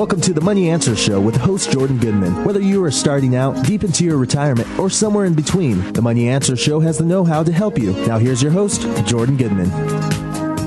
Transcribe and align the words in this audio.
Welcome 0.00 0.22
to 0.22 0.32
the 0.32 0.40
Money 0.40 0.70
Answer 0.70 0.96
Show 0.96 1.20
with 1.20 1.36
host 1.36 1.72
Jordan 1.72 1.98
Goodman. 1.98 2.42
Whether 2.46 2.62
you 2.62 2.82
are 2.82 2.90
starting 2.90 3.36
out, 3.36 3.62
deep 3.66 3.84
into 3.84 4.02
your 4.02 4.16
retirement, 4.16 4.66
or 4.78 4.88
somewhere 4.88 5.26
in 5.26 5.34
between, 5.34 5.92
the 5.92 6.00
Money 6.00 6.26
Answer 6.26 6.56
Show 6.56 6.80
has 6.80 6.96
the 6.96 7.04
know 7.04 7.22
how 7.22 7.42
to 7.42 7.52
help 7.52 7.78
you. 7.78 7.92
Now, 8.06 8.16
here's 8.16 8.42
your 8.42 8.50
host, 8.50 8.80
Jordan 9.04 9.36
Goodman. 9.36 9.68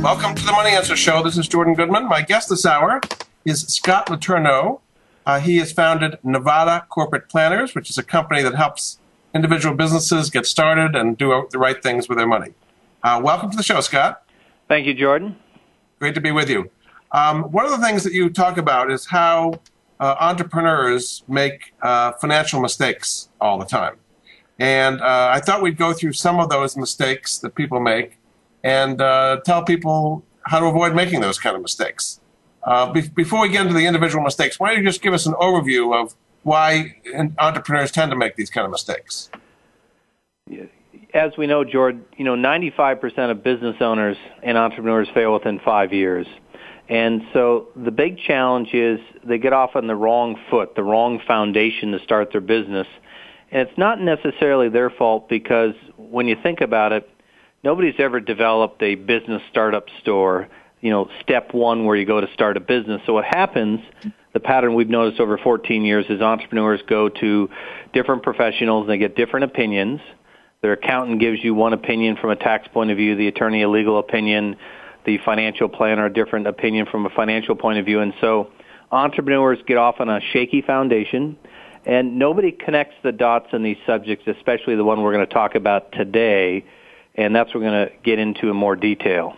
Welcome 0.04 0.36
to 0.36 0.46
the 0.46 0.52
Money 0.52 0.76
Answer 0.76 0.96
Show. 0.96 1.24
This 1.24 1.36
is 1.36 1.48
Jordan 1.48 1.74
Goodman. 1.74 2.08
My 2.08 2.22
guest 2.22 2.50
this 2.50 2.64
hour 2.64 3.02
is 3.43 3.61
Scott 3.61 4.05
Letourneau. 4.05 4.82
Uh, 5.25 5.39
he 5.39 5.57
has 5.57 5.71
founded 5.71 6.20
Nevada 6.21 6.86
Corporate 6.89 7.27
Planners, 7.27 7.73
which 7.73 7.89
is 7.89 7.97
a 7.97 8.04
company 8.04 8.43
that 8.43 8.54
helps 8.54 9.00
individual 9.34 9.73
businesses 9.75 10.29
get 10.29 10.45
started 10.45 10.95
and 10.95 11.18
do 11.18 11.47
the 11.50 11.57
right 11.57 11.81
things 11.81 12.07
with 12.07 12.20
their 12.20 12.27
money. 12.27 12.54
Uh, 13.02 13.20
welcome 13.23 13.50
to 13.50 13.57
the 13.57 13.63
show, 13.63 13.81
Scott. 13.81 14.27
Thank 14.68 14.86
you, 14.86 14.93
Jordan. 14.93 15.38
Great 15.97 16.13
to 16.13 16.21
be 16.21 16.29
with 16.29 16.52
you. 16.52 16.70
Um, 17.14 17.43
one 17.52 17.66
of 17.66 17.71
the 17.71 17.77
things 17.77 18.04
that 18.04 18.14
you 18.14 18.29
talk 18.29 18.57
about 18.57 18.91
is 18.91 19.06
how 19.06 19.61
uh, 20.00 20.15
entrepreneurs 20.19 21.24
make 21.28 21.74
uh, 21.82 22.14
financial 22.14 22.60
mistakes 22.60 23.29
all 23.39 23.57
the 23.60 23.65
time. 23.65 23.97
And 24.60 25.00
uh, 25.00 25.29
I 25.32 25.39
thought 25.39 25.61
we'd 25.61 25.78
go 25.78 25.93
through 25.93 26.14
some 26.14 26.39
of 26.39 26.50
those 26.50 26.75
mistakes 26.75 27.38
that 27.39 27.55
people 27.55 27.79
make 27.79 28.18
and 28.64 29.02
uh, 29.02 29.41
tell 29.46 29.64
people 29.64 30.24
how 30.43 30.60
to 30.60 30.65
avoid 30.65 30.96
making 30.96 31.21
those 31.21 31.39
kind 31.39 31.55
of 31.55 31.61
mistakes. 31.61 32.19
Uh, 32.64 32.91
be- 32.91 33.09
before 33.09 33.41
we 33.41 33.50
get 33.50 33.61
into 33.61 33.73
the 33.73 33.86
individual 33.86 34.23
mistakes, 34.23 34.59
why 34.59 34.69
don't 34.69 34.80
you 34.80 34.89
just 34.89 35.02
give 35.02 35.14
us 35.14 35.25
an 35.25 35.33
overview 35.33 35.94
of 35.95 36.16
why 36.44 36.95
entrepreneurs 37.39 37.91
tend 37.91 38.11
to 38.11 38.17
make 38.17 38.36
these 38.36 38.50
kind 38.50 38.66
of 38.66 38.72
mistakes? 38.72 39.30
As 41.14 41.38
we 41.38 41.45
know, 41.45 41.64
Jordan, 41.64 42.05
you 42.17 42.25
know, 42.25 42.36
95% 42.36 43.31
of 43.31 43.44
business 43.44 43.75
owners 43.80 44.17
and 44.41 44.58
entrepreneurs 44.58 45.08
fail 45.14 45.33
within 45.33 45.59
five 45.59 45.94
years. 45.94 46.25
And 46.89 47.22
so 47.33 47.67
the 47.75 47.92
big 47.92 48.17
challenge 48.19 48.73
is 48.73 49.00
they 49.23 49.38
get 49.38 49.53
off 49.53 49.75
on 49.75 49.88
the 49.88 49.95
wrong 49.95 50.38
foot, 50.50 50.75
the 50.75 50.83
wrong 50.83 51.19
foundation 51.25 51.91
to 51.94 51.99
start 52.03 52.31
their 52.31 52.41
business. 52.41 52.88
And 53.52 53.67
it's 53.67 53.77
not 53.77 54.02
necessarily 54.02 54.69
their 54.69 54.89
fault 54.89 55.30
because 55.30 55.75
when 55.97 56.27
you 56.27 56.35
think 56.41 56.61
about 56.61 56.91
it, 56.91 57.09
nobody's 57.63 57.95
ever 57.99 58.19
developed 58.19 58.81
a 58.83 58.95
business 58.95 59.41
startup 59.49 59.85
store, 60.02 60.49
you 60.81 60.89
know, 60.89 61.09
step 61.21 61.53
one 61.53 61.85
where 61.85 61.95
you 61.95 62.05
go 62.05 62.19
to 62.19 62.27
start 62.33 62.58
a 62.58 62.59
business. 62.59 63.02
So 63.05 63.13
what 63.13 63.25
happens, 63.25 63.80
the 64.33 64.39
pattern 64.41 64.75
we've 64.75 64.89
noticed 64.89 65.21
over 65.21 65.38
14 65.38 65.86
years 65.86 66.05
is 66.09 66.21
entrepreneurs 66.21 66.81
go 66.88 67.08
to 67.08 67.49
different 67.93 68.23
professionals 68.23 68.81
and 68.81 68.89
they 68.89 68.97
get 68.97 69.15
different 69.15 69.45
opinions. 69.45 70.02
Their 70.61 70.73
accountant 70.73 71.19
gives 71.19 71.43
you 71.43 71.53
one 71.53 71.73
opinion 71.73 72.17
from 72.17 72.31
a 72.31 72.36
tax 72.36 72.67
point 72.69 72.91
of 72.91 72.97
view, 72.97 73.15
the 73.15 73.27
attorney 73.27 73.61
a 73.63 73.69
legal 73.69 73.99
opinion, 73.99 74.58
the 75.05 75.17
financial 75.19 75.67
plan 75.67 75.97
planner 75.97 76.05
a 76.05 76.13
different 76.13 76.47
opinion 76.47 76.85
from 76.85 77.05
a 77.05 77.09
financial 77.09 77.55
point 77.55 77.79
of 77.79 77.85
view. 77.85 77.99
And 77.99 78.13
so 78.21 78.49
entrepreneurs 78.91 79.59
get 79.65 79.77
off 79.77 79.99
on 79.99 80.09
a 80.09 80.21
shaky 80.21 80.61
foundation 80.61 81.37
and 81.85 82.17
nobody 82.17 82.51
connects 82.51 82.95
the 83.03 83.11
dots 83.11 83.47
in 83.51 83.63
these 83.63 83.77
subjects, 83.85 84.25
especially 84.27 84.75
the 84.75 84.83
one 84.83 85.01
we're 85.01 85.13
going 85.13 85.25
to 85.25 85.33
talk 85.33 85.55
about 85.55 85.91
today. 85.91 86.63
And 87.15 87.35
that's 87.35 87.53
what 87.53 87.61
we're 87.61 87.69
going 87.69 87.87
to 87.89 87.93
get 88.03 88.19
into 88.19 88.49
in 88.49 88.55
more 88.55 88.75
detail. 88.75 89.35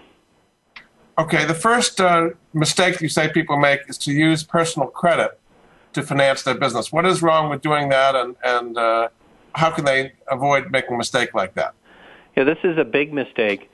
Okay, 1.18 1.46
the 1.46 1.56
first 1.56 2.00
uh, 2.00 2.30
mistake 2.54 3.02
you 3.02 3.10
say 3.10 3.30
people 3.30 3.58
make 3.58 3.82
is 3.88 3.98
to 4.00 4.12
use 4.12 4.44
personal 4.44 4.90
credit 4.90 5.40
to 5.94 6.04
finance 6.04 6.44
their 6.44 6.56
business. 6.56 6.92
What 6.92 7.06
is 7.06 7.22
wrong 7.22 7.50
with 7.50 7.62
doing 7.62 7.88
that, 7.90 8.16
and, 8.16 8.36
and 8.44 8.78
uh, 8.78 9.08
how 9.54 9.72
can 9.72 9.86
they 9.86 10.12
avoid 10.30 10.72
making 10.72 10.94
a 10.94 10.98
mistake 10.98 11.34
like 11.34 11.56
that? 11.56 11.74
Yeah, 12.36 12.44
this 12.44 12.58
is 12.66 12.78
a 12.78 12.84
big 12.84 13.14
mistake. 13.14 13.72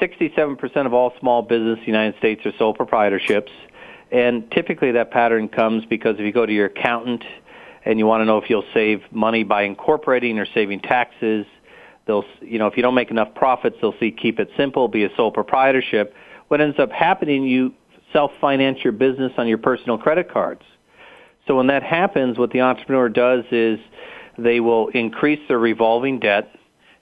67% 0.00 0.86
of 0.86 0.94
all 0.94 1.12
small 1.20 1.42
business 1.42 1.78
in 1.78 1.84
the 1.84 1.86
United 1.86 2.16
States 2.18 2.44
are 2.46 2.52
sole 2.58 2.74
proprietorships. 2.74 3.50
And 4.10 4.50
typically 4.50 4.92
that 4.92 5.10
pattern 5.10 5.48
comes 5.48 5.84
because 5.84 6.16
if 6.16 6.22
you 6.22 6.32
go 6.32 6.46
to 6.46 6.52
your 6.52 6.66
accountant 6.66 7.24
and 7.84 7.98
you 7.98 8.06
want 8.06 8.22
to 8.22 8.24
know 8.24 8.38
if 8.38 8.50
you'll 8.50 8.64
save 8.74 9.02
money 9.12 9.44
by 9.44 9.62
incorporating 9.62 10.38
or 10.38 10.46
saving 10.46 10.80
taxes, 10.80 11.46
they'll, 12.06 12.24
you 12.40 12.58
know, 12.58 12.66
if 12.66 12.76
you 12.76 12.82
don't 12.82 12.94
make 12.94 13.10
enough 13.10 13.34
profits, 13.34 13.76
they'll 13.80 13.98
see 14.00 14.10
keep 14.10 14.40
it 14.40 14.50
simple, 14.56 14.88
be 14.88 15.04
a 15.04 15.14
sole 15.16 15.30
proprietorship. 15.30 16.14
What 16.48 16.60
ends 16.60 16.78
up 16.78 16.90
happening, 16.90 17.44
you 17.44 17.74
self-finance 18.12 18.78
your 18.82 18.92
business 18.92 19.32
on 19.38 19.46
your 19.46 19.58
personal 19.58 19.96
credit 19.96 20.32
cards. 20.32 20.62
So 21.46 21.56
when 21.56 21.68
that 21.68 21.82
happens, 21.82 22.38
what 22.38 22.50
the 22.50 22.62
entrepreneur 22.62 23.08
does 23.08 23.44
is 23.52 23.78
they 24.36 24.60
will 24.60 24.88
increase 24.88 25.40
their 25.46 25.58
revolving 25.58 26.18
debt, 26.18 26.54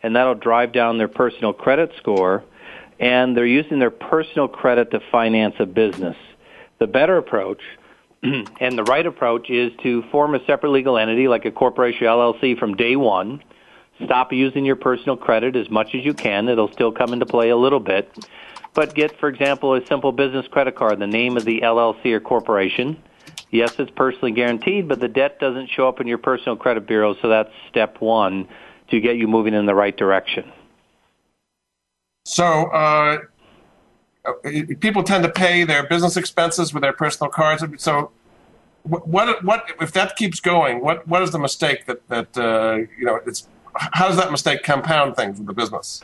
and 0.02 0.14
that'll 0.14 0.34
drive 0.34 0.72
down 0.72 0.98
their 0.98 1.08
personal 1.08 1.52
credit 1.52 1.92
score 1.98 2.44
and 2.98 3.36
they're 3.36 3.46
using 3.46 3.78
their 3.78 3.90
personal 3.90 4.48
credit 4.48 4.90
to 4.90 5.00
finance 5.12 5.54
a 5.58 5.66
business. 5.66 6.16
The 6.78 6.86
better 6.86 7.16
approach 7.16 7.62
and 8.22 8.78
the 8.78 8.84
right 8.84 9.06
approach 9.06 9.50
is 9.50 9.72
to 9.82 10.02
form 10.10 10.34
a 10.34 10.44
separate 10.44 10.70
legal 10.70 10.98
entity 10.98 11.28
like 11.28 11.44
a 11.44 11.50
corporation 11.50 12.06
or 12.06 12.34
LLC 12.34 12.58
from 12.58 12.74
day 12.74 12.96
one. 12.96 13.42
Stop 14.04 14.32
using 14.32 14.64
your 14.64 14.76
personal 14.76 15.16
credit 15.16 15.56
as 15.56 15.68
much 15.70 15.94
as 15.94 16.04
you 16.04 16.14
can. 16.14 16.48
It'll 16.48 16.72
still 16.72 16.92
come 16.92 17.12
into 17.12 17.26
play 17.26 17.50
a 17.50 17.56
little 17.56 17.80
bit. 17.80 18.12
But 18.74 18.94
get, 18.94 19.18
for 19.18 19.28
example, 19.28 19.74
a 19.74 19.84
simple 19.86 20.12
business 20.12 20.46
credit 20.48 20.76
card, 20.76 20.98
the 21.00 21.06
name 21.06 21.36
of 21.36 21.44
the 21.44 21.60
LLC 21.62 22.12
or 22.12 22.20
corporation. 22.20 23.02
Yes, 23.50 23.74
it's 23.78 23.90
personally 23.90 24.32
guaranteed, 24.32 24.88
but 24.88 25.00
the 25.00 25.08
debt 25.08 25.40
doesn't 25.40 25.70
show 25.70 25.88
up 25.88 26.00
in 26.00 26.06
your 26.06 26.18
personal 26.18 26.56
credit 26.56 26.86
bureau, 26.86 27.14
so 27.20 27.28
that's 27.28 27.50
step 27.68 28.00
one 28.00 28.46
to 28.90 29.00
get 29.00 29.16
you 29.16 29.26
moving 29.26 29.54
in 29.54 29.66
the 29.66 29.74
right 29.74 29.96
direction. 29.96 30.52
So 32.28 32.66
uh, 32.66 33.20
people 34.80 35.02
tend 35.02 35.24
to 35.24 35.30
pay 35.30 35.64
their 35.64 35.84
business 35.86 36.18
expenses 36.18 36.74
with 36.74 36.82
their 36.82 36.92
personal 36.92 37.30
cards. 37.30 37.64
So 37.78 38.10
what 38.82 39.42
what 39.42 39.64
if 39.80 39.92
that 39.92 40.14
keeps 40.16 40.38
going? 40.38 40.82
What 40.82 41.08
what 41.08 41.22
is 41.22 41.30
the 41.30 41.38
mistake 41.38 41.86
that 41.86 42.06
that 42.08 42.36
uh, 42.36 42.86
you 42.98 43.06
know? 43.06 43.18
It's 43.26 43.48
how 43.74 44.08
does 44.08 44.18
that 44.18 44.30
mistake 44.30 44.62
compound 44.62 45.16
things 45.16 45.38
with 45.38 45.46
the 45.46 45.54
business? 45.54 46.02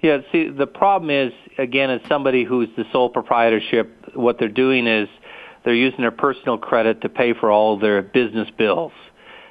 Yeah, 0.00 0.18
see, 0.32 0.48
the 0.48 0.66
problem 0.66 1.10
is 1.10 1.32
again, 1.58 1.90
as 1.90 2.00
somebody 2.08 2.44
who's 2.44 2.70
the 2.78 2.84
sole 2.90 3.10
proprietorship, 3.10 4.14
what 4.14 4.38
they're 4.38 4.48
doing 4.48 4.86
is 4.86 5.06
they're 5.64 5.74
using 5.74 6.00
their 6.00 6.10
personal 6.10 6.56
credit 6.56 7.02
to 7.02 7.10
pay 7.10 7.34
for 7.34 7.50
all 7.50 7.78
their 7.78 8.00
business 8.00 8.48
bills, 8.56 8.92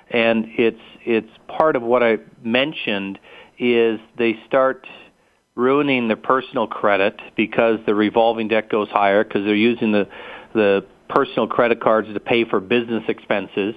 and 0.09 0.47
it's 0.57 0.81
it's 1.05 1.29
part 1.47 1.75
of 1.75 1.83
what 1.83 2.01
I 2.01 2.17
mentioned 2.41 3.19
is 3.59 3.99
they 4.17 4.39
start 4.47 4.87
ruining 5.55 6.07
their 6.07 6.17
personal 6.17 6.67
credit 6.67 7.19
because 7.35 7.79
the 7.85 7.93
revolving 7.93 8.47
debt 8.47 8.69
goes 8.69 8.89
higher 8.89 9.23
because 9.23 9.43
they're 9.43 9.55
using 9.55 9.91
the 9.91 10.07
the 10.53 10.85
personal 11.09 11.47
credit 11.47 11.81
cards 11.81 12.07
to 12.13 12.19
pay 12.19 12.45
for 12.45 12.59
business 12.59 13.03
expenses. 13.07 13.75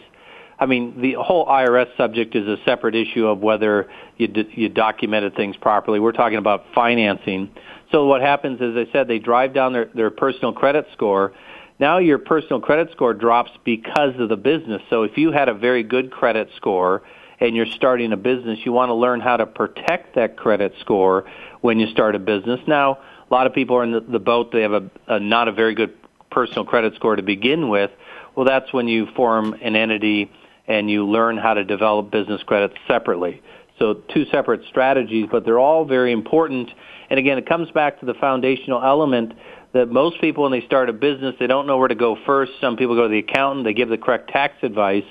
I 0.58 0.66
mean, 0.66 1.00
the 1.00 1.16
whole 1.18 1.46
IRS 1.46 1.96
subject 1.96 2.36
is 2.36 2.46
a 2.46 2.56
separate 2.64 2.94
issue 2.94 3.26
of 3.26 3.40
whether 3.40 3.90
you 4.16 4.28
d- 4.28 4.50
you 4.54 4.68
documented 4.68 5.34
things 5.34 5.56
properly. 5.56 5.98
We're 5.98 6.12
talking 6.12 6.38
about 6.38 6.64
financing. 6.74 7.50
So 7.90 8.06
what 8.06 8.20
happens 8.20 8.60
is, 8.60 8.76
I 8.76 8.90
said, 8.92 9.08
they 9.08 9.18
drive 9.18 9.52
down 9.52 9.72
their 9.72 9.86
their 9.94 10.10
personal 10.10 10.52
credit 10.52 10.86
score. 10.92 11.32
Now 11.80 11.98
your 11.98 12.18
personal 12.18 12.60
credit 12.60 12.90
score 12.92 13.14
drops 13.14 13.50
because 13.64 14.14
of 14.20 14.28
the 14.28 14.36
business. 14.36 14.80
So 14.90 15.02
if 15.02 15.18
you 15.18 15.32
had 15.32 15.48
a 15.48 15.54
very 15.54 15.82
good 15.82 16.12
credit 16.12 16.48
score 16.56 17.02
and 17.40 17.56
you're 17.56 17.66
starting 17.66 18.12
a 18.12 18.16
business, 18.16 18.60
you 18.64 18.72
want 18.72 18.90
to 18.90 18.94
learn 18.94 19.20
how 19.20 19.36
to 19.36 19.46
protect 19.46 20.14
that 20.14 20.36
credit 20.36 20.74
score 20.80 21.24
when 21.60 21.78
you 21.78 21.86
start 21.88 22.14
a 22.14 22.18
business. 22.18 22.60
Now, 22.66 22.98
a 23.30 23.34
lot 23.34 23.46
of 23.46 23.54
people 23.54 23.76
are 23.76 23.84
in 23.84 23.92
the, 23.92 24.00
the 24.00 24.18
boat, 24.18 24.52
they 24.52 24.62
have 24.62 24.72
a, 24.72 24.90
a 25.08 25.20
not 25.20 25.48
a 25.48 25.52
very 25.52 25.74
good 25.74 25.94
personal 26.30 26.64
credit 26.64 26.94
score 26.94 27.16
to 27.16 27.22
begin 27.22 27.68
with. 27.68 27.90
Well, 28.34 28.46
that's 28.46 28.72
when 28.72 28.88
you 28.88 29.06
form 29.14 29.54
an 29.62 29.76
entity 29.76 30.30
and 30.66 30.90
you 30.90 31.06
learn 31.06 31.36
how 31.36 31.54
to 31.54 31.64
develop 31.64 32.10
business 32.10 32.42
credit 32.42 32.72
separately. 32.88 33.42
So 33.78 33.94
two 33.94 34.24
separate 34.26 34.64
strategies, 34.68 35.28
but 35.30 35.44
they're 35.44 35.58
all 35.58 35.84
very 35.84 36.12
important. 36.12 36.70
And 37.10 37.18
again, 37.18 37.38
it 37.38 37.46
comes 37.46 37.70
back 37.70 38.00
to 38.00 38.06
the 38.06 38.14
foundational 38.14 38.82
element 38.82 39.34
that 39.72 39.90
most 39.90 40.20
people, 40.20 40.44
when 40.44 40.52
they 40.52 40.64
start 40.64 40.88
a 40.88 40.92
business, 40.92 41.34
they 41.38 41.48
don't 41.48 41.66
know 41.66 41.78
where 41.78 41.88
to 41.88 41.96
go 41.96 42.16
first. 42.24 42.52
Some 42.60 42.76
people 42.76 42.94
go 42.94 43.02
to 43.02 43.08
the 43.08 43.18
accountant, 43.18 43.64
they 43.64 43.74
give 43.74 43.88
the 43.88 43.98
correct 43.98 44.30
tax 44.30 44.54
advice 44.62 45.04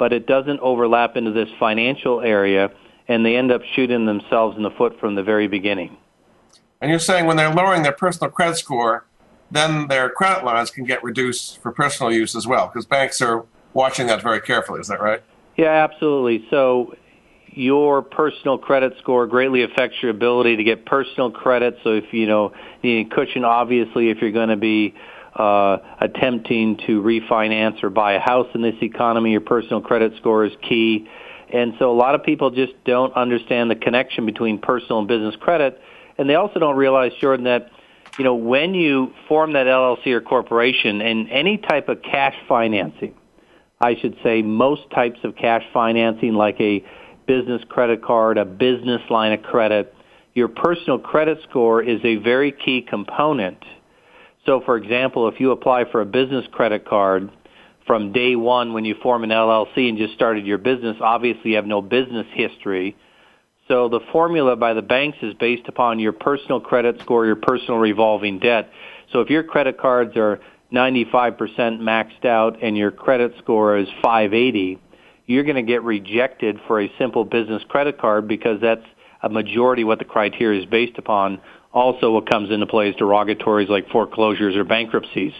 but 0.00 0.14
it 0.14 0.26
doesn't 0.26 0.58
overlap 0.60 1.14
into 1.16 1.30
this 1.30 1.50
financial 1.60 2.22
area, 2.22 2.70
and 3.06 3.24
they 3.24 3.36
end 3.36 3.52
up 3.52 3.60
shooting 3.76 4.06
themselves 4.06 4.56
in 4.56 4.62
the 4.62 4.70
foot 4.70 4.98
from 4.98 5.14
the 5.14 5.22
very 5.22 5.46
beginning. 5.46 5.94
And 6.80 6.90
you're 6.90 6.98
saying 6.98 7.26
when 7.26 7.36
they're 7.36 7.52
lowering 7.52 7.82
their 7.82 7.92
personal 7.92 8.30
credit 8.30 8.56
score, 8.56 9.04
then 9.50 9.88
their 9.88 10.08
credit 10.08 10.42
lines 10.42 10.70
can 10.70 10.84
get 10.84 11.04
reduced 11.04 11.60
for 11.60 11.70
personal 11.70 12.10
use 12.10 12.34
as 12.34 12.46
well, 12.46 12.66
because 12.66 12.86
banks 12.86 13.20
are 13.20 13.44
watching 13.74 14.06
that 14.06 14.22
very 14.22 14.40
carefully. 14.40 14.80
Is 14.80 14.88
that 14.88 15.02
right? 15.02 15.22
Yeah, 15.58 15.84
absolutely. 15.84 16.46
So 16.48 16.94
your 17.48 18.00
personal 18.00 18.56
credit 18.56 18.94
score 19.00 19.26
greatly 19.26 19.64
affects 19.64 19.96
your 20.00 20.12
ability 20.12 20.56
to 20.56 20.64
get 20.64 20.86
personal 20.86 21.30
credit. 21.30 21.76
So 21.84 21.90
if 21.90 22.12
you 22.12 22.26
know 22.26 22.54
you 22.80 22.94
need 22.94 23.10
cushion, 23.10 23.44
obviously, 23.44 24.08
if 24.08 24.22
you're 24.22 24.32
going 24.32 24.48
to 24.48 24.56
be 24.56 24.94
uh, 25.40 25.78
attempting 26.00 26.76
to 26.86 27.00
refinance 27.00 27.82
or 27.82 27.88
buy 27.88 28.12
a 28.12 28.20
house 28.20 28.48
in 28.54 28.60
this 28.60 28.74
economy, 28.82 29.32
your 29.32 29.40
personal 29.40 29.80
credit 29.80 30.12
score 30.18 30.44
is 30.44 30.52
key. 30.68 31.08
And 31.52 31.74
so 31.78 31.90
a 31.90 31.96
lot 31.96 32.14
of 32.14 32.22
people 32.22 32.50
just 32.50 32.72
don't 32.84 33.14
understand 33.14 33.70
the 33.70 33.74
connection 33.74 34.26
between 34.26 34.58
personal 34.58 34.98
and 34.98 35.08
business 35.08 35.34
credit. 35.40 35.80
And 36.18 36.28
they 36.28 36.34
also 36.34 36.60
don't 36.60 36.76
realize, 36.76 37.12
Jordan, 37.20 37.44
that 37.44 37.70
you 38.18 38.24
know, 38.24 38.34
when 38.34 38.74
you 38.74 39.14
form 39.28 39.54
that 39.54 39.66
LLC 39.66 40.08
or 40.08 40.20
corporation 40.20 41.00
and 41.00 41.30
any 41.30 41.56
type 41.56 41.88
of 41.88 42.02
cash 42.02 42.34
financing, 42.46 43.14
I 43.80 43.96
should 43.98 44.18
say 44.22 44.42
most 44.42 44.82
types 44.90 45.20
of 45.24 45.36
cash 45.36 45.62
financing 45.72 46.34
like 46.34 46.60
a 46.60 46.84
business 47.26 47.62
credit 47.68 48.02
card, 48.04 48.36
a 48.36 48.44
business 48.44 49.00
line 49.08 49.32
of 49.32 49.42
credit, 49.42 49.94
your 50.34 50.48
personal 50.48 50.98
credit 50.98 51.38
score 51.48 51.82
is 51.82 52.00
a 52.04 52.16
very 52.16 52.52
key 52.52 52.82
component. 52.82 53.64
So 54.50 54.60
for 54.66 54.76
example, 54.76 55.28
if 55.28 55.38
you 55.38 55.52
apply 55.52 55.84
for 55.92 56.00
a 56.00 56.04
business 56.04 56.44
credit 56.50 56.84
card 56.84 57.30
from 57.86 58.10
day 58.10 58.34
one 58.34 58.72
when 58.72 58.84
you 58.84 58.96
form 59.00 59.22
an 59.22 59.30
LLC 59.30 59.88
and 59.88 59.96
just 59.96 60.12
started 60.14 60.44
your 60.44 60.58
business, 60.58 60.96
obviously 61.00 61.50
you 61.50 61.56
have 61.56 61.66
no 61.66 61.80
business 61.80 62.26
history. 62.32 62.96
So 63.68 63.88
the 63.88 64.00
formula 64.10 64.56
by 64.56 64.74
the 64.74 64.82
banks 64.82 65.18
is 65.22 65.34
based 65.34 65.68
upon 65.68 66.00
your 66.00 66.10
personal 66.10 66.58
credit 66.58 67.00
score, 67.00 67.26
your 67.26 67.36
personal 67.36 67.78
revolving 67.78 68.40
debt. 68.40 68.72
So 69.12 69.20
if 69.20 69.30
your 69.30 69.44
credit 69.44 69.78
cards 69.78 70.16
are 70.16 70.40
95% 70.72 71.38
maxed 71.78 72.24
out 72.24 72.60
and 72.60 72.76
your 72.76 72.90
credit 72.90 73.34
score 73.38 73.78
is 73.78 73.86
580, 74.02 74.80
you're 75.26 75.44
going 75.44 75.54
to 75.54 75.62
get 75.62 75.84
rejected 75.84 76.58
for 76.66 76.80
a 76.80 76.90
simple 76.98 77.24
business 77.24 77.62
credit 77.68 78.00
card 78.00 78.26
because 78.26 78.60
that's 78.60 78.86
a 79.22 79.28
majority 79.28 79.84
what 79.84 80.00
the 80.00 80.04
criteria 80.04 80.60
is 80.60 80.66
based 80.66 80.98
upon. 80.98 81.40
Also, 81.72 82.10
what 82.10 82.28
comes 82.28 82.50
into 82.50 82.66
play 82.66 82.90
is 82.90 82.96
derogatories 82.96 83.68
like 83.68 83.88
foreclosures 83.90 84.56
or 84.56 84.64
bankruptcies. 84.64 85.32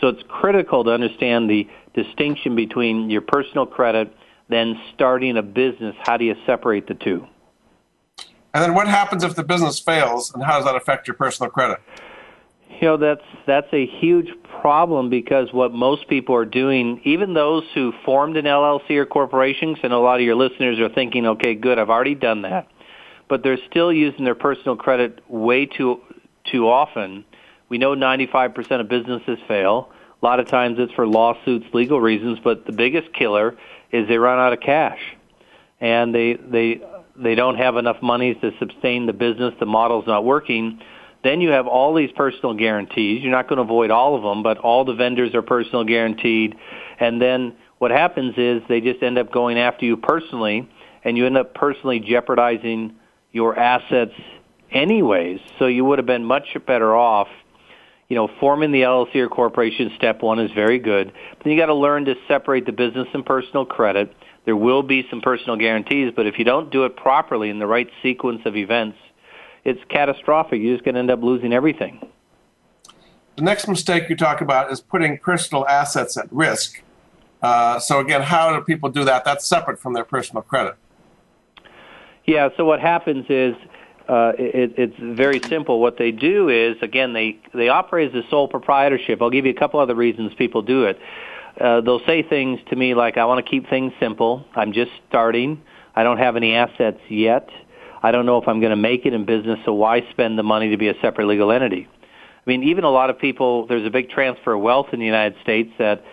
So 0.00 0.08
it's 0.08 0.22
critical 0.28 0.84
to 0.84 0.90
understand 0.90 1.48
the 1.48 1.66
distinction 1.94 2.54
between 2.54 3.08
your 3.08 3.22
personal 3.22 3.64
credit, 3.64 4.14
then 4.48 4.78
starting 4.94 5.38
a 5.38 5.42
business. 5.42 5.96
How 6.00 6.18
do 6.18 6.26
you 6.26 6.36
separate 6.44 6.86
the 6.88 6.94
two? 6.94 7.26
And 8.54 8.62
then 8.64 8.74
what 8.74 8.88
happens 8.88 9.24
if 9.24 9.34
the 9.34 9.44
business 9.44 9.78
fails, 9.78 10.32
and 10.34 10.42
how 10.42 10.56
does 10.56 10.64
that 10.64 10.76
affect 10.76 11.06
your 11.06 11.14
personal 11.14 11.50
credit? 11.50 11.78
You 12.80 12.88
know, 12.88 12.96
that's 12.96 13.24
that's 13.46 13.72
a 13.72 13.86
huge 13.86 14.28
problem 14.60 15.10
because 15.10 15.52
what 15.52 15.72
most 15.72 16.08
people 16.08 16.34
are 16.34 16.44
doing, 16.44 17.00
even 17.04 17.34
those 17.34 17.64
who 17.74 17.92
formed 18.04 18.36
an 18.36 18.44
LLC 18.44 18.90
or 18.96 19.06
corporations, 19.06 19.78
and 19.82 19.92
a 19.92 19.98
lot 19.98 20.20
of 20.20 20.22
your 20.22 20.34
listeners 20.34 20.78
are 20.78 20.88
thinking, 20.88 21.26
okay, 21.26 21.54
good, 21.54 21.78
I've 21.78 21.90
already 21.90 22.14
done 22.14 22.42
that, 22.42 22.68
but 23.28 23.42
they're 23.42 23.58
still 23.70 23.92
using 23.92 24.24
their 24.24 24.34
personal 24.34 24.76
credit 24.76 25.20
way 25.28 25.66
too 25.66 26.00
too 26.50 26.68
often. 26.68 27.24
We 27.68 27.78
know 27.78 27.94
95% 27.94 28.80
of 28.80 28.88
businesses 28.88 29.38
fail. 29.46 29.92
A 30.22 30.24
lot 30.24 30.40
of 30.40 30.48
times 30.48 30.78
it's 30.78 30.92
for 30.94 31.06
lawsuits, 31.06 31.66
legal 31.74 32.00
reasons, 32.00 32.38
but 32.42 32.64
the 32.64 32.72
biggest 32.72 33.12
killer 33.12 33.56
is 33.92 34.08
they 34.08 34.16
run 34.18 34.38
out 34.38 34.52
of 34.52 34.60
cash, 34.60 35.00
and 35.80 36.14
they 36.14 36.34
they 36.34 36.82
they 37.16 37.34
don't 37.34 37.56
have 37.56 37.76
enough 37.76 38.00
money 38.02 38.34
to 38.34 38.50
sustain 38.58 39.06
the 39.06 39.12
business, 39.12 39.54
the 39.58 39.66
model's 39.66 40.06
not 40.06 40.24
working, 40.24 40.80
then 41.24 41.40
you 41.40 41.50
have 41.50 41.66
all 41.66 41.94
these 41.94 42.10
personal 42.12 42.54
guarantees. 42.54 43.22
You're 43.22 43.32
not 43.32 43.48
going 43.48 43.56
to 43.56 43.62
avoid 43.62 43.90
all 43.90 44.14
of 44.14 44.22
them, 44.22 44.42
but 44.42 44.58
all 44.58 44.84
the 44.84 44.94
vendors 44.94 45.34
are 45.34 45.42
personal 45.42 45.84
guaranteed. 45.84 46.54
And 47.00 47.20
then 47.20 47.56
what 47.78 47.90
happens 47.90 48.34
is 48.36 48.62
they 48.68 48.80
just 48.80 49.02
end 49.02 49.18
up 49.18 49.32
going 49.32 49.58
after 49.58 49.84
you 49.84 49.96
personally, 49.96 50.68
and 51.04 51.16
you 51.16 51.26
end 51.26 51.36
up 51.36 51.54
personally 51.54 52.00
jeopardizing 52.00 52.94
your 53.38 53.56
assets 53.56 54.14
anyways. 54.72 55.38
So 55.60 55.66
you 55.66 55.84
would 55.84 56.00
have 56.00 56.06
been 56.06 56.24
much 56.24 56.56
better 56.66 56.94
off 56.96 57.28
you 58.08 58.14
know, 58.14 58.28
forming 58.40 58.72
the 58.72 58.82
LLC 58.82 59.16
or 59.16 59.28
corporation, 59.28 59.92
step 59.96 60.22
one 60.22 60.38
is 60.38 60.50
very 60.52 60.78
good. 60.78 61.12
But 61.30 61.44
then 61.44 61.52
you 61.52 61.58
got 61.58 61.66
to 61.66 61.74
learn 61.74 62.06
to 62.06 62.14
separate 62.26 62.64
the 62.64 62.72
business 62.72 63.06
and 63.12 63.24
personal 63.24 63.66
credit. 63.66 64.14
There 64.46 64.56
will 64.56 64.82
be 64.82 65.06
some 65.10 65.20
personal 65.20 65.56
guarantees, 65.56 66.12
but 66.16 66.26
if 66.26 66.38
you 66.38 66.44
don't 66.44 66.70
do 66.70 66.84
it 66.84 66.96
properly 66.96 67.50
in 67.50 67.58
the 67.58 67.66
right 67.66 67.88
sequence 68.02 68.40
of 68.46 68.56
events, 68.56 68.96
it's 69.62 69.80
catastrophic. 69.90 70.62
You're 70.62 70.76
just 70.76 70.84
going 70.86 70.94
to 70.94 71.00
end 71.00 71.10
up 71.10 71.22
losing 71.22 71.52
everything. 71.52 72.00
The 73.36 73.42
next 73.42 73.68
mistake 73.68 74.08
you 74.08 74.16
talk 74.16 74.40
about 74.40 74.72
is 74.72 74.80
putting 74.80 75.18
personal 75.18 75.66
assets 75.66 76.16
at 76.16 76.32
risk. 76.32 76.82
Uh, 77.42 77.78
so 77.78 78.00
again, 78.00 78.22
how 78.22 78.56
do 78.56 78.64
people 78.64 78.88
do 78.88 79.04
that? 79.04 79.24
That's 79.26 79.46
separate 79.46 79.78
from 79.78 79.92
their 79.92 80.04
personal 80.04 80.42
credit. 80.42 80.76
Yeah. 82.28 82.50
So 82.56 82.64
what 82.64 82.78
happens 82.78 83.26
is 83.28 83.54
uh, 84.08 84.32
it, 84.38 84.74
it's 84.78 85.16
very 85.16 85.42
simple. 85.48 85.80
What 85.80 85.98
they 85.98 86.12
do 86.12 86.48
is, 86.48 86.76
again, 86.82 87.12
they 87.12 87.40
they 87.52 87.68
operate 87.68 88.14
as 88.14 88.24
a 88.24 88.28
sole 88.30 88.46
proprietorship. 88.46 89.20
I'll 89.20 89.30
give 89.30 89.46
you 89.46 89.52
a 89.52 89.58
couple 89.58 89.80
other 89.80 89.96
reasons 89.96 90.32
people 90.34 90.62
do 90.62 90.84
it 90.84 90.98
uh, 91.60 91.80
they'll 91.80 92.04
say 92.06 92.22
things 92.22 92.60
to 92.70 92.76
me 92.76 92.94
like, 92.94 93.16
I 93.16 93.24
want 93.24 93.44
to 93.44 93.50
keep 93.50 93.68
things 93.68 93.92
simple. 94.00 94.44
I'm 94.54 94.72
just 94.72 94.90
starting. 95.08 95.62
I 95.94 96.02
don't 96.02 96.18
have 96.18 96.36
any 96.36 96.54
assets 96.54 97.00
yet. 97.08 97.48
I 98.02 98.12
don't 98.12 98.26
know 98.26 98.40
if 98.40 98.46
I'm 98.46 98.60
going 98.60 98.70
to 98.70 98.76
make 98.76 99.06
it 99.06 99.12
in 99.12 99.24
business, 99.24 99.58
so 99.64 99.74
why 99.74 100.08
spend 100.10 100.38
the 100.38 100.44
money 100.44 100.70
to 100.70 100.76
be 100.76 100.88
a 100.88 100.94
separate 101.02 101.26
legal 101.26 101.50
entity? 101.50 101.88
I 101.90 102.50
mean, 102.50 102.62
even 102.62 102.84
a 102.84 102.90
lot 102.90 103.10
of 103.10 103.18
people, 103.18 103.66
there's 103.66 103.84
a 103.84 103.90
big 103.90 104.08
transfer 104.08 104.54
of 104.54 104.60
wealth 104.60 104.88
in 104.92 105.00
the 105.00 105.06
United 105.06 105.40
States 105.42 105.70
that 105.78 106.04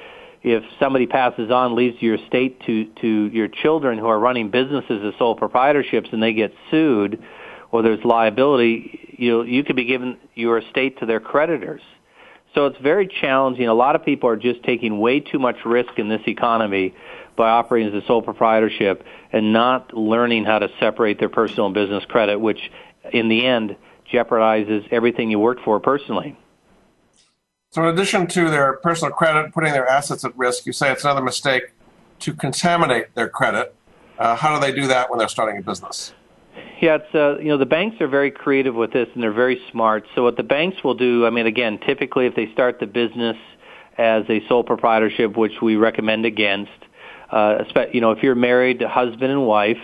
if 0.46 0.64
somebody 0.80 1.08
passes 1.08 1.50
on, 1.50 1.76
leaves 1.76 2.00
your 2.00 2.16
estate 2.16 2.62
to, 2.68 2.86
to 3.02 3.26
your 3.34 3.48
children 3.48 3.98
who 3.98 4.06
are 4.06 4.20
running 4.20 4.52
businesses 4.52 5.02
as 5.04 5.18
sole 5.18 5.36
proprietorships 5.36 6.14
and 6.14 6.22
they 6.22 6.34
get 6.34 6.54
sued 6.70 7.24
or 7.72 7.82
there's 7.82 8.04
liability, 8.06 9.16
you 9.18 9.32
know, 9.32 9.42
you 9.42 9.64
could 9.64 9.76
be 9.76 9.86
given 9.86 10.18
your 10.36 10.60
estate 10.60 11.00
to 11.00 11.08
their 11.08 11.20
creditors. 11.20 11.82
So 12.54 12.68
it's 12.68 12.78
very 12.78 13.08
challenging. 13.08 13.68
A 13.68 13.74
lot 13.74 13.96
of 13.96 14.06
people 14.06 14.30
are 14.30 14.38
just 14.38 14.62
taking 14.62 15.00
way 15.00 15.20
too 15.20 15.40
much 15.40 15.58
risk 15.66 15.98
in 15.98 16.10
this 16.10 16.22
economy 16.28 16.94
by 17.36 17.50
operating 17.50 17.92
as 17.92 18.04
a 18.04 18.06
sole 18.06 18.22
proprietorship 18.22 19.04
and 19.34 19.52
not 19.52 19.98
learning 19.98 20.46
how 20.46 20.60
to 20.60 20.70
separate 20.80 21.18
their 21.18 21.28
personal 21.28 21.66
and 21.66 21.74
business 21.74 22.06
credit, 22.06 22.40
which 22.40 22.60
in 23.12 23.30
the 23.30 23.48
end 23.48 23.76
jeopardizes 24.14 24.88
everything 24.92 25.32
you 25.32 25.40
worked 25.40 25.64
for 25.64 25.80
personally. 25.80 26.38
So, 27.76 27.84
in 27.84 27.90
addition 27.90 28.26
to 28.28 28.50
their 28.50 28.72
personal 28.78 29.14
credit, 29.14 29.52
putting 29.52 29.74
their 29.74 29.86
assets 29.86 30.24
at 30.24 30.34
risk, 30.38 30.66
you 30.66 30.72
say 30.72 30.94
it's 30.94 31.04
another 31.04 31.22
mistake 31.22 31.74
to 32.20 32.34
contaminate 32.34 33.14
their 33.16 33.28
credit. 33.28 33.76
Uh, 34.18 34.34
how 34.38 34.58
do 34.58 34.66
they 34.66 34.72
do 34.72 34.88
that 34.88 35.10
when 35.10 35.20
they're 35.20 35.28
starting 35.28 35.58
a 35.58 35.62
business? 35.62 36.14
Yeah, 36.80 37.00
it's 37.02 37.14
uh, 37.14 37.38
you 37.38 37.50
know 37.50 37.58
the 37.58 37.66
banks 37.66 38.00
are 38.00 38.08
very 38.08 38.32
creative 38.32 38.76
with 38.76 38.94
this 38.94 39.10
and 39.14 39.22
they're 39.22 39.34
very 39.34 39.62
smart. 39.72 40.06
So 40.16 40.24
what 40.24 40.38
the 40.38 40.44
banks 40.44 40.86
will 40.86 40.94
do, 40.94 41.26
I 41.26 41.32
mean, 41.32 41.48
again, 41.48 41.78
typically 41.86 42.28
if 42.28 42.34
they 42.34 42.50
start 42.54 42.80
the 42.80 42.86
business 42.86 43.36
as 43.98 44.24
a 44.30 44.40
sole 44.48 44.64
proprietorship, 44.64 45.36
which 45.36 45.62
we 45.62 45.76
recommend 45.76 46.26
against, 46.26 46.72
uh, 47.30 47.62
you 47.92 48.00
know, 48.00 48.12
if 48.12 48.24
you're 48.24 48.36
married, 48.36 48.80
to 48.80 48.88
husband 48.88 49.34
and 49.34 49.46
wife, 49.46 49.84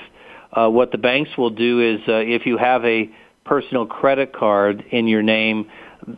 uh, 0.54 0.70
what 0.70 0.94
the 0.94 0.98
banks 0.98 1.32
will 1.38 1.50
do 1.50 1.82
is 1.82 2.00
uh, 2.08 2.14
if 2.14 2.46
you 2.46 2.58
have 2.58 2.86
a 2.86 3.10
personal 3.44 3.86
credit 3.86 4.32
card 4.32 4.86
in 4.92 5.10
your 5.10 5.22
name 5.22 5.70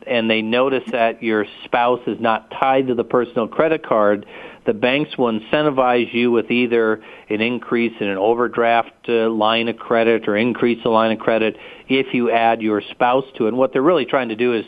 and 0.08 0.30
they 0.30 0.42
notice 0.42 0.84
that 0.92 1.22
your 1.22 1.46
spouse 1.66 2.02
is 2.08 2.20
not 2.20 2.52
tied 2.52 2.88
to 2.88 2.96
the 2.96 3.04
personal 3.04 3.48
credit 3.48 3.86
card, 3.86 4.26
the 4.66 4.74
banks 4.74 5.18
will 5.18 5.32
incentivize 5.32 6.14
you 6.14 6.32
with 6.32 6.50
either 6.50 7.04
an 7.30 7.42
increase 7.42 7.94
in 8.00 8.08
an 8.08 8.18
overdraft 8.18 9.10
uh, 9.10 9.30
line 9.30 9.68
of 9.68 9.78
credit 9.78 10.28
or 10.28 10.38
increase 10.38 10.82
the 10.84 10.90
line 10.90 11.12
of 11.12 11.20
credit 11.20 11.58
if 11.90 12.14
you 12.14 12.32
add 12.32 12.62
your 12.62 12.82
spouse 12.92 13.26
to 13.38 13.46
it. 13.46 13.50
And 13.50 13.58
what 13.58 13.74
they're 13.74 13.82
really 13.82 14.06
trying 14.06 14.30
to 14.30 14.36
do 14.36 14.54
is 14.54 14.66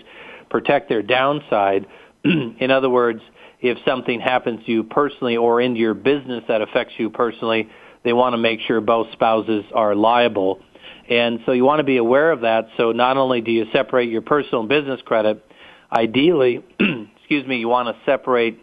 protect 0.49 0.89
their 0.89 1.01
downside. 1.01 1.85
in 2.23 2.71
other 2.71 2.89
words, 2.89 3.21
if 3.61 3.77
something 3.85 4.19
happens 4.19 4.65
to 4.65 4.71
you 4.71 4.83
personally 4.83 5.37
or 5.37 5.61
into 5.61 5.79
your 5.79 5.93
business 5.93 6.43
that 6.47 6.61
affects 6.61 6.93
you 6.97 7.09
personally, 7.09 7.69
they 8.03 8.13
want 8.13 8.33
to 8.33 8.37
make 8.37 8.59
sure 8.61 8.81
both 8.81 9.11
spouses 9.13 9.63
are 9.73 9.95
liable. 9.95 10.59
And 11.09 11.39
so 11.45 11.51
you 11.51 11.63
want 11.63 11.79
to 11.79 11.83
be 11.83 11.97
aware 11.97 12.31
of 12.31 12.41
that. 12.41 12.69
So 12.77 12.91
not 12.91 13.17
only 13.17 13.41
do 13.41 13.51
you 13.51 13.65
separate 13.71 14.09
your 14.09 14.21
personal 14.21 14.61
and 14.61 14.69
business 14.69 15.01
credit, 15.05 15.45
ideally, 15.91 16.63
excuse 16.79 17.45
me, 17.47 17.57
you 17.57 17.67
want 17.67 17.95
to 17.95 18.11
separate 18.11 18.59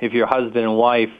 if 0.00 0.12
you're 0.12 0.26
husband 0.26 0.64
and 0.64 0.76
wife, 0.76 1.10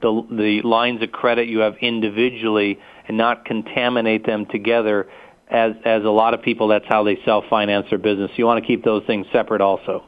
the 0.00 0.26
the 0.30 0.62
lines 0.62 1.02
of 1.02 1.10
credit 1.10 1.48
you 1.48 1.58
have 1.58 1.76
individually 1.80 2.78
and 3.08 3.16
not 3.16 3.44
contaminate 3.44 4.24
them 4.24 4.46
together 4.46 5.08
as 5.50 5.72
as 5.84 6.04
a 6.04 6.10
lot 6.10 6.34
of 6.34 6.42
people 6.42 6.68
that's 6.68 6.84
how 6.88 7.02
they 7.02 7.18
self 7.24 7.44
finance 7.50 7.86
their 7.90 7.98
business. 7.98 8.30
You 8.36 8.46
want 8.46 8.62
to 8.62 8.66
keep 8.66 8.84
those 8.84 9.04
things 9.06 9.26
separate 9.32 9.60
also. 9.60 10.04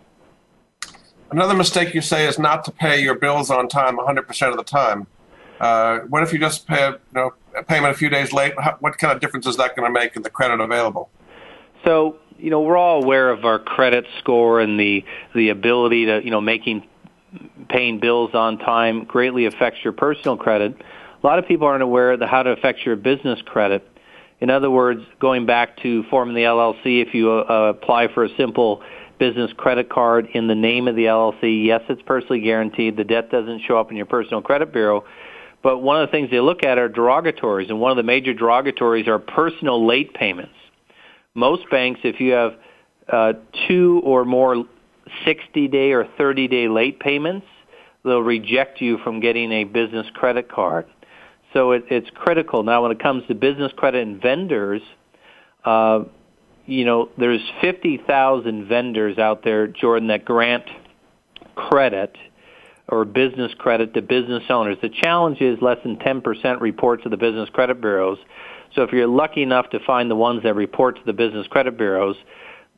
Another 1.30 1.54
mistake 1.54 1.94
you 1.94 2.00
say 2.00 2.26
is 2.26 2.38
not 2.38 2.64
to 2.64 2.72
pay 2.72 3.00
your 3.00 3.14
bills 3.14 3.50
on 3.50 3.68
time 3.68 3.96
100% 3.96 4.50
of 4.50 4.56
the 4.56 4.64
time. 4.64 5.06
Uh, 5.60 6.00
what 6.08 6.24
if 6.24 6.32
you 6.32 6.40
just 6.40 6.66
pay 6.66 6.88
you 6.88 6.98
know, 7.12 7.32
payment 7.68 7.94
a 7.94 7.96
few 7.96 8.08
days 8.08 8.32
late? 8.32 8.54
what 8.80 8.98
kind 8.98 9.12
of 9.12 9.20
difference 9.20 9.46
is 9.46 9.56
that 9.56 9.76
going 9.76 9.86
to 9.86 9.92
make 9.92 10.16
in 10.16 10.22
the 10.22 10.30
credit 10.30 10.60
available? 10.60 11.10
So, 11.84 12.18
you 12.38 12.50
know, 12.50 12.60
we're 12.60 12.76
all 12.76 13.02
aware 13.02 13.30
of 13.30 13.44
our 13.44 13.58
credit 13.58 14.06
score 14.18 14.60
and 14.60 14.78
the 14.78 15.04
the 15.34 15.50
ability 15.50 16.06
to, 16.06 16.20
you 16.24 16.30
know, 16.30 16.40
making 16.40 16.86
paying 17.68 18.00
bills 18.00 18.30
on 18.34 18.58
time 18.58 19.04
greatly 19.04 19.46
affects 19.46 19.80
your 19.84 19.92
personal 19.92 20.36
credit. 20.36 20.74
A 21.22 21.26
lot 21.26 21.38
of 21.38 21.46
people 21.46 21.66
aren't 21.66 21.82
aware 21.82 22.12
of 22.12 22.20
how 22.20 22.40
it 22.40 22.46
affects 22.46 22.84
your 22.84 22.96
business 22.96 23.40
credit. 23.44 23.86
In 24.40 24.48
other 24.48 24.70
words, 24.70 25.02
going 25.20 25.44
back 25.44 25.76
to 25.82 26.02
forming 26.04 26.34
the 26.34 26.42
LLC, 26.42 27.06
if 27.06 27.14
you 27.14 27.30
uh, 27.30 27.74
apply 27.76 28.08
for 28.12 28.24
a 28.24 28.28
simple 28.36 28.82
business 29.18 29.52
credit 29.56 29.90
card 29.90 30.28
in 30.32 30.48
the 30.48 30.54
name 30.54 30.88
of 30.88 30.96
the 30.96 31.04
LLC, 31.04 31.66
yes, 31.66 31.82
it's 31.90 32.00
personally 32.02 32.40
guaranteed. 32.40 32.96
The 32.96 33.04
debt 33.04 33.30
doesn't 33.30 33.60
show 33.68 33.78
up 33.78 33.90
in 33.90 33.96
your 33.98 34.06
personal 34.06 34.40
credit 34.40 34.72
bureau. 34.72 35.04
But 35.62 35.78
one 35.78 36.00
of 36.00 36.08
the 36.08 36.12
things 36.12 36.30
they 36.30 36.40
look 36.40 36.64
at 36.64 36.78
are 36.78 36.88
derogatories, 36.88 37.68
and 37.68 37.80
one 37.80 37.90
of 37.90 37.96
the 37.96 38.02
major 38.02 38.32
derogatories 38.32 39.08
are 39.08 39.18
personal 39.18 39.86
late 39.86 40.14
payments. 40.14 40.54
Most 41.34 41.68
banks, 41.70 42.00
if 42.02 42.20
you 42.20 42.32
have 42.32 42.54
uh, 43.08 43.32
two 43.68 44.00
or 44.04 44.24
more 44.24 44.64
60 45.24 45.68
day 45.68 45.92
or 45.92 46.06
30 46.16 46.48
day 46.48 46.68
late 46.68 46.98
payments, 47.00 47.46
they'll 48.04 48.20
reject 48.20 48.80
you 48.80 48.98
from 48.98 49.20
getting 49.20 49.52
a 49.52 49.64
business 49.64 50.06
credit 50.14 50.50
card. 50.50 50.86
So 51.52 51.72
it, 51.72 51.84
it's 51.90 52.08
critical. 52.14 52.62
Now, 52.62 52.82
when 52.82 52.92
it 52.92 53.00
comes 53.00 53.26
to 53.28 53.34
business 53.34 53.72
credit 53.76 54.06
and 54.06 54.20
vendors, 54.22 54.82
uh, 55.64 56.04
you 56.66 56.84
know, 56.84 57.10
there's 57.18 57.42
50,000 57.60 58.66
vendors 58.66 59.18
out 59.18 59.42
there, 59.42 59.66
Jordan, 59.66 60.08
that 60.08 60.24
grant 60.24 60.64
credit 61.56 62.16
or 62.90 63.04
business 63.04 63.52
credit 63.58 63.94
to 63.94 64.02
business 64.02 64.42
owners. 64.50 64.76
The 64.82 64.88
challenge 64.88 65.40
is 65.40 65.58
less 65.62 65.78
than 65.84 65.96
10% 65.96 66.60
report 66.60 67.02
to 67.04 67.08
the 67.08 67.16
business 67.16 67.48
credit 67.50 67.80
bureaus. 67.80 68.18
So 68.74 68.82
if 68.82 68.92
you're 68.92 69.06
lucky 69.06 69.42
enough 69.42 69.70
to 69.70 69.80
find 69.80 70.10
the 70.10 70.16
ones 70.16 70.42
that 70.42 70.54
report 70.54 70.96
to 70.96 71.02
the 71.04 71.12
business 71.12 71.46
credit 71.46 71.76
bureaus, 71.76 72.16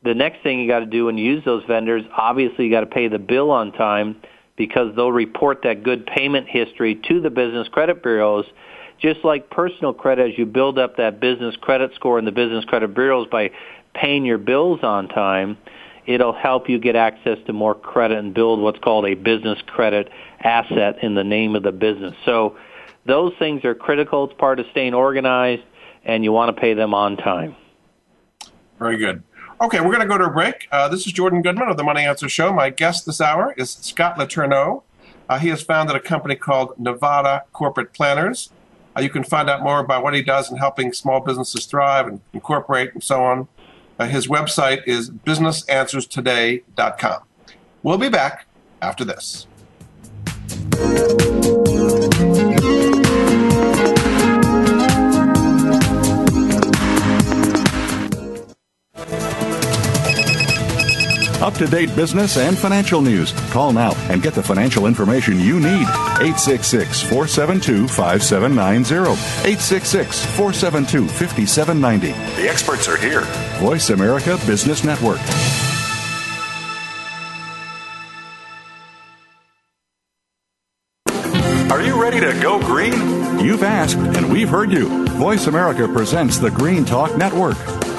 the 0.03 0.13
next 0.13 0.43
thing 0.43 0.59
you 0.59 0.67
got 0.67 0.79
to 0.79 0.85
do 0.85 1.05
when 1.05 1.17
you 1.17 1.25
use 1.25 1.43
those 1.45 1.63
vendors, 1.67 2.03
obviously 2.15 2.65
you 2.65 2.71
got 2.71 2.81
to 2.81 2.87
pay 2.87 3.07
the 3.07 3.19
bill 3.19 3.51
on 3.51 3.71
time 3.71 4.17
because 4.55 4.95
they'll 4.95 5.11
report 5.11 5.61
that 5.63 5.83
good 5.83 6.05
payment 6.05 6.47
history 6.47 7.01
to 7.07 7.21
the 7.21 7.29
business 7.29 7.67
credit 7.69 8.03
bureaus. 8.03 8.45
Just 9.01 9.23
like 9.23 9.49
personal 9.49 9.93
credit, 9.93 10.33
as 10.33 10.37
you 10.37 10.45
build 10.45 10.77
up 10.77 10.97
that 10.97 11.19
business 11.19 11.55
credit 11.61 11.91
score 11.95 12.19
in 12.19 12.25
the 12.25 12.31
business 12.31 12.63
credit 12.65 12.93
bureaus 12.93 13.27
by 13.31 13.51
paying 13.93 14.25
your 14.25 14.37
bills 14.37 14.79
on 14.83 15.07
time, 15.07 15.57
it'll 16.05 16.33
help 16.33 16.69
you 16.69 16.79
get 16.79 16.95
access 16.95 17.37
to 17.47 17.53
more 17.53 17.75
credit 17.75 18.17
and 18.17 18.33
build 18.33 18.59
what's 18.59 18.79
called 18.79 19.05
a 19.05 19.13
business 19.13 19.59
credit 19.67 20.09
asset 20.41 21.03
in 21.03 21.15
the 21.15 21.23
name 21.23 21.55
of 21.55 21.63
the 21.63 21.71
business. 21.71 22.15
So 22.25 22.57
those 23.05 23.33
things 23.39 23.63
are 23.65 23.75
critical. 23.75 24.25
It's 24.25 24.33
part 24.33 24.59
of 24.59 24.65
staying 24.71 24.93
organized, 24.93 25.63
and 26.03 26.23
you 26.23 26.31
want 26.31 26.55
to 26.55 26.59
pay 26.59 26.73
them 26.73 26.93
on 26.93 27.17
time. 27.17 27.55
Very 28.79 28.97
good. 28.97 29.23
Okay, 29.61 29.79
we're 29.79 29.95
going 29.95 30.01
to 30.01 30.07
go 30.07 30.17
to 30.17 30.25
a 30.25 30.31
break. 30.31 30.67
Uh, 30.71 30.89
this 30.89 31.05
is 31.07 31.13
Jordan 31.13 31.41
Goodman 31.41 31.69
of 31.69 31.77
the 31.77 31.83
Money 31.83 32.05
Answer 32.05 32.27
Show. 32.27 32.51
My 32.51 32.69
guest 32.69 33.05
this 33.05 33.21
hour 33.21 33.53
is 33.57 33.71
Scott 33.71 34.17
Letourneau. 34.17 34.83
Uh, 35.29 35.39
he 35.39 35.47
has 35.49 35.61
founded 35.61 35.95
a 35.95 36.01
company 36.01 36.35
called 36.35 36.77
Nevada 36.77 37.43
Corporate 37.53 37.93
Planners. 37.93 38.49
Uh, 38.95 39.01
you 39.01 39.09
can 39.09 39.23
find 39.23 39.49
out 39.49 39.63
more 39.63 39.79
about 39.79 40.03
what 40.03 40.13
he 40.13 40.21
does 40.21 40.51
in 40.51 40.57
helping 40.57 40.91
small 40.91 41.21
businesses 41.21 41.65
thrive 41.65 42.07
and 42.07 42.21
incorporate 42.33 42.93
and 42.93 43.03
so 43.03 43.23
on. 43.23 43.47
Uh, 43.99 44.07
his 44.07 44.27
website 44.27 44.87
is 44.87 45.09
businessanswerstoday.com. 45.09 47.21
We'll 47.83 47.97
be 47.97 48.09
back 48.09 48.47
after 48.81 49.05
this. 49.05 49.47
Up 61.43 61.55
to 61.55 61.67
date 61.67 61.93
business 61.93 62.37
and 62.37 62.57
financial 62.57 63.01
news. 63.01 63.33
Call 63.51 63.73
now 63.73 63.91
and 64.09 64.23
get 64.23 64.33
the 64.33 64.41
financial 64.41 64.87
information 64.87 65.41
you 65.41 65.59
need. 65.59 65.83
866 66.23 67.01
472 67.01 67.85
5790. 67.89 69.11
866 69.11 70.25
472 70.37 71.05
5790. 71.09 72.41
The 72.41 72.49
experts 72.49 72.87
are 72.87 72.95
here. 72.95 73.23
Voice 73.59 73.89
America 73.89 74.39
Business 74.47 74.85
Network. 74.85 75.19
Are 81.69 81.81
you 81.81 82.01
ready 82.01 82.21
to 82.21 82.39
go 82.41 82.61
green? 82.61 82.93
You've 83.39 83.63
asked, 83.63 83.97
and 83.97 84.31
we've 84.31 84.47
heard 84.47 84.71
you. 84.71 85.05
Voice 85.07 85.47
America 85.47 85.89
presents 85.89 86.37
the 86.37 86.51
Green 86.51 86.85
Talk 86.85 87.17
Network. 87.17 87.57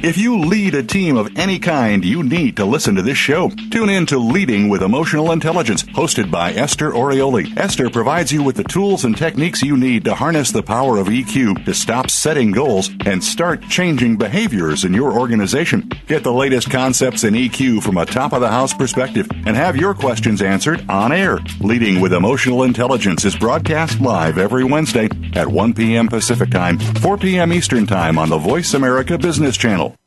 If 0.00 0.16
you 0.16 0.38
lead 0.38 0.76
a 0.76 0.82
team 0.84 1.16
of 1.16 1.36
any 1.36 1.58
kind, 1.58 2.04
you 2.04 2.22
need 2.22 2.56
to 2.58 2.64
listen 2.64 2.94
to 2.94 3.02
this 3.02 3.18
show. 3.18 3.50
Tune 3.70 3.88
in 3.88 4.06
to 4.06 4.18
Leading 4.18 4.68
with 4.68 4.80
Emotional 4.80 5.32
Intelligence, 5.32 5.82
hosted 5.82 6.30
by 6.30 6.52
Esther 6.52 6.92
Orioli. 6.92 7.56
Esther 7.56 7.90
provides 7.90 8.30
you 8.30 8.44
with 8.44 8.54
the 8.54 8.62
tools 8.62 9.04
and 9.04 9.16
techniques 9.16 9.60
you 9.60 9.76
need 9.76 10.04
to 10.04 10.14
harness 10.14 10.52
the 10.52 10.62
power 10.62 10.98
of 10.98 11.08
EQ 11.08 11.64
to 11.64 11.74
stop 11.74 12.10
setting 12.10 12.52
goals 12.52 12.90
and 13.06 13.24
start 13.24 13.60
changing 13.68 14.16
behaviors 14.16 14.84
in 14.84 14.94
your 14.94 15.18
organization. 15.18 15.90
Get 16.06 16.22
the 16.22 16.32
latest 16.32 16.70
concepts 16.70 17.24
in 17.24 17.34
EQ 17.34 17.82
from 17.82 17.96
a 17.96 18.06
top 18.06 18.32
of 18.32 18.40
the 18.40 18.50
house 18.50 18.72
perspective 18.72 19.28
and 19.46 19.56
have 19.56 19.76
your 19.76 19.94
questions 19.94 20.42
answered 20.42 20.88
on 20.88 21.10
air. 21.10 21.40
Leading 21.60 22.00
with 22.00 22.12
Emotional 22.12 22.62
Intelligence 22.62 23.24
is 23.24 23.36
broadcast 23.36 24.00
live 24.00 24.38
every 24.38 24.62
Wednesday 24.62 25.08
at 25.34 25.48
1 25.48 25.74
p.m. 25.74 26.06
Pacific 26.06 26.50
Time, 26.50 26.78
4 26.78 27.18
p.m. 27.18 27.52
Eastern 27.52 27.84
Time 27.84 28.16
on 28.16 28.28
the 28.28 28.38
Voice 28.38 28.74
America 28.74 29.18
Business 29.18 29.56
Channel. 29.56 29.97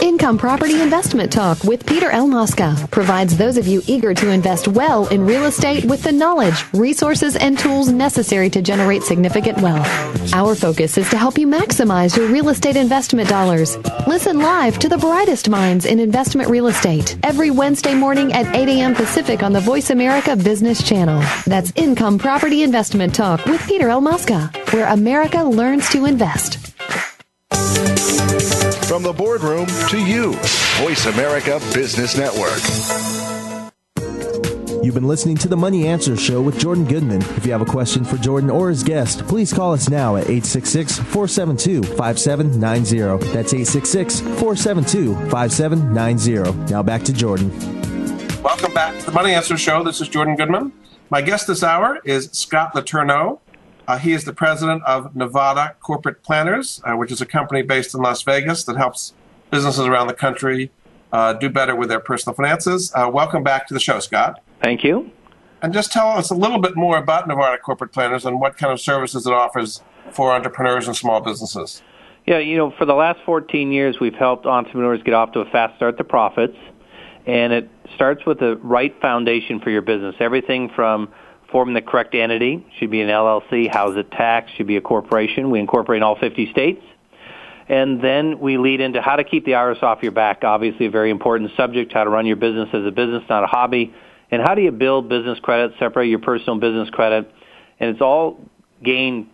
Income 0.00 0.38
Property 0.38 0.80
Investment 0.80 1.32
Talk 1.32 1.62
with 1.64 1.84
Peter 1.84 2.10
L. 2.10 2.26
Mosca 2.26 2.76
provides 2.90 3.36
those 3.36 3.56
of 3.56 3.66
you 3.66 3.82
eager 3.86 4.14
to 4.14 4.30
invest 4.30 4.68
well 4.68 5.06
in 5.08 5.26
real 5.26 5.44
estate 5.44 5.84
with 5.84 6.02
the 6.02 6.12
knowledge, 6.12 6.64
resources, 6.72 7.36
and 7.36 7.58
tools 7.58 7.90
necessary 7.90 8.48
to 8.50 8.62
generate 8.62 9.02
significant 9.02 9.58
wealth. 9.60 9.86
Our 10.32 10.54
focus 10.54 10.96
is 10.96 11.10
to 11.10 11.18
help 11.18 11.38
you 11.38 11.46
maximize 11.46 12.16
your 12.16 12.28
real 12.28 12.48
estate 12.50 12.76
investment 12.76 13.28
dollars. 13.28 13.76
Listen 14.06 14.38
live 14.38 14.78
to 14.78 14.88
the 14.88 14.98
brightest 14.98 15.48
minds 15.48 15.86
in 15.86 15.98
investment 15.98 16.48
real 16.48 16.68
estate 16.68 17.16
every 17.22 17.50
Wednesday 17.50 17.94
morning 17.94 18.32
at 18.32 18.54
8 18.54 18.68
a.m. 18.68 18.94
Pacific 18.94 19.42
on 19.42 19.52
the 19.52 19.60
Voice 19.60 19.90
America 19.90 20.36
Business 20.36 20.82
Channel. 20.82 21.22
That's 21.46 21.72
Income 21.76 22.18
Property 22.18 22.62
Investment 22.62 23.14
Talk 23.14 23.44
with 23.46 23.60
Peter 23.66 23.88
L. 23.88 24.00
Mosca, 24.00 24.50
where 24.70 24.86
America 24.86 25.42
learns 25.42 25.88
to 25.90 26.06
invest. 26.06 26.61
From 28.92 29.04
the 29.04 29.12
boardroom 29.14 29.64
to 29.88 30.04
you, 30.04 30.34
Voice 30.82 31.06
America 31.06 31.58
Business 31.72 32.14
Network. 32.14 32.60
You've 34.84 34.92
been 34.92 35.08
listening 35.08 35.38
to 35.38 35.48
the 35.48 35.56
Money 35.56 35.88
Answer 35.88 36.14
Show 36.14 36.42
with 36.42 36.58
Jordan 36.58 36.84
Goodman. 36.84 37.22
If 37.22 37.46
you 37.46 37.52
have 37.52 37.62
a 37.62 37.64
question 37.64 38.04
for 38.04 38.18
Jordan 38.18 38.50
or 38.50 38.68
his 38.68 38.82
guest, 38.82 39.26
please 39.26 39.50
call 39.50 39.72
us 39.72 39.88
now 39.88 40.16
at 40.16 40.24
866 40.24 40.98
472 40.98 41.82
5790. 41.96 43.32
That's 43.32 43.54
866 43.54 44.20
472 44.20 45.14
5790. 45.30 46.70
Now 46.70 46.82
back 46.82 47.02
to 47.04 47.14
Jordan. 47.14 47.48
Welcome 48.42 48.74
back 48.74 48.98
to 49.00 49.06
the 49.06 49.12
Money 49.12 49.32
Answer 49.32 49.56
Show. 49.56 49.82
This 49.82 50.02
is 50.02 50.08
Jordan 50.08 50.36
Goodman. 50.36 50.70
My 51.08 51.22
guest 51.22 51.46
this 51.46 51.62
hour 51.62 51.98
is 52.04 52.28
Scott 52.32 52.74
Letourneau. 52.74 53.40
Uh, 53.88 53.98
he 53.98 54.12
is 54.12 54.24
the 54.24 54.32
president 54.32 54.82
of 54.84 55.14
Nevada 55.16 55.74
Corporate 55.80 56.22
Planners, 56.22 56.80
uh, 56.84 56.94
which 56.94 57.10
is 57.10 57.20
a 57.20 57.26
company 57.26 57.62
based 57.62 57.94
in 57.94 58.00
Las 58.00 58.22
Vegas 58.22 58.64
that 58.64 58.76
helps 58.76 59.12
businesses 59.50 59.86
around 59.86 60.06
the 60.06 60.14
country 60.14 60.70
uh, 61.12 61.32
do 61.32 61.48
better 61.48 61.74
with 61.74 61.88
their 61.88 62.00
personal 62.00 62.34
finances. 62.34 62.92
Uh, 62.94 63.10
welcome 63.12 63.42
back 63.42 63.66
to 63.66 63.74
the 63.74 63.80
show, 63.80 63.98
Scott. 63.98 64.40
Thank 64.62 64.84
you. 64.84 65.10
And 65.62 65.72
just 65.72 65.92
tell 65.92 66.08
us 66.08 66.30
a 66.30 66.34
little 66.34 66.58
bit 66.58 66.76
more 66.76 66.96
about 66.96 67.28
Nevada 67.28 67.58
Corporate 67.58 67.92
Planners 67.92 68.24
and 68.24 68.40
what 68.40 68.56
kind 68.56 68.72
of 68.72 68.80
services 68.80 69.26
it 69.26 69.32
offers 69.32 69.82
for 70.10 70.32
entrepreneurs 70.32 70.86
and 70.86 70.96
small 70.96 71.20
businesses. 71.20 71.82
Yeah, 72.26 72.38
you 72.38 72.56
know, 72.56 72.72
for 72.78 72.84
the 72.84 72.94
last 72.94 73.20
14 73.26 73.72
years, 73.72 73.98
we've 74.00 74.14
helped 74.14 74.46
entrepreneurs 74.46 75.02
get 75.04 75.14
off 75.14 75.32
to 75.32 75.40
a 75.40 75.44
fast 75.50 75.76
start 75.76 75.98
to 75.98 76.04
profits. 76.04 76.56
And 77.26 77.52
it 77.52 77.68
starts 77.94 78.24
with 78.26 78.38
the 78.38 78.56
right 78.62 78.94
foundation 79.00 79.60
for 79.60 79.70
your 79.70 79.82
business. 79.82 80.16
Everything 80.18 80.68
from 80.74 81.12
forming 81.52 81.74
the 81.74 81.82
correct 81.82 82.14
entity, 82.14 82.66
should 82.78 82.90
be 82.90 83.02
an 83.02 83.08
LLC, 83.08 83.68
how's 83.70 83.96
it 83.96 84.10
taxed, 84.10 84.56
should 84.56 84.66
be 84.66 84.78
a 84.78 84.80
corporation. 84.80 85.50
We 85.50 85.60
incorporate 85.60 85.98
in 85.98 86.02
all 86.02 86.18
50 86.18 86.50
states. 86.50 86.82
And 87.68 88.02
then 88.02 88.40
we 88.40 88.58
lead 88.58 88.80
into 88.80 89.00
how 89.00 89.16
to 89.16 89.24
keep 89.24 89.44
the 89.44 89.52
IRS 89.52 89.82
off 89.82 90.02
your 90.02 90.12
back, 90.12 90.42
obviously 90.42 90.86
a 90.86 90.90
very 90.90 91.10
important 91.10 91.52
subject, 91.56 91.92
how 91.92 92.04
to 92.04 92.10
run 92.10 92.26
your 92.26 92.36
business 92.36 92.68
as 92.72 92.84
a 92.84 92.90
business, 92.90 93.22
not 93.28 93.44
a 93.44 93.46
hobby, 93.46 93.94
and 94.30 94.42
how 94.42 94.54
do 94.54 94.62
you 94.62 94.72
build 94.72 95.08
business 95.08 95.38
credit, 95.38 95.72
separate 95.78 96.08
your 96.08 96.18
personal 96.18 96.58
business 96.58 96.90
credit. 96.90 97.30
And 97.78 97.90
it's 97.90 98.00
all 98.00 98.40
gained 98.82 99.28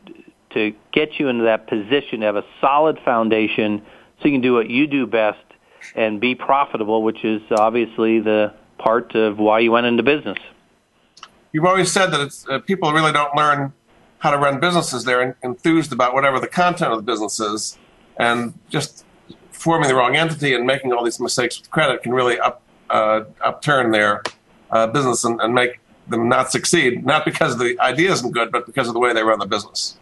to 0.51 0.75
get 0.93 1.19
you 1.19 1.29
into 1.29 1.45
that 1.45 1.69
position 1.69 2.21
to 2.21 2.27
have 2.27 2.37
a 2.37 2.45
solid 2.61 2.99
foundation 3.05 3.83
so 4.21 4.29
you 4.29 4.35
can 4.35 4.41
do 4.41 4.55
what 4.55 4.69
you 4.69 4.87
do 4.87 5.07
best 5.07 5.39
and 5.95 6.21
be 6.21 6.35
profitable, 6.35 7.03
which 7.03 7.25
is 7.25 7.41
obviously 7.51 8.21
the 8.21 8.53
part 8.77 9.15
of 9.15 9.39
why 9.39 9.61
you 9.61 9.73
went 9.73 9.87
into 9.87 10.03
business 10.03 10.39
you've 11.53 11.65
always 11.65 11.91
said 11.91 12.07
that 12.09 12.21
it's, 12.21 12.47
uh, 12.49 12.59
people 12.61 12.93
really 12.93 13.13
don't 13.13 13.35
learn 13.35 13.73
how 14.19 14.31
to 14.31 14.39
run 14.39 14.61
businesses. 14.61 15.05
They're 15.05 15.37
enthused 15.43 15.93
about 15.93 16.15
whatever 16.15 16.41
the 16.41 16.49
content 16.49 16.93
of 16.93 16.99
the 16.99 17.03
business 17.03 17.41
is, 17.41 17.79
and 18.17 18.55
just 18.69 19.05
forming 19.51 19.89
the 19.89 19.95
wrong 19.95 20.17
entity 20.17 20.55
and 20.55 20.67
making 20.67 20.93
all 20.93 21.05
these 21.05 21.21
mistakes 21.21 21.59
with 21.59 21.71
credit 21.71 22.03
can 22.03 22.13
really 22.13 22.39
up 22.39 22.63
uh, 22.91 23.25
upturn 23.45 23.91
their 23.91 24.23
uh, 24.71 24.87
business 24.87 25.25
and, 25.25 25.41
and, 25.41 25.55
make 25.55 25.79
them 26.09 26.27
not 26.27 26.51
succeed, 26.51 27.05
not 27.05 27.23
because 27.23 27.59
the 27.59 27.79
idea 27.81 28.11
isn't 28.11 28.31
good, 28.31 28.51
but 28.51 28.65
because 28.65 28.89
of 28.89 28.95
the 28.95 29.01
way 29.01 29.13
they 29.13 29.23
run 29.23 29.39
the 29.39 29.47
business. 29.47 29.99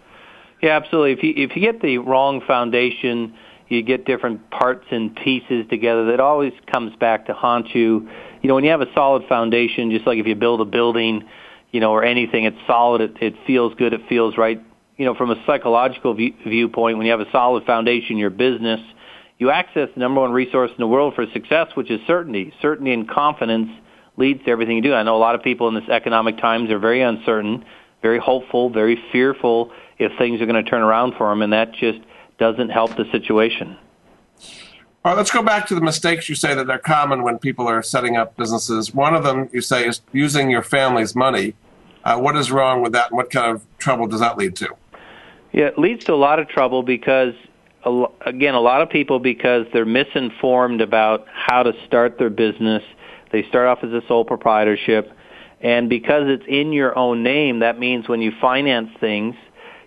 Yeah, 0.63 0.77
absolutely. 0.77 1.13
If 1.13 1.23
you 1.23 1.45
if 1.45 1.57
you 1.57 1.63
get 1.63 1.83
the 1.83 1.99
wrong 1.99 2.41
foundation, 2.41 3.35
you 3.69 3.83
get 3.83 4.05
different 4.05 4.51
parts 4.51 4.87
and 4.91 5.15
pieces 5.17 5.67
together. 5.69 6.07
That 6.07 6.21
always 6.21 6.53
comes 6.67 6.95
back 6.97 7.27
to 7.27 7.35
haunt 7.35 7.75
you. 7.75 8.09
You 8.43 8.49
know, 8.49 8.55
when 8.55 8.65
you 8.65 8.71
have 8.71 8.81
a 8.81 8.93
solid 8.95 9.27
foundation, 9.29 9.91
just 9.91 10.07
like 10.07 10.19
if 10.19 10.27
you 10.27 10.35
build 10.35 10.61
a 10.61 10.65
building, 10.65 11.25
you 11.71 11.81
know, 11.81 11.93
or 11.93 12.05
anything, 12.05 12.45
it's 12.45 12.59
solid. 12.67 13.01
It, 13.01 13.17
it 13.21 13.35
feels 13.47 13.75
good. 13.75 13.93
It 13.93 14.03
feels 14.09 14.37
right. 14.37 14.63
You 14.97 15.05
know, 15.05 15.15
from 15.15 15.31
a 15.31 15.43
psychological 15.47 16.15
view, 16.15 16.35
viewpoint, 16.47 16.97
when 16.97 17.07
you 17.07 17.13
have 17.13 17.21
a 17.21 17.31
solid 17.31 17.65
foundation 17.65 18.17
your 18.17 18.31
business, 18.31 18.81
you 19.39 19.51
access 19.51 19.89
the 19.95 20.01
number 20.01 20.21
one 20.21 20.33
resource 20.33 20.71
in 20.71 20.79
the 20.79 20.87
world 20.87 21.15
for 21.15 21.27
success, 21.33 21.69
which 21.75 21.91
is 21.91 22.01
certainty. 22.07 22.55
Certainty 22.63 22.93
and 22.93 23.09
confidence 23.09 23.69
leads 24.17 24.43
to 24.45 24.51
everything 24.51 24.77
you 24.77 24.83
do. 24.83 24.95
I 24.95 25.03
know 25.03 25.17
a 25.17 25.19
lot 25.19 25.35
of 25.35 25.43
people 25.43 25.69
in 25.69 25.75
this 25.75 25.89
economic 25.91 26.39
times 26.39 26.71
are 26.71 26.79
very 26.79 27.03
uncertain, 27.03 27.65
very 28.01 28.19
hopeful, 28.19 28.71
very 28.71 28.99
fearful 29.13 29.73
if 29.99 30.13
things 30.19 30.41
are 30.41 30.47
going 30.47 30.63
to 30.63 30.71
turn 30.71 30.83
around 30.83 31.15
for 31.19 31.29
them, 31.29 31.43
and 31.43 31.53
that 31.53 31.73
just 31.73 31.99
doesn't 32.39 32.71
help 32.71 32.97
the 32.97 33.05
situation. 33.13 33.77
All 35.07 35.13
right, 35.13 35.19
let's 35.19 35.31
go 35.31 35.41
back 35.41 35.69
to 35.69 35.77
the 35.77 35.81
mistakes 35.81 36.29
you 36.29 36.35
say 36.35 36.53
that 36.53 36.69
are 36.69 36.81
common 36.81 37.23
when 37.23 37.39
people 37.39 37.69
are 37.69 37.81
setting 37.81 38.17
up 38.17 38.37
businesses. 38.37 38.93
One 38.93 39.15
of 39.15 39.23
them 39.23 39.49
you 39.53 39.61
say 39.61 39.87
is 39.87 40.01
using 40.11 40.51
your 40.51 40.65
family's 40.65 41.15
money. 41.15 41.55
Uh, 42.03 42.19
what 42.19 42.37
is 42.37 42.51
wrong 42.51 42.83
with 42.83 42.91
that, 42.95 43.11
and 43.11 43.17
what 43.17 43.31
kind 43.31 43.55
of 43.55 43.65
trouble 43.79 44.09
does 44.09 44.19
that 44.19 44.37
lead 44.37 44.57
to? 44.57 44.69
Yeah, 45.53 45.67
it 45.67 45.79
leads 45.79 46.05
to 46.07 46.13
a 46.13 46.17
lot 46.17 46.41
of 46.41 46.49
trouble 46.49 46.83
because, 46.83 47.35
again, 48.23 48.57
a 48.57 48.61
lot 48.61 48.83
of 48.83 48.91
people, 48.91 49.21
because 49.21 49.67
they're 49.73 49.85
misinformed 49.85 50.81
about 50.81 51.25
how 51.33 51.63
to 51.63 51.73
start 51.87 52.19
their 52.19 52.29
business, 52.29 52.83
they 53.31 53.45
start 53.45 53.69
off 53.69 53.85
as 53.85 53.93
a 53.93 54.03
sole 54.09 54.25
proprietorship. 54.25 55.13
And 55.61 55.89
because 55.89 56.25
it's 56.27 56.47
in 56.49 56.73
your 56.73 56.99
own 56.99 57.23
name, 57.23 57.61
that 57.61 57.79
means 57.79 58.09
when 58.09 58.23
you 58.23 58.33
finance 58.41 58.91
things, 58.99 59.37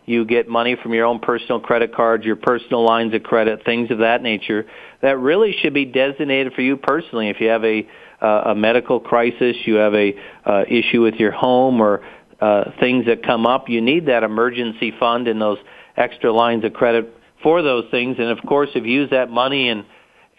you 0.10 0.26
get 0.26 0.50
money 0.50 0.76
from 0.82 0.94
your 0.96 1.06
own 1.06 1.20
personal 1.20 1.60
credit 1.60 1.94
cards, 1.94 2.26
your 2.26 2.36
personal 2.36 2.84
lines 2.84 3.14
of 3.14 3.22
credit, 3.22 3.64
things 3.64 3.92
of 3.92 4.00
that 4.00 4.24
nature. 4.24 4.66
That 5.04 5.20
really 5.20 5.56
should 5.62 5.76
be 5.76 5.86
designated 5.86 6.54
for 6.54 6.62
you 6.62 6.78
personally. 6.78 7.30
If 7.30 7.40
you 7.40 7.50
have 7.50 7.64
a 7.64 7.88
uh, 8.22 8.52
a 8.52 8.56
medical 8.56 9.00
crisis, 9.00 9.56
you 9.66 9.76
have 9.76 9.94
a 9.94 10.14
uh, 10.46 10.64
issue 10.68 11.02
with 11.02 11.14
your 11.16 11.32
home, 11.32 11.80
or 11.80 12.02
uh, 12.42 12.72
things 12.80 13.06
that 13.06 13.24
come 13.24 13.46
up, 13.46 13.70
you 13.70 13.80
need 13.80 14.08
that 14.08 14.24
emergency 14.24 14.92
fund 15.00 15.30
and 15.30 15.40
those 15.40 15.60
extra 15.96 16.34
lines 16.34 16.66
of 16.66 16.74
credit 16.74 17.16
for 17.42 17.62
those 17.62 17.86
things. 17.92 18.18
And 18.20 18.28
of 18.28 18.40
course, 18.46 18.70
if 18.76 18.86
you 18.86 18.92
use 18.92 19.12
that 19.12 19.30
money 19.30 19.70
and 19.70 19.86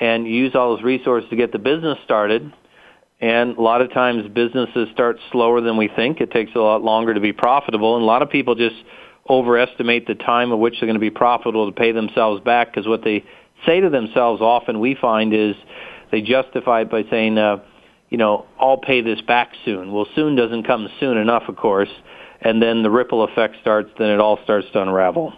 and 0.01 0.27
use 0.27 0.55
all 0.55 0.75
those 0.75 0.85
resources 0.85 1.31
to 1.31 1.37
get 1.37 1.53
the 1.53 1.59
business 1.59 1.97
started, 2.05 2.53
and 3.21 3.57
a 3.57 3.63
lot 3.63 3.83
of 3.83 3.93
times 3.93 4.27
businesses 4.35 4.89
start 4.93 5.19
slower 5.31 5.61
than 5.61 5.77
we 5.77 5.89
think. 5.95 6.21
It 6.21 6.33
takes 6.33 6.53
a 6.57 6.59
lot 6.59 6.83
longer 6.83 7.15
to 7.15 7.21
be 7.21 7.33
profitable, 7.33 7.95
and 7.95 8.03
a 8.03 8.07
lot 8.07 8.23
of 8.23 8.31
people 8.31 8.57
just 8.57 8.77
overestimate 9.31 10.07
the 10.07 10.17
time 10.17 10.53
at 10.53 10.57
which 10.59 10.75
they're 10.81 10.89
going 10.89 10.95
to 10.95 11.01
be 11.01 11.11
profitable 11.11 11.71
to 11.71 11.73
pay 11.73 11.93
themselves 11.93 12.43
back 12.43 12.73
because 12.73 12.89
what 12.89 13.05
they 13.05 13.25
say 13.65 13.81
to 13.81 13.89
themselves 13.89 14.43
often 14.43 14.81
we 14.81 14.97
find 15.01 15.33
is 15.33 15.55
they 16.11 16.21
justify 16.21 16.83
it 16.83 16.91
by 16.91 17.05
saying, 17.09 17.39
uh, 17.39 17.63
you 18.09 18.19
know, 18.19 18.45
I'll 18.59 18.79
pay 18.79 19.03
this 19.03 19.21
back 19.21 19.53
soon. 19.65 19.93
Well, 19.93 20.07
soon 20.17 20.35
doesn't 20.35 20.65
come 20.65 20.89
soon 20.99 21.17
enough, 21.17 21.45
of 21.49 21.57
course, 21.57 21.91
and 22.41 22.61
then 22.61 22.83
the 22.83 22.91
ripple 22.91 23.23
effect 23.23 23.57
starts. 23.61 23.91
Then 23.97 24.11
it 24.11 24.19
all 24.19 24.39
starts 24.43 24.67
to 24.73 24.83
unravel. 24.83 25.33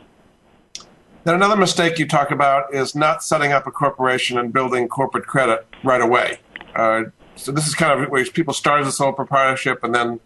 Then 1.25 1.35
another 1.35 1.57
mistake 1.57 1.99
you 1.99 2.09
talk 2.09 2.31
about 2.31 2.75
is 2.75 2.95
not 2.97 3.23
setting 3.23 3.53
up 3.53 3.67
a 3.67 3.71
corporation 3.71 4.39
and 4.39 4.53
building 4.53 4.89
corporate 4.89 5.27
credit 5.27 5.67
right 5.85 6.01
away. 6.01 6.39
Uh, 6.75 7.05
so 7.37 7.53
this 7.53 7.67
is 7.67 7.75
kind 7.75 8.01
of 8.01 8.11
where 8.11 8.25
people 8.25 8.55
start 8.55 8.81
as 8.81 8.89
a 8.89 8.93
sole 8.93 9.13
proprietorship 9.13 9.85
and 9.85 9.95
then 9.95 10.21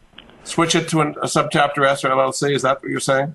switch 0.45 0.75
it 0.75 0.89
to 0.89 1.01
an, 1.01 1.17
a 1.21 1.27
subchapter 1.27 1.87
S 1.87 2.05
or 2.05 2.11
LLC. 2.11 2.55
Is 2.55 2.63
that 2.63 2.83
what 2.83 2.91
you're 2.91 3.01
saying? 3.01 3.35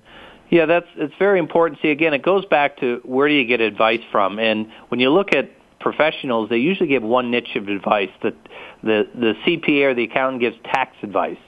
Yeah, 0.52 0.66
that's 0.66 0.86
it's 0.96 1.14
very 1.18 1.38
important. 1.38 1.80
See, 1.80 1.88
again, 1.88 2.12
it 2.12 2.22
goes 2.22 2.44
back 2.44 2.76
to 2.80 3.00
where 3.04 3.26
do 3.26 3.32
you 3.32 3.46
get 3.46 3.62
advice 3.62 4.02
from? 4.12 4.38
And 4.38 4.70
when 4.88 5.00
you 5.00 5.08
look 5.08 5.34
at 5.34 5.50
professionals, 5.80 6.50
they 6.50 6.58
usually 6.58 6.90
give 6.90 7.02
one 7.02 7.30
niche 7.30 7.56
of 7.56 7.68
advice. 7.68 8.10
The 8.22 8.36
the 8.82 9.08
the 9.14 9.32
CPA 9.46 9.84
or 9.84 9.94
the 9.94 10.04
accountant 10.04 10.42
gives 10.42 10.56
tax 10.62 10.94
advice. 11.02 11.38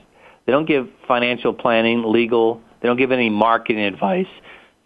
They 0.47 0.53
don't 0.53 0.65
give 0.67 0.89
financial 1.07 1.53
planning, 1.53 2.03
legal. 2.07 2.63
They 2.81 2.89
don't 2.89 2.97
give 2.97 3.13
any 3.13 3.29
marketing 3.29 3.85
advice. 3.85 4.27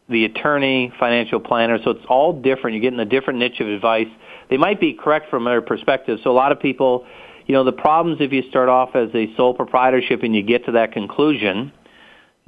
The 0.09 0.25
attorney, 0.25 0.92
financial 0.99 1.38
planner. 1.38 1.79
So 1.85 1.90
it's 1.90 2.05
all 2.09 2.33
different. 2.33 2.75
You're 2.75 2.83
getting 2.83 2.99
a 2.99 3.05
different 3.05 3.38
niche 3.38 3.61
of 3.61 3.69
advice. 3.69 4.09
They 4.51 4.57
might 4.57 4.81
be 4.81 4.95
correct 4.95 5.31
from 5.31 5.45
their 5.45 5.62
perspective. 5.62 6.19
So 6.25 6.33
a 6.33 6.33
lot 6.33 6.51
of 6.51 6.59
people 6.59 7.07
you 7.49 7.55
know, 7.55 7.64
the 7.64 7.73
problems 7.73 8.19
if 8.21 8.31
you 8.31 8.42
start 8.51 8.69
off 8.69 8.95
as 8.95 9.09
a 9.14 9.35
sole 9.35 9.55
proprietorship 9.55 10.23
and 10.23 10.37
you 10.37 10.42
get 10.42 10.66
to 10.66 10.73
that 10.73 10.92
conclusion, 10.92 11.73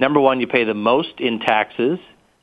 number 0.01 0.19
one, 0.19 0.41
you 0.41 0.47
pay 0.47 0.65
the 0.65 0.73
most 0.73 1.19
in 1.19 1.39
taxes. 1.39 1.99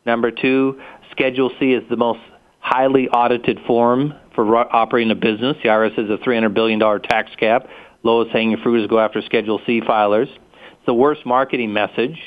Number 0.07 0.31
two, 0.31 0.81
Schedule 1.11 1.51
C 1.61 1.73
is 1.73 1.83
the 1.91 1.97
most 1.97 2.21
highly 2.61 3.09
audited 3.09 3.59
form 3.67 4.15
for 4.35 4.57
operating 4.57 5.11
a 5.11 5.15
business. 5.15 5.57
The 5.63 5.69
IRS 5.69 5.95
has 5.95 6.09
a 6.09 6.23
$300 6.25 6.55
billion 6.55 6.81
tax 7.03 7.31
gap. 7.39 7.67
Lowest 8.03 8.31
hanging 8.31 8.57
fruit 8.63 8.85
is 8.85 8.87
go 8.89 8.99
after 8.99 9.21
Schedule 9.23 9.61
C 9.67 9.81
filers. 9.81 10.29
It's 10.29 10.87
the 10.87 10.95
worst 10.95 11.27
marketing 11.27 11.73
message. 11.73 12.19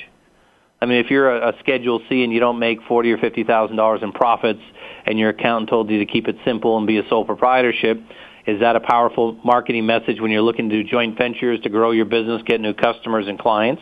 I 0.82 0.86
mean, 0.86 0.98
if 1.04 1.10
you're 1.10 1.30
a, 1.30 1.50
a 1.50 1.60
Schedule 1.60 2.02
C 2.10 2.24
and 2.24 2.34
you 2.34 2.40
don't 2.40 2.60
make 2.60 2.80
forty 2.88 3.12
or 3.12 3.18
fifty 3.18 3.44
thousand 3.44 3.78
dollars 3.78 4.02
in 4.04 4.12
profits, 4.12 4.62
and 5.06 5.18
your 5.18 5.30
accountant 5.30 5.70
told 5.70 5.90
you 5.90 6.00
to 6.00 6.06
keep 6.06 6.28
it 6.28 6.36
simple 6.44 6.78
and 6.78 6.86
be 6.86 6.98
a 6.98 7.08
sole 7.08 7.24
proprietorship, 7.24 8.02
is 8.48 8.60
that 8.60 8.76
a 8.76 8.80
powerful 8.80 9.40
marketing 9.46 9.86
message 9.86 10.20
when 10.20 10.32
you're 10.32 10.42
looking 10.42 10.70
to 10.70 10.84
do 10.84 10.90
joint 10.90 11.18
ventures 11.18 11.60
to 11.62 11.70
grow 11.70 11.92
your 11.92 12.06
business, 12.06 12.42
get 12.46 12.60
new 12.60 12.74
customers 12.74 13.28
and 13.28 13.40
clients? 13.40 13.82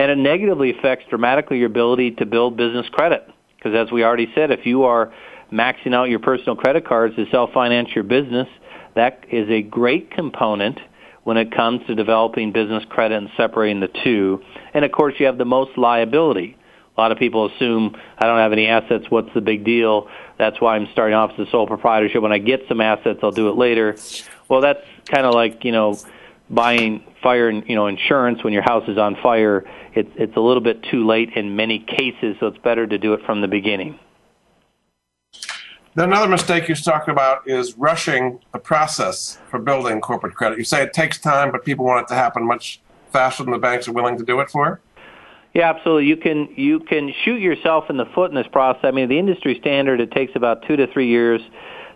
And 0.00 0.10
it 0.10 0.16
negatively 0.16 0.70
affects 0.70 1.04
dramatically 1.10 1.58
your 1.58 1.66
ability 1.66 2.12
to 2.12 2.24
build 2.24 2.56
business 2.56 2.88
credit. 2.90 3.28
Because 3.56 3.74
as 3.74 3.92
we 3.92 4.02
already 4.02 4.32
said, 4.34 4.50
if 4.50 4.64
you 4.64 4.84
are 4.84 5.12
maxing 5.52 5.94
out 5.94 6.08
your 6.08 6.20
personal 6.20 6.56
credit 6.56 6.86
cards 6.86 7.16
to 7.16 7.26
self-finance 7.30 7.90
your 7.94 8.04
business, 8.04 8.48
that 8.94 9.26
is 9.30 9.50
a 9.50 9.60
great 9.60 10.10
component 10.10 10.80
when 11.24 11.36
it 11.36 11.54
comes 11.54 11.86
to 11.86 11.94
developing 11.94 12.50
business 12.50 12.82
credit 12.88 13.18
and 13.18 13.28
separating 13.36 13.80
the 13.80 13.90
two. 14.02 14.42
And 14.72 14.86
of 14.86 14.90
course, 14.90 15.16
you 15.18 15.26
have 15.26 15.36
the 15.36 15.44
most 15.44 15.76
liability. 15.76 16.56
A 16.96 17.00
lot 17.00 17.12
of 17.12 17.18
people 17.18 17.52
assume 17.54 17.94
I 18.16 18.24
don't 18.24 18.38
have 18.38 18.52
any 18.52 18.68
assets. 18.68 19.04
What's 19.10 19.34
the 19.34 19.42
big 19.42 19.64
deal? 19.64 20.08
That's 20.38 20.62
why 20.62 20.76
I'm 20.76 20.88
starting 20.92 21.14
off 21.14 21.32
as 21.38 21.46
a 21.46 21.50
sole 21.50 21.66
proprietorship. 21.66 22.22
When 22.22 22.32
I 22.32 22.38
get 22.38 22.62
some 22.68 22.80
assets, 22.80 23.20
I'll 23.22 23.32
do 23.32 23.50
it 23.50 23.56
later. 23.58 23.98
Well, 24.48 24.62
that's 24.62 24.80
kind 25.10 25.26
of 25.26 25.34
like 25.34 25.62
you 25.66 25.72
know 25.72 25.98
buying 26.50 27.04
fire 27.22 27.50
you 27.50 27.74
know 27.74 27.86
insurance 27.86 28.42
when 28.42 28.52
your 28.52 28.62
house 28.62 28.88
is 28.88 28.98
on 28.98 29.16
fire. 29.22 29.64
It's 29.94 30.10
it's 30.16 30.36
a 30.36 30.40
little 30.40 30.62
bit 30.62 30.82
too 30.90 31.06
late 31.06 31.30
in 31.34 31.56
many 31.56 31.78
cases, 31.78 32.36
so 32.40 32.48
it's 32.48 32.58
better 32.58 32.86
to 32.86 32.98
do 32.98 33.14
it 33.14 33.20
from 33.24 33.40
the 33.40 33.48
beginning. 33.48 33.98
Another 35.96 36.28
mistake 36.28 36.68
you 36.68 36.74
talk 36.76 37.08
about 37.08 37.48
is 37.48 37.76
rushing 37.76 38.38
the 38.52 38.58
process 38.58 39.38
for 39.50 39.58
building 39.58 40.00
corporate 40.00 40.34
credit. 40.34 40.56
You 40.56 40.64
say 40.64 40.82
it 40.82 40.92
takes 40.92 41.18
time, 41.18 41.50
but 41.50 41.64
people 41.64 41.84
want 41.84 42.04
it 42.04 42.08
to 42.08 42.14
happen 42.14 42.46
much 42.46 42.80
faster 43.12 43.42
than 43.42 43.52
the 43.52 43.58
banks 43.58 43.88
are 43.88 43.92
willing 43.92 44.16
to 44.16 44.24
do 44.24 44.38
it 44.38 44.50
for. 44.50 44.80
Yeah, 45.52 45.68
absolutely. 45.68 46.06
You 46.06 46.16
can 46.16 46.48
you 46.56 46.80
can 46.80 47.12
shoot 47.24 47.40
yourself 47.40 47.90
in 47.90 47.96
the 47.96 48.06
foot 48.14 48.30
in 48.30 48.36
this 48.36 48.46
process. 48.52 48.84
I 48.84 48.92
mean, 48.92 49.08
the 49.08 49.18
industry 49.18 49.58
standard 49.60 50.00
it 50.00 50.12
takes 50.12 50.32
about 50.36 50.62
two 50.66 50.76
to 50.76 50.86
three 50.86 51.08
years 51.08 51.40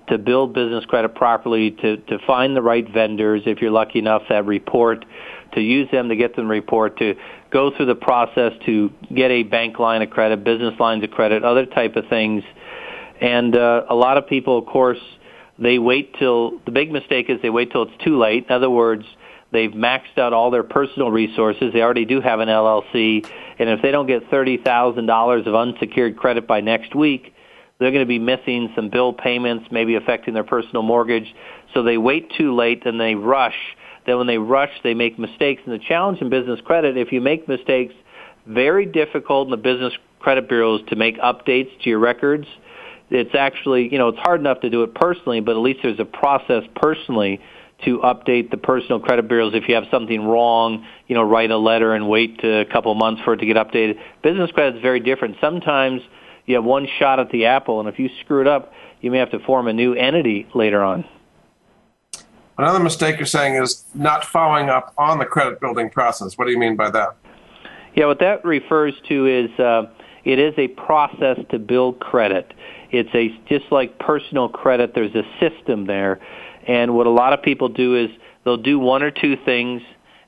to 0.08 0.18
build 0.18 0.54
business 0.54 0.84
credit 0.84 1.14
properly, 1.14 1.70
to 1.70 1.96
to 1.96 2.18
find 2.26 2.56
the 2.56 2.62
right 2.62 2.88
vendors 2.88 3.42
if 3.46 3.60
you're 3.60 3.70
lucky 3.70 3.98
enough 3.98 4.22
that 4.28 4.46
report, 4.46 5.04
to 5.52 5.60
use 5.60 5.90
them 5.90 6.08
to 6.08 6.16
get 6.16 6.36
them 6.36 6.48
report, 6.48 6.98
to 6.98 7.14
go 7.50 7.70
through 7.74 7.86
the 7.86 7.94
process 7.94 8.52
to 8.66 8.90
get 9.14 9.30
a 9.30 9.42
bank 9.42 9.78
line 9.78 10.02
of 10.02 10.10
credit, 10.10 10.44
business 10.44 10.78
lines 10.78 11.04
of 11.04 11.10
credit, 11.10 11.44
other 11.44 11.66
type 11.66 11.96
of 11.96 12.08
things. 12.08 12.42
And 13.20 13.56
uh, 13.56 13.84
a 13.88 13.94
lot 13.94 14.18
of 14.18 14.26
people, 14.26 14.58
of 14.58 14.66
course, 14.66 14.98
they 15.58 15.78
wait 15.78 16.16
till 16.18 16.58
the 16.64 16.72
big 16.72 16.90
mistake 16.90 17.30
is 17.30 17.40
they 17.42 17.50
wait 17.50 17.70
till 17.70 17.84
it's 17.84 18.04
too 18.04 18.18
late. 18.18 18.46
In 18.48 18.52
other 18.52 18.70
words, 18.70 19.06
They've 19.54 19.70
maxed 19.70 20.18
out 20.18 20.32
all 20.32 20.50
their 20.50 20.64
personal 20.64 21.12
resources. 21.12 21.72
They 21.72 21.80
already 21.80 22.04
do 22.04 22.20
have 22.20 22.40
an 22.40 22.48
LLC. 22.48 23.24
And 23.56 23.70
if 23.70 23.82
they 23.82 23.92
don't 23.92 24.08
get 24.08 24.28
$30,000 24.28 25.46
of 25.46 25.54
unsecured 25.54 26.16
credit 26.16 26.48
by 26.48 26.60
next 26.60 26.92
week, 26.92 27.32
they're 27.78 27.90
going 27.90 28.04
to 28.04 28.08
be 28.08 28.18
missing 28.18 28.72
some 28.76 28.88
bill 28.88 29.12
payments, 29.12 29.66
maybe 29.70 29.96
affecting 29.96 30.34
their 30.34 30.44
personal 30.44 30.82
mortgage. 30.82 31.34
So 31.72 31.82
they 31.82 31.98
wait 31.98 32.30
too 32.37 32.54
late 32.54 32.87
and 32.87 33.00
they 33.00 33.14
rush. 33.14 33.56
Then 34.06 34.18
when 34.18 34.26
they 34.26 34.38
rush, 34.38 34.70
they 34.82 34.94
make 34.94 35.18
mistakes. 35.18 35.62
And 35.64 35.74
the 35.74 35.84
challenge 35.84 36.20
in 36.20 36.30
business 36.30 36.60
credit, 36.64 36.96
if 36.96 37.10
you 37.10 37.20
make 37.20 37.48
mistakes, 37.48 37.94
very 38.46 38.87
difficult 38.87 39.48
in 39.48 39.50
the 39.50 39.56
business 39.56 39.92
credit 40.20 40.48
bureaus 40.48 40.82
to 40.88 40.96
make 40.96 41.18
updates 41.18 41.70
to 41.82 41.90
your 41.90 41.98
records. 41.98 42.46
It's 43.10 43.34
actually, 43.34 43.92
you 43.92 43.98
know, 43.98 44.08
it's 44.08 44.18
hard 44.18 44.40
enough 44.40 44.60
to 44.60 44.70
do 44.70 44.82
it 44.82 44.94
personally, 44.94 45.40
but 45.40 45.52
at 45.52 45.58
least 45.58 45.80
there's 45.82 46.00
a 46.00 46.04
process 46.04 46.62
personally 46.74 47.40
to 47.84 47.98
update 47.98 48.50
the 48.50 48.56
personal 48.56 49.00
credit 49.00 49.28
bureaus 49.28 49.52
if 49.54 49.68
you 49.68 49.74
have 49.74 49.84
something 49.90 50.24
wrong, 50.24 50.87
you 51.06 51.14
know, 51.14 51.22
write 51.22 51.50
a 51.50 51.58
letter 51.58 51.94
and 51.94 52.08
wait 52.08 52.42
a 52.42 52.64
couple 52.72 52.94
months 52.94 53.20
for 53.24 53.34
it 53.34 53.38
to 53.38 53.46
get 53.46 53.56
updated. 53.56 53.98
Business 54.22 54.50
credit 54.52 54.76
is 54.76 54.82
very 54.82 55.00
different. 55.00 55.37
Sometimes 55.40 56.00
you 56.46 56.54
have 56.57 56.64
one 56.64 56.87
shot 56.98 57.20
at 57.20 57.30
the 57.30 57.46
apple, 57.46 57.80
and 57.80 57.88
if 57.88 57.98
you 57.98 58.11
screw 58.20 58.40
it 58.40 58.46
up, 58.46 58.72
you 59.00 59.11
may 59.11 59.18
have 59.18 59.30
to 59.30 59.38
form 59.40 59.68
a 59.68 59.72
new 59.72 59.94
entity 59.94 60.46
later 60.54 60.83
on. 60.83 61.04
Another 62.57 62.78
mistake 62.78 63.16
you're 63.16 63.26
saying 63.26 63.61
is 63.61 63.85
not 63.94 64.24
following 64.24 64.68
up 64.68 64.94
on 64.96 65.18
the 65.18 65.24
credit 65.24 65.61
building 65.61 65.90
process. 65.90 66.38
What 66.38 66.44
do 66.44 66.52
you 66.52 66.59
mean 66.59 66.76
by 66.76 66.90
that? 66.90 67.16
Yeah, 67.94 68.07
what 68.07 68.20
that 68.20 68.44
refers 68.44 68.94
to 69.09 69.26
is 69.26 69.59
uh, 69.59 69.87
it 70.24 70.38
is 70.38 70.54
a 70.57 70.68
process 70.68 71.38
to 71.50 71.59
build 71.59 72.00
credit. 72.00 72.52
It's 72.90 73.11
a 73.14 73.28
just 73.48 73.70
like 73.72 73.98
personal 73.98 74.48
credit. 74.48 74.94
There's 74.94 75.14
a 75.14 75.24
system 75.40 75.87
there, 75.87 76.20
and 76.66 76.94
what 76.94 77.07
a 77.07 77.11
lot 77.11 77.33
of 77.33 77.42
people 77.42 77.68
do 77.68 77.96
is 77.96 78.11
they'll 78.44 78.57
do 78.57 78.78
one 78.78 79.02
or 79.02 79.11
two 79.11 79.37
things, 79.44 79.83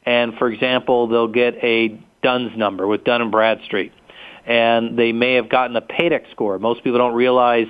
and 0.05 0.35
for 0.35 0.49
example, 0.49 1.07
they'll 1.07 1.29
get 1.29 1.55
a 1.63 2.01
Duns 2.23 2.57
number 2.57 2.89
with 2.89 3.05
Dun 3.05 3.23
and 3.23 3.31
Bradstreet, 3.31 3.93
and 4.47 4.99
they 4.99 5.13
may 5.13 5.35
have 5.35 5.49
gotten 5.49 5.77
a 5.77 5.83
Paydex 5.83 6.31
score. 6.31 6.59
Most 6.59 6.85
people 6.85 6.99
don't 6.99 7.15
realize 7.15 7.67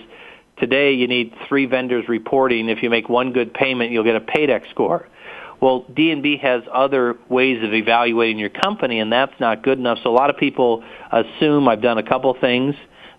today 0.58 0.92
you 0.92 1.08
need 1.08 1.34
three 1.48 1.66
vendors 1.66 2.08
reporting. 2.08 2.68
If 2.68 2.82
you 2.82 2.90
make 2.90 3.08
one 3.08 3.32
good 3.32 3.54
payment, 3.54 3.90
you'll 3.90 4.04
get 4.04 4.16
a 4.16 4.20
Paydex 4.20 4.70
score. 4.70 5.08
Well, 5.60 5.86
D&B 5.94 6.38
has 6.42 6.62
other 6.72 7.16
ways 7.30 7.64
of 7.64 7.72
evaluating 7.72 8.38
your 8.38 8.50
company, 8.50 9.00
and 9.00 9.10
that's 9.10 9.32
not 9.40 9.62
good 9.62 9.78
enough. 9.78 9.98
So 10.02 10.10
a 10.10 10.12
lot 10.12 10.28
of 10.28 10.36
people 10.36 10.84
assume 11.10 11.66
I've 11.66 11.80
done 11.80 11.96
a 11.96 12.02
couple 12.02 12.36
things. 12.38 12.74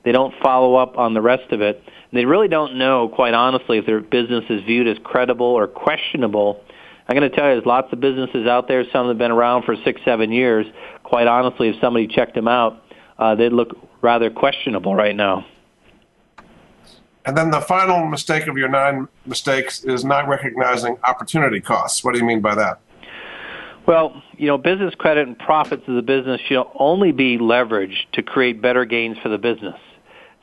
They 0.05 0.11
don't 0.11 0.33
follow 0.41 0.75
up 0.75 0.97
on 0.97 1.15
the 1.15 1.21
rest 1.21 1.51
of 1.51 1.61
it. 1.61 1.81
They 2.13 2.25
really 2.25 2.47
don't 2.47 2.77
know, 2.77 3.09
quite 3.09 3.33
honestly, 3.33 3.79
if 3.79 3.85
their 3.85 3.99
business 3.99 4.45
is 4.49 4.63
viewed 4.63 4.87
as 4.87 4.97
credible 5.03 5.47
or 5.47 5.67
questionable. 5.67 6.61
I'm 7.07 7.17
going 7.17 7.29
to 7.29 7.35
tell 7.35 7.47
you, 7.47 7.55
there's 7.55 7.65
lots 7.65 7.91
of 7.91 7.99
businesses 7.99 8.47
out 8.47 8.67
there. 8.67 8.83
Some 8.93 9.07
have 9.07 9.17
been 9.17 9.31
around 9.31 9.63
for 9.63 9.75
six, 9.83 9.99
seven 10.05 10.31
years. 10.31 10.65
Quite 11.03 11.27
honestly, 11.27 11.69
if 11.69 11.75
somebody 11.81 12.07
checked 12.07 12.35
them 12.35 12.47
out, 12.47 12.81
uh, 13.19 13.35
they'd 13.35 13.53
look 13.53 13.77
rather 14.01 14.29
questionable 14.29 14.95
right 14.95 15.15
now. 15.15 15.45
And 17.25 17.35
then 17.35 17.51
the 17.51 17.59
final 17.59 18.05
mistake 18.05 18.47
of 18.47 18.57
your 18.57 18.69
nine 18.69 19.09
mistakes 19.25 19.83
is 19.83 20.05
not 20.05 20.29
recognizing 20.29 20.97
opportunity 21.03 21.59
costs. 21.59 22.03
What 22.03 22.13
do 22.13 22.19
you 22.19 22.25
mean 22.25 22.39
by 22.39 22.55
that? 22.55 22.79
Well, 23.85 24.21
you 24.37 24.47
know, 24.47 24.57
business 24.57 24.95
credit 24.95 25.27
and 25.27 25.37
profits 25.37 25.83
of 25.87 25.95
the 25.95 26.01
business 26.01 26.39
should 26.47 26.63
only 26.75 27.11
be 27.11 27.37
leveraged 27.37 28.11
to 28.13 28.23
create 28.23 28.61
better 28.61 28.85
gains 28.85 29.17
for 29.23 29.29
the 29.29 29.37
business. 29.37 29.79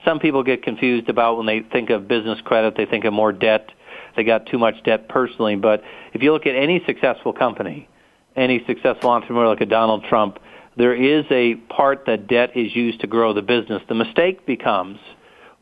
Some 0.05 0.19
people 0.19 0.43
get 0.43 0.63
confused 0.63 1.09
about 1.09 1.39
when 1.39 1.47
they 1.47 1.61
think 1.61 1.91
of 1.91 2.07
business 2.07 2.39
credit, 2.43 2.75
they 2.77 2.85
think 2.85 3.05
of 3.05 3.13
more 3.13 3.33
debt. 3.33 3.71
They 4.17 4.25
got 4.25 4.47
too 4.47 4.59
much 4.59 4.83
debt 4.85 5.09
personally. 5.09 5.57
But 5.57 5.83
if 6.13 6.23
you 6.23 6.33
look 6.33 6.47
at 6.47 6.55
any 6.55 6.83
successful 6.87 7.33
company, 7.33 7.89
any 8.37 8.63
successful 8.67 9.11
entrepreneur 9.11 9.49
like 9.49 9.61
a 9.61 9.67
Donald 9.67 10.05
Trump, 10.05 10.39
there 10.77 10.95
is 10.95 11.25
a 11.31 11.55
part 11.55 12.05
that 12.07 12.27
debt 12.27 12.57
is 12.57 12.75
used 12.75 13.01
to 13.01 13.07
grow 13.07 13.33
the 13.33 13.43
business. 13.43 13.83
The 13.89 13.95
mistake 13.95 14.45
becomes 14.47 14.99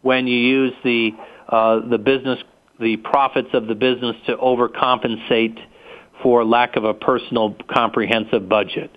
when 0.01 0.27
you 0.27 0.37
use 0.37 0.72
the 0.85 1.11
uh, 1.48 1.81
the 1.88 1.98
business 1.98 2.38
the 2.81 2.96
profits 2.96 3.48
of 3.53 3.66
the 3.66 3.75
business 3.75 4.16
to 4.27 4.37
overcompensate 4.37 5.59
for 6.22 6.44
lack 6.44 6.77
of 6.77 6.85
a 6.85 6.94
personal 6.94 7.55
comprehensive 7.70 8.48
budget. 8.48 8.90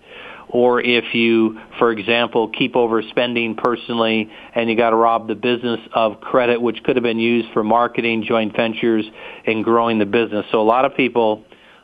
Or 0.47 0.79
if 0.79 1.13
you 1.13 1.59
for 1.79 1.91
example 1.91 2.49
keep 2.49 2.75
overspending 2.75 3.57
personally 3.57 4.29
and 4.53 4.69
you 4.69 4.77
got 4.77 4.91
to 4.91 4.95
rob 4.95 5.27
the 5.27 5.35
business 5.35 5.79
of 5.93 6.21
credit 6.21 6.61
which 6.61 6.81
could 6.83 6.95
have 6.95 7.03
been 7.03 7.19
used 7.19 7.49
for 7.51 7.63
marketing 7.63 8.23
joint 8.25 8.55
ventures 8.55 9.05
and 9.45 9.63
growing 9.63 9.99
the 9.99 10.05
business. 10.05 10.45
So 10.51 10.61
a 10.61 10.63
lot 10.63 10.85
of 10.85 10.95
people 10.95 11.43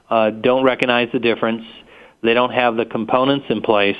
uh, 0.10 0.30
don't 0.30 0.64
recognize 0.64 1.10
the 1.12 1.20
difference. 1.20 1.64
They 2.24 2.34
don't 2.34 2.54
have 2.54 2.76
the 2.78 2.86
components 2.86 3.48
in 3.50 3.62
place 3.62 3.98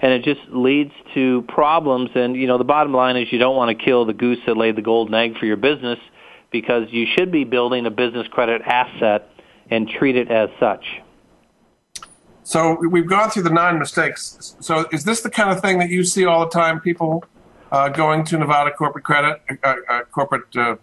and 0.00 0.12
it 0.12 0.24
just 0.24 0.40
leads 0.48 0.92
to 1.14 1.42
problems. 1.42 2.10
And 2.14 2.36
you 2.36 2.46
know, 2.46 2.58
the 2.58 2.64
bottom 2.64 2.92
line 2.92 3.16
is 3.16 3.32
you 3.32 3.38
don't 3.38 3.56
want 3.56 3.76
to 3.76 3.84
kill 3.84 4.04
the 4.04 4.14
goose 4.14 4.38
that 4.46 4.56
laid 4.56 4.76
the 4.76 4.82
golden 4.82 5.14
egg 5.14 5.38
for 5.38 5.46
your 5.46 5.56
business 5.56 5.98
because 6.50 6.88
you 6.90 7.06
should 7.16 7.30
be 7.30 7.44
building 7.44 7.86
a 7.86 7.90
business 7.90 8.26
credit 8.28 8.62
asset 8.62 9.28
and 9.70 9.88
treat 9.88 10.16
it 10.16 10.30
as 10.30 10.48
such. 10.58 10.84
So 12.42 12.76
we've 12.88 13.06
gone 13.06 13.30
through 13.30 13.44
the 13.44 13.50
nine 13.50 13.78
mistakes. 13.78 14.56
So 14.60 14.86
is 14.90 15.04
this 15.04 15.20
the 15.20 15.30
kind 15.30 15.50
of 15.50 15.60
thing 15.60 15.78
that 15.78 15.90
you 15.90 16.02
see 16.02 16.24
all 16.24 16.40
the 16.40 16.50
time? 16.50 16.80
People 16.80 17.24
uh, 17.70 17.88
going 17.90 18.24
to 18.24 18.38
Nevada 18.38 18.72
corporate 18.72 19.04
credit, 19.04 19.40
uh, 19.62 19.74
uh, 19.88 20.02
corporate 20.10 20.56
uh, 20.56 20.76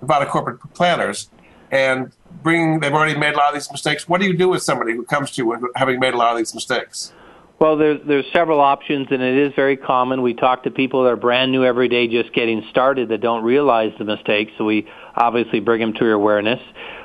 Nevada 0.00 0.26
corporate 0.26 0.58
planners, 0.74 1.30
and 1.70 2.12
bringing. 2.42 2.80
They've 2.80 2.92
already 2.92 3.16
made 3.16 3.34
a 3.34 3.36
lot 3.36 3.48
of 3.48 3.54
these 3.54 3.70
mistakes. 3.70 4.08
What 4.08 4.20
do 4.20 4.26
you 4.26 4.36
do 4.36 4.48
with 4.48 4.64
somebody 4.64 4.94
who 4.94 5.04
comes 5.04 5.30
to 5.32 5.44
you 5.44 5.70
having 5.76 6.00
made 6.00 6.14
a 6.14 6.16
lot 6.16 6.32
of 6.32 6.38
these 6.38 6.54
mistakes? 6.54 7.12
Well, 7.62 7.76
there's 7.76 8.00
there's 8.04 8.24
several 8.32 8.60
options, 8.60 9.06
and 9.12 9.22
it 9.22 9.38
is 9.38 9.52
very 9.54 9.76
common. 9.76 10.20
We 10.20 10.34
talk 10.34 10.64
to 10.64 10.70
people 10.72 11.04
that 11.04 11.10
are 11.10 11.16
brand 11.16 11.52
new 11.52 11.64
every 11.64 11.88
day, 11.88 12.08
just 12.08 12.34
getting 12.34 12.64
started, 12.70 13.10
that 13.10 13.20
don't 13.20 13.44
realize 13.44 13.92
the 14.00 14.04
mistakes. 14.04 14.50
So 14.58 14.64
we 14.64 14.88
obviously 15.14 15.60
bring 15.60 15.80
them 15.80 15.92
to 15.92 16.04
your 16.04 16.14
awareness. 16.14 16.58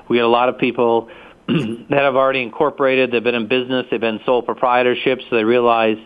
We 0.09 0.17
get 0.17 0.25
a 0.25 0.27
lot 0.27 0.49
of 0.49 0.57
people 0.57 1.09
that 1.47 1.99
have 2.01 2.15
already 2.15 2.41
incorporated. 2.41 3.11
They've 3.11 3.23
been 3.23 3.35
in 3.35 3.47
business. 3.47 3.85
They've 3.91 4.01
been 4.01 4.19
sole 4.25 4.41
proprietorships. 4.41 5.29
So 5.29 5.35
they 5.35 5.43
realize, 5.43 5.97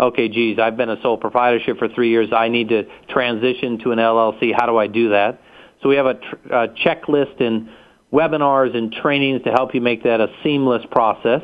okay, 0.00 0.28
geez, 0.28 0.58
I've 0.58 0.76
been 0.76 0.90
a 0.90 1.00
sole 1.00 1.16
proprietorship 1.16 1.78
for 1.78 1.86
three 1.86 2.10
years. 2.10 2.30
I 2.32 2.48
need 2.48 2.70
to 2.70 2.82
transition 3.08 3.78
to 3.84 3.92
an 3.92 4.00
LLC. 4.00 4.52
How 4.52 4.66
do 4.66 4.78
I 4.78 4.88
do 4.88 5.10
that? 5.10 5.40
So 5.80 5.88
we 5.88 5.94
have 5.94 6.06
a, 6.06 6.14
tr- 6.14 6.52
a 6.52 6.68
checklist 6.84 7.40
and 7.40 7.68
webinars 8.12 8.76
and 8.76 8.90
trainings 8.92 9.44
to 9.44 9.52
help 9.52 9.76
you 9.76 9.80
make 9.80 10.02
that 10.02 10.20
a 10.20 10.26
seamless 10.42 10.82
process. 10.90 11.42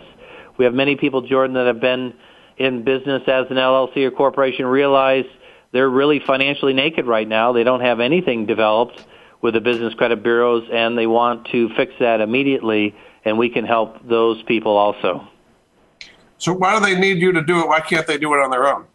We 0.59 0.64
have 0.64 0.75
many 0.75 0.97
people, 0.97 1.23
Jordan, 1.23 1.55
that 1.55 1.68
have 1.68 1.81
been 1.81 2.14
in 2.59 2.85
business 2.85 3.23
as 3.27 3.47
an 3.51 3.57
LLC 3.57 4.05
or 4.05 4.11
corporation 4.11 4.66
realize 4.66 5.25
they're 5.73 5.88
really 5.88 6.21
financially 6.27 6.73
naked 6.73 7.07
right 7.07 7.29
now. 7.29 7.53
They 7.53 7.64
don't 7.64 7.81
have 7.81 8.01
anything 8.01 8.47
developed 8.47 9.05
with 9.40 9.55
the 9.55 9.61
business 9.61 9.94
credit 9.94 10.23
bureaus 10.23 10.68
and 10.73 10.97
they 10.99 11.07
want 11.07 11.49
to 11.53 11.68
fix 11.77 11.92
that 12.01 12.21
immediately 12.21 12.94
and 13.25 13.38
we 13.38 13.51
can 13.51 13.64
help 13.64 14.07
those 14.09 14.42
people 14.44 14.77
also. 14.77 15.29
So 16.38 16.53
why 16.53 16.79
do 16.79 16.85
they 16.85 16.99
need 16.99 17.18
you 17.18 17.33
to 17.33 17.42
do 17.42 17.61
it? 17.61 17.68
Why 17.68 17.81
can't 17.81 18.07
they 18.07 18.18
do 18.18 18.33
it 18.35 18.38
on 18.38 18.51
their 18.51 18.66
own? 18.66 18.87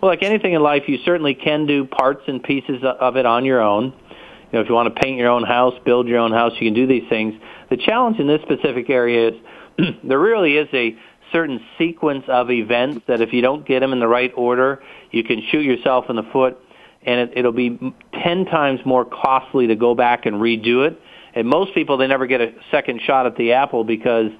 Well, 0.00 0.10
like 0.10 0.22
anything 0.22 0.54
in 0.54 0.62
life, 0.62 0.84
you 0.86 0.98
certainly 1.04 1.34
can 1.34 1.66
do 1.66 1.84
parts 1.84 2.22
and 2.26 2.42
pieces 2.42 2.82
of 2.82 3.16
it 3.16 3.26
on 3.26 3.44
your 3.44 3.60
own. 3.60 3.84
You 3.84 4.58
know, 4.58 4.60
if 4.60 4.68
you 4.68 4.74
want 4.74 4.94
to 4.94 5.00
paint 5.00 5.18
your 5.18 5.28
own 5.28 5.44
house, 5.44 5.74
build 5.84 6.08
your 6.08 6.18
own 6.18 6.32
house, 6.32 6.52
you 6.60 6.66
can 6.66 6.74
do 6.74 6.86
these 6.86 7.08
things. 7.08 7.34
The 7.70 7.76
challenge 7.76 8.18
in 8.18 8.26
this 8.26 8.40
specific 8.42 8.88
area 8.88 9.30
is 9.30 9.34
there 10.04 10.18
really 10.18 10.56
is 10.56 10.68
a 10.72 10.96
certain 11.34 11.60
sequence 11.76 12.24
of 12.28 12.50
events 12.50 13.04
that 13.08 13.20
if 13.20 13.32
you 13.32 13.42
don't 13.42 13.66
get 13.66 13.80
them 13.80 13.92
in 13.92 13.98
the 13.98 14.06
right 14.06 14.32
order, 14.36 14.82
you 15.10 15.24
can 15.24 15.42
shoot 15.50 15.62
yourself 15.62 16.04
in 16.08 16.16
the 16.16 16.22
foot, 16.32 16.56
and 17.02 17.28
it, 17.28 17.38
it'll 17.38 17.52
be 17.52 17.78
10 18.22 18.44
times 18.46 18.80
more 18.86 19.04
costly 19.04 19.66
to 19.66 19.74
go 19.74 19.94
back 19.94 20.26
and 20.26 20.36
redo 20.36 20.86
it. 20.86 20.98
And 21.34 21.48
most 21.48 21.74
people, 21.74 21.96
they 21.96 22.06
never 22.06 22.28
get 22.28 22.40
a 22.40 22.54
second 22.70 23.00
shot 23.02 23.26
at 23.26 23.36
the 23.36 23.54
apple 23.54 23.82
because 23.82 24.30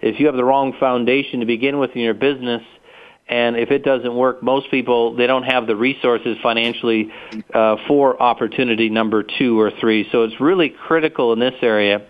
if 0.00 0.20
you 0.20 0.26
have 0.26 0.36
the 0.36 0.44
wrong 0.44 0.72
foundation 0.78 1.40
to 1.40 1.46
begin 1.46 1.78
with 1.78 1.90
in 1.96 2.02
your 2.02 2.14
business, 2.14 2.62
and 3.26 3.56
if 3.56 3.70
it 3.70 3.84
doesn't 3.84 4.14
work, 4.14 4.42
most 4.42 4.70
people 4.70 5.16
they 5.16 5.26
don't 5.26 5.44
have 5.44 5.66
the 5.66 5.74
resources 5.74 6.36
financially 6.42 7.10
uh, 7.52 7.76
for 7.88 8.22
opportunity 8.22 8.90
number 8.90 9.24
two 9.24 9.58
or 9.58 9.72
three. 9.80 10.06
So 10.12 10.24
it's 10.24 10.38
really 10.40 10.68
critical 10.68 11.32
in 11.32 11.40
this 11.40 11.54
area 11.62 12.06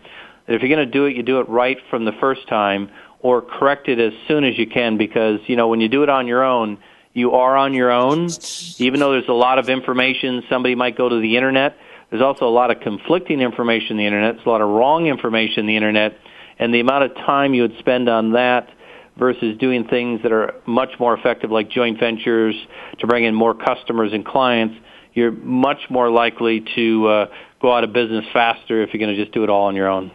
that 0.46 0.54
if 0.54 0.60
you're 0.60 0.74
going 0.74 0.86
to 0.86 0.92
do 0.92 1.06
it, 1.06 1.16
you 1.16 1.22
do 1.22 1.40
it 1.40 1.48
right 1.48 1.78
from 1.88 2.04
the 2.04 2.12
first 2.20 2.48
time, 2.48 2.90
or 3.24 3.40
correct 3.40 3.88
it 3.88 3.98
as 3.98 4.12
soon 4.28 4.44
as 4.44 4.58
you 4.58 4.66
can 4.66 4.98
because, 4.98 5.40
you 5.46 5.56
know, 5.56 5.68
when 5.68 5.80
you 5.80 5.88
do 5.88 6.02
it 6.02 6.10
on 6.10 6.26
your 6.26 6.44
own, 6.44 6.76
you 7.14 7.32
are 7.32 7.56
on 7.56 7.72
your 7.72 7.90
own. 7.90 8.28
Even 8.76 9.00
though 9.00 9.12
there's 9.12 9.30
a 9.30 9.32
lot 9.32 9.58
of 9.58 9.70
information, 9.70 10.42
somebody 10.50 10.74
might 10.74 10.94
go 10.94 11.08
to 11.08 11.20
the 11.20 11.34
internet. 11.34 11.74
There's 12.10 12.22
also 12.22 12.46
a 12.46 12.52
lot 12.52 12.70
of 12.70 12.80
conflicting 12.80 13.40
information 13.40 13.92
in 13.92 13.96
the 13.96 14.04
internet. 14.06 14.34
There's 14.34 14.46
a 14.46 14.50
lot 14.50 14.60
of 14.60 14.68
wrong 14.68 15.06
information 15.06 15.60
in 15.60 15.66
the 15.66 15.76
internet. 15.76 16.18
And 16.58 16.74
the 16.74 16.80
amount 16.80 17.04
of 17.04 17.14
time 17.14 17.54
you 17.54 17.62
would 17.62 17.78
spend 17.78 18.10
on 18.10 18.32
that 18.32 18.68
versus 19.16 19.56
doing 19.58 19.88
things 19.88 20.20
that 20.22 20.30
are 20.30 20.56
much 20.66 20.90
more 21.00 21.16
effective 21.16 21.50
like 21.50 21.70
joint 21.70 21.98
ventures 21.98 22.54
to 22.98 23.06
bring 23.06 23.24
in 23.24 23.34
more 23.34 23.54
customers 23.54 24.12
and 24.12 24.22
clients, 24.26 24.74
you're 25.14 25.32
much 25.32 25.80
more 25.88 26.10
likely 26.10 26.62
to 26.74 27.06
uh, 27.06 27.26
go 27.62 27.72
out 27.72 27.84
of 27.84 27.94
business 27.94 28.26
faster 28.34 28.82
if 28.82 28.92
you're 28.92 29.00
going 29.00 29.16
to 29.16 29.22
just 29.22 29.32
do 29.32 29.44
it 29.44 29.48
all 29.48 29.64
on 29.64 29.76
your 29.76 29.88
own. 29.88 30.12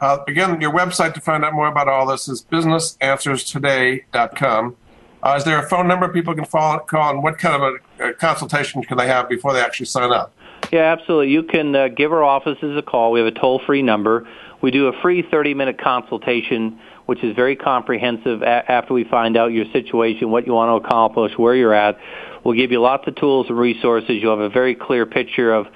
Uh, 0.00 0.18
again, 0.26 0.60
your 0.60 0.72
website 0.72 1.14
to 1.14 1.20
find 1.20 1.44
out 1.44 1.52
more 1.52 1.68
about 1.68 1.86
all 1.88 2.04
this 2.06 2.26
is 2.26 2.44
businessanswerstoday.com. 2.50 4.76
Uh, 5.22 5.34
is 5.36 5.44
there 5.44 5.58
a 5.58 5.68
phone 5.68 5.86
number 5.86 6.08
people 6.08 6.34
can 6.34 6.46
follow, 6.46 6.78
call, 6.78 7.10
and 7.10 7.22
what 7.22 7.36
kind 7.36 7.62
of 7.62 7.74
a, 7.98 8.08
a, 8.08 8.14
consultation 8.14 8.82
can 8.82 8.96
they 8.96 9.06
have 9.06 9.28
before 9.28 9.52
they 9.52 9.60
actually 9.60 9.84
sign 9.84 10.10
up? 10.10 10.32
Yeah, 10.72 10.90
absolutely. 10.92 11.30
You 11.30 11.42
can 11.42 11.76
uh, 11.76 11.88
give 11.88 12.10
our 12.12 12.24
offices 12.24 12.78
a 12.78 12.82
call. 12.82 13.12
We 13.12 13.20
have 13.20 13.26
a 13.26 13.38
toll-free 13.38 13.82
number. 13.82 14.26
We 14.62 14.70
do 14.70 14.86
a 14.86 14.98
free 15.02 15.22
30-minute 15.22 15.78
consultation, 15.78 16.80
which 17.04 17.22
is 17.22 17.36
very 17.36 17.56
comprehensive 17.56 18.40
a- 18.40 18.64
after 18.70 18.94
we 18.94 19.04
find 19.04 19.36
out 19.36 19.52
your 19.52 19.66
situation, 19.72 20.30
what 20.30 20.46
you 20.46 20.54
want 20.54 20.70
to 20.70 20.76
accomplish, 20.86 21.36
where 21.36 21.54
you're 21.54 21.74
at. 21.74 21.98
We'll 22.42 22.56
give 22.56 22.72
you 22.72 22.80
lots 22.80 23.06
of 23.06 23.16
tools 23.16 23.50
and 23.50 23.58
resources. 23.58 24.22
You'll 24.22 24.38
have 24.38 24.50
a 24.50 24.52
very 24.52 24.74
clear 24.74 25.04
picture 25.04 25.52
of 25.52 25.66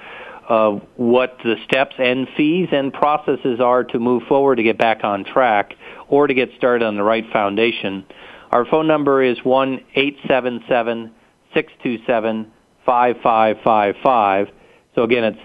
of 0.47 0.81
what 0.95 1.37
the 1.43 1.55
steps 1.65 1.95
and 1.97 2.27
fees 2.37 2.69
and 2.71 2.93
processes 2.93 3.59
are 3.59 3.83
to 3.83 3.99
move 3.99 4.23
forward 4.27 4.57
to 4.57 4.63
get 4.63 4.77
back 4.77 5.03
on 5.03 5.23
track 5.23 5.73
or 6.07 6.27
to 6.27 6.33
get 6.33 6.49
started 6.57 6.85
on 6.85 6.95
the 6.95 7.03
right 7.03 7.25
foundation. 7.31 8.05
Our 8.51 8.65
phone 8.65 8.87
number 8.87 9.23
is 9.23 9.37
one 9.43 9.83
eight 9.95 10.17
seven 10.27 10.63
seven 10.69 11.11
six 11.53 11.73
two 11.83 11.97
seven 12.05 12.51
five 12.85 13.17
five 13.23 13.57
five 13.63 13.95
five. 14.03 14.47
So 14.93 15.03
again, 15.03 15.23
it's 15.23 15.39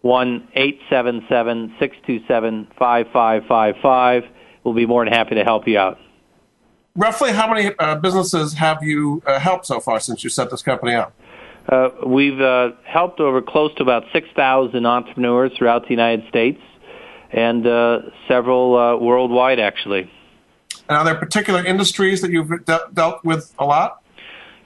one 0.00 0.48
eight 0.54 0.80
seven 0.90 1.24
seven 1.28 1.74
six 1.78 1.96
two 2.06 2.20
seven 2.26 2.68
five 2.78 3.06
five 3.12 3.44
five 3.48 3.76
five. 3.80 4.24
We'll 4.64 4.74
be 4.74 4.86
more 4.86 5.04
than 5.04 5.12
happy 5.12 5.36
to 5.36 5.44
help 5.44 5.66
you 5.66 5.78
out. 5.78 5.98
Roughly, 6.94 7.32
how 7.32 7.52
many 7.52 7.70
uh, 7.78 7.94
businesses 7.96 8.54
have 8.54 8.82
you 8.82 9.22
uh, 9.26 9.38
helped 9.38 9.66
so 9.66 9.80
far 9.80 9.98
since 9.98 10.22
you 10.22 10.28
set 10.28 10.50
this 10.50 10.62
company 10.62 10.94
up? 10.94 11.14
Uh, 11.68 11.90
we've 12.06 12.40
uh, 12.40 12.70
helped 12.84 13.20
over 13.20 13.40
close 13.40 13.72
to 13.76 13.82
about 13.82 14.04
6,000 14.12 14.84
entrepreneurs 14.84 15.52
throughout 15.56 15.84
the 15.84 15.90
United 15.90 16.28
States 16.28 16.60
and 17.32 17.66
uh, 17.66 18.00
several 18.28 18.76
uh, 18.76 18.96
worldwide, 18.96 19.58
actually. 19.58 20.10
And 20.88 20.98
are 20.98 21.04
there 21.04 21.14
particular 21.14 21.64
industries 21.64 22.20
that 22.22 22.30
you've 22.30 22.48
de- 22.64 22.88
dealt 22.92 23.24
with 23.24 23.54
a 23.58 23.64
lot? 23.64 24.02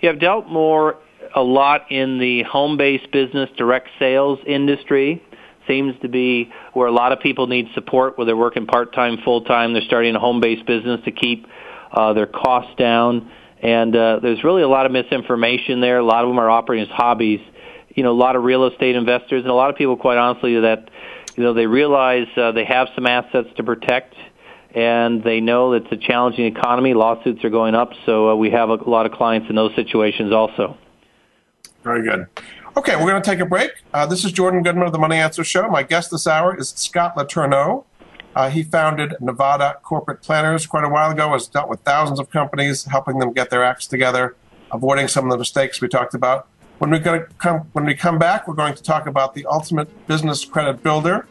Yeah, 0.01 0.11
I've 0.11 0.21
dealt 0.21 0.49
more 0.49 0.97
a 1.35 1.43
lot 1.43 1.91
in 1.91 2.19
the 2.19 2.43
home-based 2.45 3.11
business 3.13 3.51
direct 3.57 3.89
sales 3.99 4.39
industry. 4.47 5.23
Seems 5.69 5.95
to 6.03 6.09
be 6.09 6.51
where 6.73 6.87
a 6.87 6.93
lot 6.93 7.13
of 7.13 7.21
people 7.21 7.47
need 7.47 7.67
support, 7.75 8.17
whether 8.17 8.29
they're 8.29 8.37
working 8.37 8.67
part-time, 8.67 9.19
full-time. 9.25 9.73
They're 9.73 9.83
starting 9.83 10.15
a 10.15 10.21
home-based 10.21 10.67
business 10.67 11.01
to 11.05 11.11
keep 11.11 11.47
uh, 11.93 12.13
their 12.15 12.27
costs 12.27 12.75
down. 12.79 13.31
And 13.63 13.97
uh, 13.97 14.21
there's 14.21 14.45
really 14.45 14.63
a 14.63 14.69
lot 14.69 14.87
of 14.87 14.93
misinformation 14.93 15.81
there. 15.81 15.99
A 15.99 16.05
lot 16.05 16.25
of 16.25 16.31
them 16.31 16.39
are 16.39 16.51
operating 16.51 16.89
as 16.89 16.95
hobbies. 16.95 17.41
You 17.95 18.03
know, 18.03 18.13
a 18.13 18.13
lot 18.13 18.37
of 18.37 18.45
real 18.45 18.67
estate 18.67 18.97
investors 18.97 19.43
and 19.43 19.51
a 19.51 19.55
lot 19.55 19.71
of 19.71 19.77
people, 19.77 19.97
quite 19.97 20.19
honestly, 20.19 20.61
that 20.61 20.91
you 21.37 21.43
know 21.43 21.55
they 21.55 21.67
realize 21.67 22.27
uh, 22.37 22.53
they 22.53 22.65
have 22.65 22.89
some 22.95 23.07
assets 23.07 23.49
to 23.57 23.63
protect, 23.63 24.15
and 24.75 25.25
they 25.25 25.41
know 25.41 25.73
it's 25.73 25.91
a 25.91 25.97
challenging 25.97 26.45
economy. 26.45 26.93
Lawsuits 26.93 27.43
are 27.45 27.51
going 27.51 27.75
up, 27.75 27.93
so 28.05 28.31
uh, 28.31 28.35
we 28.35 28.51
have 28.51 28.69
a 28.69 28.75
lot 28.75 29.07
of 29.07 29.13
clients 29.13 29.49
in 29.49 29.57
those 29.57 29.75
situations 29.75 30.33
also. 30.33 30.77
Very 31.83 32.03
good. 32.03 32.27
Okay, 32.77 32.95
we're 32.97 33.11
going 33.11 33.23
to 33.23 33.31
take 33.31 33.41
a 33.41 33.47
break. 33.47 33.71
Uh, 33.95 34.05
this 34.05 34.23
is 34.23 34.33
Jordan 34.33 34.63
Goodman 34.63 34.87
of 34.87 34.93
the 34.93 34.99
Money 34.99 35.17
Answer 35.17 35.45
Show. 35.45 35.67
My 35.69 35.83
guest 35.83 36.11
this 36.11 36.27
hour 36.27 36.55
is 36.59 36.69
Scott 36.71 37.17
Letourneau. 37.17 37.85
Uh, 38.37 38.51
he 38.51 38.63
founded 38.63 39.17
Nevada 39.19 39.79
Corporate 39.83 40.21
Planners 40.21 40.67
quite 40.67 40.85
a 40.85 40.91
while 40.91 41.11
ago, 41.11 41.33
has 41.33 41.47
dealt 41.47 41.71
with 41.71 41.81
thousands 41.81 42.21
of 42.21 42.29
companies, 42.29 42.85
helping 42.85 43.19
them 43.19 43.33
get 43.33 43.49
their 43.49 43.65
acts 43.65 43.87
together, 43.87 44.37
avoiding 44.71 45.09
some 45.09 45.25
of 45.25 45.31
the 45.31 45.39
mistakes 45.39 45.81
we 45.81 45.89
talked 45.89 46.13
about. 46.13 46.47
When 46.79 46.91
we, 46.91 47.01
come, 47.01 47.61
when 47.73 47.87
we 47.87 47.95
come 47.95 48.19
back, 48.19 48.47
we're 48.47 48.53
going 48.55 48.75
to 48.75 48.83
talk 48.83 49.07
about 49.07 49.35
the 49.35 49.47
ultimate 49.47 49.89
business 50.07 50.45
credit 50.45 50.83
builder. 50.83 51.27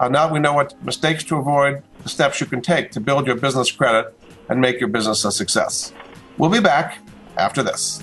Uh, 0.00 0.08
now 0.08 0.32
we 0.32 0.40
know 0.40 0.52
what 0.52 0.74
mistakes 0.84 1.22
to 1.24 1.36
avoid, 1.36 1.84
the 2.02 2.08
steps 2.08 2.40
you 2.40 2.46
can 2.46 2.60
take 2.60 2.90
to 2.90 3.00
build 3.00 3.28
your 3.28 3.36
business 3.36 3.70
credit 3.70 4.18
and 4.48 4.60
make 4.60 4.80
your 4.80 4.88
business 4.88 5.24
a 5.24 5.30
success. 5.30 5.92
We'll 6.38 6.50
be 6.50 6.60
back 6.60 6.98
after 7.36 7.62
this. 7.62 8.02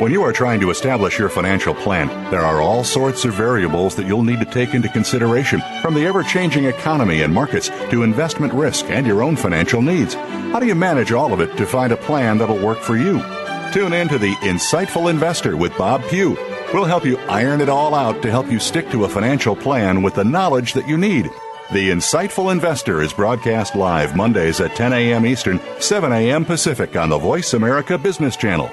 When 0.00 0.12
you 0.12 0.22
are 0.22 0.32
trying 0.32 0.60
to 0.60 0.70
establish 0.70 1.18
your 1.18 1.28
financial 1.28 1.74
plan, 1.74 2.08
there 2.30 2.40
are 2.40 2.62
all 2.62 2.84
sorts 2.84 3.26
of 3.26 3.34
variables 3.34 3.94
that 3.96 4.06
you'll 4.06 4.22
need 4.22 4.40
to 4.40 4.46
take 4.46 4.72
into 4.72 4.88
consideration, 4.88 5.60
from 5.82 5.92
the 5.92 6.06
ever 6.06 6.22
changing 6.22 6.64
economy 6.64 7.20
and 7.20 7.34
markets 7.34 7.68
to 7.90 8.02
investment 8.02 8.54
risk 8.54 8.86
and 8.86 9.06
your 9.06 9.22
own 9.22 9.36
financial 9.36 9.82
needs. 9.82 10.14
How 10.14 10.58
do 10.58 10.64
you 10.64 10.74
manage 10.74 11.12
all 11.12 11.34
of 11.34 11.40
it 11.40 11.54
to 11.58 11.66
find 11.66 11.92
a 11.92 11.98
plan 11.98 12.38
that'll 12.38 12.64
work 12.64 12.78
for 12.78 12.96
you? 12.96 13.22
Tune 13.74 13.92
in 13.92 14.08
to 14.08 14.16
The 14.16 14.32
Insightful 14.36 15.10
Investor 15.10 15.58
with 15.58 15.76
Bob 15.76 16.02
Pugh. 16.08 16.34
We'll 16.72 16.86
help 16.86 17.04
you 17.04 17.18
iron 17.28 17.60
it 17.60 17.68
all 17.68 17.94
out 17.94 18.22
to 18.22 18.30
help 18.30 18.50
you 18.50 18.58
stick 18.58 18.90
to 18.92 19.04
a 19.04 19.08
financial 19.08 19.54
plan 19.54 20.00
with 20.00 20.14
the 20.14 20.24
knowledge 20.24 20.72
that 20.72 20.88
you 20.88 20.96
need. 20.96 21.26
The 21.74 21.90
Insightful 21.90 22.50
Investor 22.50 23.02
is 23.02 23.12
broadcast 23.12 23.76
live 23.76 24.16
Mondays 24.16 24.62
at 24.62 24.74
10 24.74 24.94
a.m. 24.94 25.26
Eastern, 25.26 25.60
7 25.78 26.10
a.m. 26.10 26.46
Pacific 26.46 26.96
on 26.96 27.10
the 27.10 27.18
Voice 27.18 27.52
America 27.52 27.98
Business 27.98 28.34
Channel. 28.34 28.72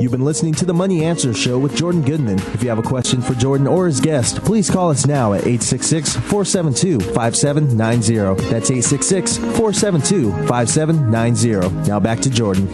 You've 0.00 0.12
been 0.12 0.24
listening 0.24 0.54
to 0.54 0.64
the 0.64 0.72
Money 0.72 1.04
Answer 1.04 1.34
Show 1.34 1.58
with 1.58 1.76
Jordan 1.76 2.00
Goodman. 2.00 2.38
If 2.54 2.62
you 2.62 2.70
have 2.70 2.78
a 2.78 2.82
question 2.82 3.20
for 3.20 3.34
Jordan 3.34 3.66
or 3.66 3.84
his 3.84 4.00
guest, 4.00 4.38
please 4.38 4.70
call 4.70 4.88
us 4.88 5.06
now 5.06 5.34
at 5.34 5.40
866 5.40 6.14
472 6.16 7.00
5790. 7.12 8.48
That's 8.48 8.70
866 8.70 9.36
472 9.36 10.32
5790. 10.46 11.86
Now 11.86 12.00
back 12.00 12.20
to 12.20 12.30
Jordan. 12.30 12.66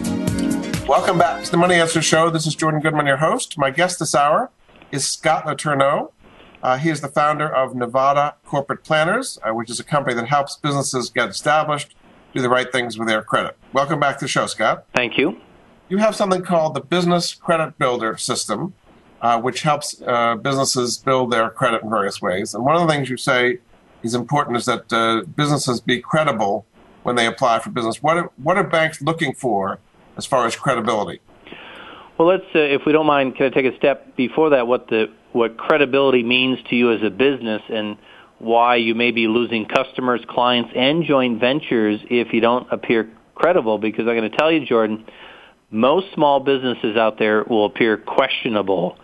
Welcome 0.87 1.17
back 1.17 1.43
to 1.43 1.51
the 1.51 1.57
Money 1.57 1.75
Answer 1.75 2.01
Show. 2.01 2.29
This 2.29 2.47
is 2.47 2.55
Jordan 2.55 2.79
Goodman, 2.79 3.07
your 3.07 3.17
host. 3.17 3.57
My 3.57 3.71
guest 3.71 3.99
this 3.99 4.15
hour 4.15 4.49
is 4.93 5.05
Scott 5.05 5.43
Letourneau. 5.43 6.13
Uh, 6.63 6.77
he 6.77 6.89
is 6.89 7.01
the 7.01 7.09
founder 7.09 7.53
of 7.53 7.75
Nevada 7.75 8.35
Corporate 8.45 8.85
Planners, 8.85 9.37
uh, 9.43 9.53
which 9.53 9.69
is 9.69 9.81
a 9.81 9.83
company 9.83 10.15
that 10.15 10.29
helps 10.29 10.55
businesses 10.55 11.09
get 11.09 11.27
established, 11.27 11.93
do 12.33 12.41
the 12.41 12.47
right 12.47 12.71
things 12.71 12.97
with 12.97 13.09
their 13.09 13.21
credit. 13.21 13.57
Welcome 13.73 13.99
back 13.99 14.17
to 14.19 14.23
the 14.23 14.29
show, 14.29 14.45
Scott. 14.45 14.85
Thank 14.95 15.17
you 15.17 15.41
you 15.89 15.97
have 15.97 16.15
something 16.15 16.41
called 16.41 16.73
the 16.73 16.81
Business 16.81 17.33
Credit 17.33 17.77
Builder 17.77 18.17
System, 18.17 18.73
uh, 19.21 19.39
which 19.39 19.61
helps 19.61 20.01
uh, 20.05 20.35
businesses 20.35 20.97
build 20.97 21.31
their 21.31 21.49
credit 21.49 21.83
in 21.83 21.89
various 21.89 22.21
ways. 22.21 22.53
And 22.53 22.65
one 22.65 22.75
of 22.75 22.87
the 22.87 22.93
things 22.93 23.09
you 23.09 23.17
say 23.17 23.59
is 24.03 24.13
important 24.13 24.57
is 24.57 24.65
that 24.65 24.91
uh, 24.91 25.23
businesses 25.35 25.79
be 25.79 25.99
credible 25.99 26.65
when 27.03 27.15
they 27.15 27.25
apply 27.25 27.59
for 27.59 27.69
business. 27.69 28.03
What 28.03 28.17
are, 28.17 28.29
what 28.43 28.57
are 28.57 28.63
banks 28.63 29.01
looking 29.01 29.33
for 29.33 29.79
as 30.17 30.25
far 30.25 30.45
as 30.45 30.55
credibility? 30.55 31.21
Well, 32.17 32.27
let's, 32.27 32.45
uh, 32.53 32.59
if 32.59 32.81
we 32.85 32.91
don't 32.91 33.05
mind, 33.05 33.35
can 33.35 33.45
I 33.45 33.49
take 33.49 33.71
a 33.71 33.77
step 33.77 34.15
before 34.15 34.49
that? 34.51 34.67
What 34.67 34.87
the 34.89 35.05
what 35.33 35.57
credibility 35.57 36.23
means 36.23 36.57
to 36.69 36.75
you 36.75 36.91
as 36.91 37.03
a 37.03 37.11
business, 37.11 37.61
and 37.69 37.95
why 38.39 38.77
you 38.77 38.95
may 38.95 39.11
be 39.11 39.27
losing 39.27 39.67
customers, 39.67 40.21
clients, 40.27 40.71
and 40.75 41.03
joint 41.03 41.39
ventures 41.39 41.99
if 42.09 42.33
you 42.33 42.41
don't 42.41 42.67
appear 42.71 43.07
credible. 43.35 43.77
Because 43.77 44.07
I'm 44.07 44.15
going 44.15 44.31
to 44.31 44.35
tell 44.35 44.51
you, 44.51 44.65
Jordan, 44.65 45.05
most 45.69 46.07
small 46.13 46.39
businesses 46.39 46.95
out 46.95 47.19
there 47.19 47.43
will 47.43 47.65
appear 47.65 47.97
questionable. 47.97 48.97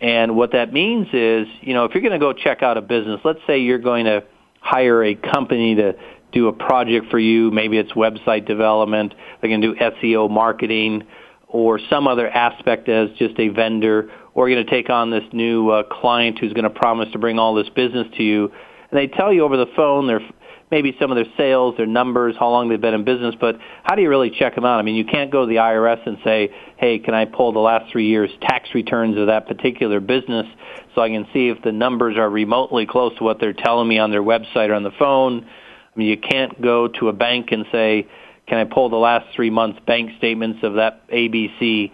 And 0.00 0.36
what 0.36 0.52
that 0.52 0.72
means 0.72 1.08
is, 1.12 1.46
you 1.60 1.74
know, 1.74 1.84
if 1.84 1.94
you're 1.94 2.02
going 2.02 2.12
to 2.12 2.18
go 2.18 2.32
check 2.32 2.62
out 2.62 2.76
a 2.76 2.82
business, 2.82 3.20
let's 3.24 3.40
say 3.46 3.60
you're 3.60 3.78
going 3.78 4.04
to 4.04 4.24
hire 4.60 5.02
a 5.02 5.14
company 5.14 5.74
to 5.76 5.94
do 6.32 6.48
a 6.48 6.52
project 6.52 7.10
for 7.10 7.18
you, 7.18 7.50
maybe 7.50 7.78
it's 7.78 7.92
website 7.92 8.46
development, 8.46 9.14
they're 9.40 9.50
going 9.50 9.60
to 9.60 9.74
do 9.74 9.80
SEO 9.80 10.30
marketing, 10.30 11.04
or 11.46 11.78
some 11.88 12.08
other 12.08 12.28
aspect 12.28 12.88
as 12.88 13.08
just 13.16 13.38
a 13.38 13.48
vendor, 13.48 14.10
or 14.34 14.48
you're 14.48 14.56
going 14.56 14.66
to 14.66 14.70
take 14.70 14.90
on 14.90 15.10
this 15.10 15.22
new 15.32 15.70
uh, 15.70 15.84
client 15.84 16.38
who's 16.38 16.52
going 16.52 16.64
to 16.64 16.70
promise 16.70 17.08
to 17.12 17.18
bring 17.18 17.38
all 17.38 17.54
this 17.54 17.68
business 17.70 18.08
to 18.16 18.24
you. 18.24 18.52
And 18.90 18.98
they 18.98 19.06
tell 19.06 19.32
you 19.32 19.44
over 19.44 19.56
the 19.56 19.70
phone 19.76 20.08
they're 20.08 20.20
maybe 20.70 20.96
some 21.00 21.10
of 21.10 21.16
their 21.16 21.32
sales, 21.36 21.76
their 21.76 21.86
numbers, 21.86 22.34
how 22.38 22.50
long 22.50 22.68
they've 22.68 22.80
been 22.80 22.94
in 22.94 23.04
business, 23.04 23.34
but 23.40 23.58
how 23.82 23.94
do 23.94 24.02
you 24.02 24.08
really 24.08 24.30
check 24.30 24.54
them 24.54 24.64
out? 24.64 24.78
I 24.78 24.82
mean, 24.82 24.94
you 24.94 25.04
can't 25.04 25.30
go 25.30 25.42
to 25.42 25.46
the 25.46 25.56
IRS 25.56 26.06
and 26.06 26.18
say, 26.24 26.50
hey, 26.76 26.98
can 26.98 27.14
I 27.14 27.26
pull 27.26 27.52
the 27.52 27.60
last 27.60 27.90
three 27.92 28.08
years' 28.08 28.30
tax 28.40 28.70
returns 28.74 29.16
of 29.18 29.28
that 29.28 29.46
particular 29.46 30.00
business 30.00 30.46
so 30.94 31.02
I 31.02 31.08
can 31.08 31.26
see 31.32 31.48
if 31.48 31.62
the 31.62 31.72
numbers 31.72 32.16
are 32.16 32.28
remotely 32.28 32.86
close 32.86 33.16
to 33.18 33.24
what 33.24 33.40
they're 33.40 33.52
telling 33.52 33.88
me 33.88 33.98
on 33.98 34.10
their 34.10 34.22
website 34.22 34.70
or 34.70 34.74
on 34.74 34.82
the 34.82 34.92
phone? 34.98 35.44
I 35.44 35.98
mean, 35.98 36.08
you 36.08 36.16
can't 36.16 36.60
go 36.60 36.88
to 36.88 37.08
a 37.08 37.12
bank 37.12 37.52
and 37.52 37.66
say, 37.70 38.08
can 38.46 38.58
I 38.58 38.64
pull 38.64 38.88
the 38.88 38.96
last 38.96 39.26
three 39.34 39.50
months' 39.50 39.80
bank 39.86 40.10
statements 40.18 40.60
of 40.62 40.74
that 40.74 41.08
ABC 41.08 41.92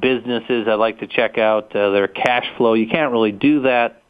businesses 0.00 0.66
I'd 0.68 0.74
like 0.74 1.00
to 1.00 1.06
check 1.06 1.38
out, 1.38 1.74
uh, 1.74 1.90
their 1.90 2.08
cash 2.08 2.46
flow? 2.56 2.74
You 2.74 2.88
can't 2.88 3.12
really 3.12 3.32
do 3.32 3.62
that 3.62 4.02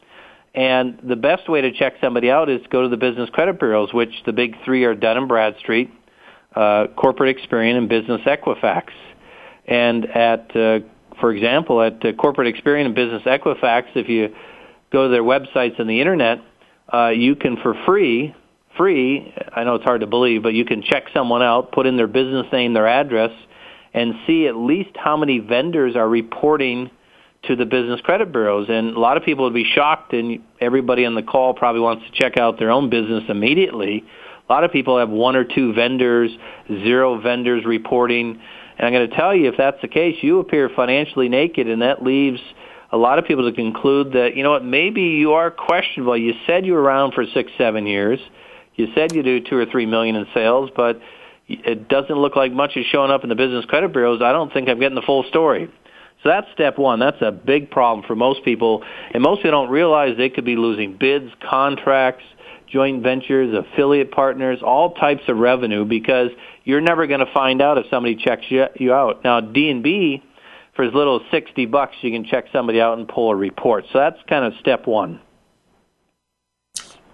and 0.55 0.99
the 1.03 1.15
best 1.15 1.47
way 1.47 1.61
to 1.61 1.71
check 1.71 1.93
somebody 2.01 2.31
out 2.31 2.49
is 2.49 2.61
to 2.63 2.69
go 2.69 2.83
to 2.83 2.89
the 2.89 2.97
business 2.97 3.29
credit 3.29 3.59
bureaus, 3.59 3.93
which 3.93 4.13
the 4.25 4.33
big 4.33 4.55
three 4.65 4.83
are 4.83 4.95
Dun 4.95 5.17
and 5.17 5.27
Bradstreet, 5.27 5.91
uh, 6.55 6.87
Corporate 6.95 7.37
Experian, 7.37 7.77
and 7.77 7.87
Business 7.87 8.21
Equifax. 8.25 8.85
And 9.67 10.05
at, 10.05 10.55
uh, 10.55 10.79
for 11.19 11.31
example, 11.31 11.81
at 11.81 12.03
uh, 12.03 12.13
Corporate 12.13 12.53
Experian 12.53 12.85
and 12.85 12.95
Business 12.95 13.23
Equifax, 13.23 13.83
if 13.95 14.09
you 14.09 14.33
go 14.91 15.03
to 15.03 15.09
their 15.09 15.23
websites 15.23 15.79
on 15.79 15.85
the 15.85 15.99
internet, 15.99 16.39
uh, 16.91 17.09
you 17.09 17.35
can 17.35 17.57
for 17.57 17.75
free, 17.85 18.33
free. 18.75 19.31
I 19.55 19.63
know 19.63 19.75
it's 19.75 19.83
hard 19.83 20.01
to 20.01 20.07
believe, 20.07 20.41
but 20.41 20.53
you 20.55 20.65
can 20.65 20.81
check 20.81 21.03
someone 21.13 21.43
out, 21.43 21.71
put 21.71 21.85
in 21.85 21.97
their 21.97 22.07
business 22.07 22.47
name, 22.51 22.73
their 22.73 22.87
address, 22.87 23.31
and 23.93 24.15
see 24.25 24.47
at 24.47 24.55
least 24.55 24.91
how 24.95 25.15
many 25.15 25.37
vendors 25.37 25.95
are 25.95 26.09
reporting 26.09 26.89
to 27.43 27.55
the 27.55 27.65
business 27.65 28.01
credit 28.01 28.31
bureaus. 28.31 28.67
And 28.69 28.95
a 28.95 28.99
lot 28.99 29.17
of 29.17 29.23
people 29.23 29.45
would 29.45 29.53
be 29.53 29.63
shocked, 29.63 30.13
and 30.13 30.43
everybody 30.59 31.05
on 31.05 31.15
the 31.15 31.23
call 31.23 31.53
probably 31.53 31.81
wants 31.81 32.05
to 32.05 32.11
check 32.11 32.37
out 32.37 32.59
their 32.59 32.71
own 32.71 32.89
business 32.89 33.23
immediately. 33.29 34.03
A 34.47 34.53
lot 34.53 34.63
of 34.63 34.71
people 34.71 34.97
have 34.97 35.09
one 35.09 35.35
or 35.35 35.43
two 35.43 35.73
vendors, 35.73 36.31
zero 36.67 37.21
vendors 37.21 37.65
reporting. 37.65 38.41
And 38.77 38.87
I'm 38.87 38.93
going 38.93 39.09
to 39.09 39.15
tell 39.15 39.35
you, 39.35 39.49
if 39.49 39.57
that's 39.57 39.81
the 39.81 39.87
case, 39.87 40.17
you 40.21 40.39
appear 40.39 40.69
financially 40.69 41.29
naked, 41.29 41.69
and 41.69 41.81
that 41.81 42.03
leaves 42.03 42.39
a 42.91 42.97
lot 42.97 43.19
of 43.19 43.25
people 43.25 43.49
to 43.49 43.55
conclude 43.55 44.13
that, 44.13 44.35
you 44.35 44.43
know 44.43 44.51
what, 44.51 44.65
maybe 44.65 45.01
you 45.01 45.33
are 45.33 45.51
questionable. 45.51 46.17
You 46.17 46.33
said 46.47 46.65
you 46.65 46.73
were 46.73 46.81
around 46.81 47.13
for 47.13 47.23
six, 47.33 47.51
seven 47.57 47.85
years. 47.85 48.19
You 48.75 48.87
said 48.95 49.13
you 49.13 49.21
do 49.21 49.41
two 49.41 49.57
or 49.57 49.65
three 49.65 49.85
million 49.85 50.15
in 50.15 50.25
sales, 50.33 50.71
but 50.75 50.99
it 51.47 51.87
doesn't 51.87 52.15
look 52.15 52.35
like 52.35 52.51
much 52.51 52.77
is 52.77 52.85
showing 52.85 53.11
up 53.11 53.23
in 53.23 53.29
the 53.29 53.35
business 53.35 53.65
credit 53.65 53.91
bureaus. 53.91 54.21
I 54.23 54.31
don't 54.31 54.51
think 54.51 54.69
I'm 54.69 54.79
getting 54.79 54.95
the 54.95 55.01
full 55.01 55.23
story. 55.23 55.69
That's 56.29 56.47
step 56.53 56.77
one. 56.77 56.99
That's 56.99 57.21
a 57.21 57.31
big 57.31 57.71
problem 57.71 58.05
for 58.05 58.15
most 58.15 58.45
people, 58.45 58.83
and 59.13 59.23
most 59.23 59.39
people 59.39 59.51
don't 59.51 59.69
realize 59.69 60.15
they 60.17 60.29
could 60.29 60.45
be 60.45 60.55
losing 60.55 60.95
bids, 60.95 61.31
contracts, 61.41 62.23
joint 62.67 63.01
ventures, 63.01 63.53
affiliate 63.53 64.11
partners, 64.11 64.59
all 64.63 64.93
types 64.93 65.23
of 65.27 65.37
revenue 65.37 65.85
because 65.85 66.29
you're 66.63 66.81
never 66.81 67.07
going 67.07 67.19
to 67.19 67.33
find 67.33 67.61
out 67.61 67.77
if 67.77 67.85
somebody 67.89 68.15
checks 68.15 68.45
you 68.49 68.93
out. 68.93 69.23
Now, 69.23 69.41
D&B, 69.41 70.23
for 70.75 70.85
as 70.85 70.93
little 70.93 71.19
as 71.19 71.31
60 71.31 71.65
bucks, 71.65 71.95
you 72.01 72.11
can 72.11 72.25
check 72.25 72.45
somebody 72.53 72.79
out 72.79 72.97
and 72.97 73.07
pull 73.07 73.31
a 73.31 73.35
report. 73.35 73.85
So 73.91 73.97
that's 73.97 74.17
kind 74.29 74.45
of 74.45 74.53
step 74.59 74.85
one. 74.85 75.19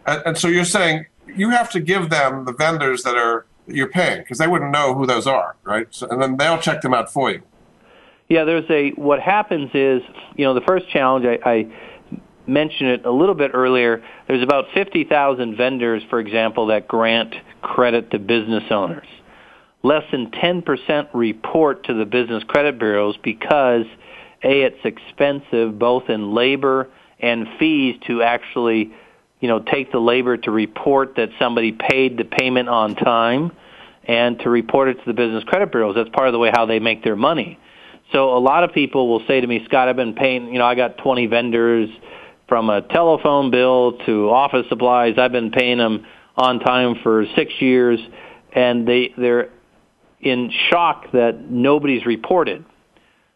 And, 0.05 0.21
and 0.25 0.37
so 0.37 0.47
you're 0.47 0.65
saying 0.65 1.05
you 1.27 1.51
have 1.51 1.71
to 1.71 1.79
give 1.79 2.09
them 2.09 2.45
the 2.45 2.53
vendors 2.53 3.03
that 3.03 3.15
are 3.15 3.45
you're 3.67 3.87
paying 3.87 4.19
because 4.19 4.37
they 4.37 4.47
wouldn't 4.47 4.71
know 4.71 4.93
who 4.93 5.07
those 5.07 5.25
are, 5.25 5.55
right? 5.63 5.87
So, 5.89 6.07
and 6.09 6.21
then 6.21 6.37
they'll 6.37 6.59
check 6.59 6.81
them 6.81 6.93
out 6.93 7.11
for 7.11 7.31
you. 7.31 7.41
Yeah, 8.27 8.43
there's 8.43 8.69
a. 8.69 8.89
What 8.91 9.19
happens 9.19 9.69
is, 9.73 10.01
you 10.35 10.45
know, 10.45 10.53
the 10.53 10.61
first 10.61 10.89
challenge 10.89 11.25
I, 11.25 11.49
I 11.49 11.67
mentioned 12.47 12.89
it 12.89 13.05
a 13.05 13.11
little 13.11 13.35
bit 13.35 13.51
earlier. 13.53 14.03
There's 14.27 14.43
about 14.43 14.65
50,000 14.73 15.55
vendors, 15.55 16.03
for 16.09 16.19
example, 16.19 16.67
that 16.67 16.87
grant 16.87 17.35
credit 17.61 18.11
to 18.11 18.19
business 18.19 18.63
owners. 18.71 19.07
Less 19.83 20.03
than 20.11 20.31
10% 20.31 21.09
report 21.13 21.85
to 21.85 21.93
the 21.93 22.05
business 22.05 22.43
credit 22.47 22.79
bureaus 22.79 23.15
because 23.23 23.85
a 24.43 24.61
it's 24.61 24.83
expensive 24.83 25.77
both 25.77 26.09
in 26.09 26.33
labor 26.33 26.89
and 27.19 27.47
fees 27.59 27.95
to 28.07 28.21
actually, 28.23 28.93
you 29.39 29.47
know, 29.47 29.59
take 29.59 29.91
the 29.91 29.99
labor 29.99 30.37
to 30.37 30.51
report 30.51 31.15
that 31.17 31.29
somebody 31.39 31.71
paid 31.71 32.17
the 32.17 32.25
payment 32.25 32.69
on 32.69 32.95
time 32.95 33.51
and 34.07 34.39
to 34.39 34.49
report 34.49 34.89
it 34.89 34.93
to 34.95 35.03
the 35.05 35.13
business 35.13 35.43
credit 35.43 35.71
bureaus. 35.71 35.95
That's 35.95 36.09
part 36.09 36.27
of 36.27 36.33
the 36.33 36.39
way 36.39 36.51
how 36.51 36.65
they 36.65 36.79
make 36.79 37.03
their 37.03 37.15
money. 37.15 37.59
So 38.11 38.37
a 38.37 38.39
lot 38.39 38.63
of 38.63 38.73
people 38.73 39.09
will 39.09 39.25
say 39.27 39.41
to 39.41 39.47
me, 39.47 39.63
Scott, 39.65 39.89
I've 39.89 39.95
been 39.95 40.13
paying, 40.13 40.53
you 40.53 40.59
know, 40.59 40.65
I 40.65 40.75
got 40.75 40.97
20 40.99 41.27
vendors 41.27 41.89
from 42.47 42.69
a 42.69 42.81
telephone 42.81 43.51
bill 43.51 43.97
to 44.05 44.29
office 44.29 44.67
supplies. 44.69 45.15
I've 45.17 45.31
been 45.31 45.51
paying 45.51 45.77
them 45.77 46.05
on 46.37 46.59
time 46.59 46.95
for 47.01 47.25
six 47.35 47.53
years, 47.59 47.99
and 48.53 48.87
they 48.87 49.13
they're 49.17 49.49
in 50.21 50.51
shock 50.69 51.11
that 51.13 51.49
nobody's 51.49 52.05
reported. 52.05 52.65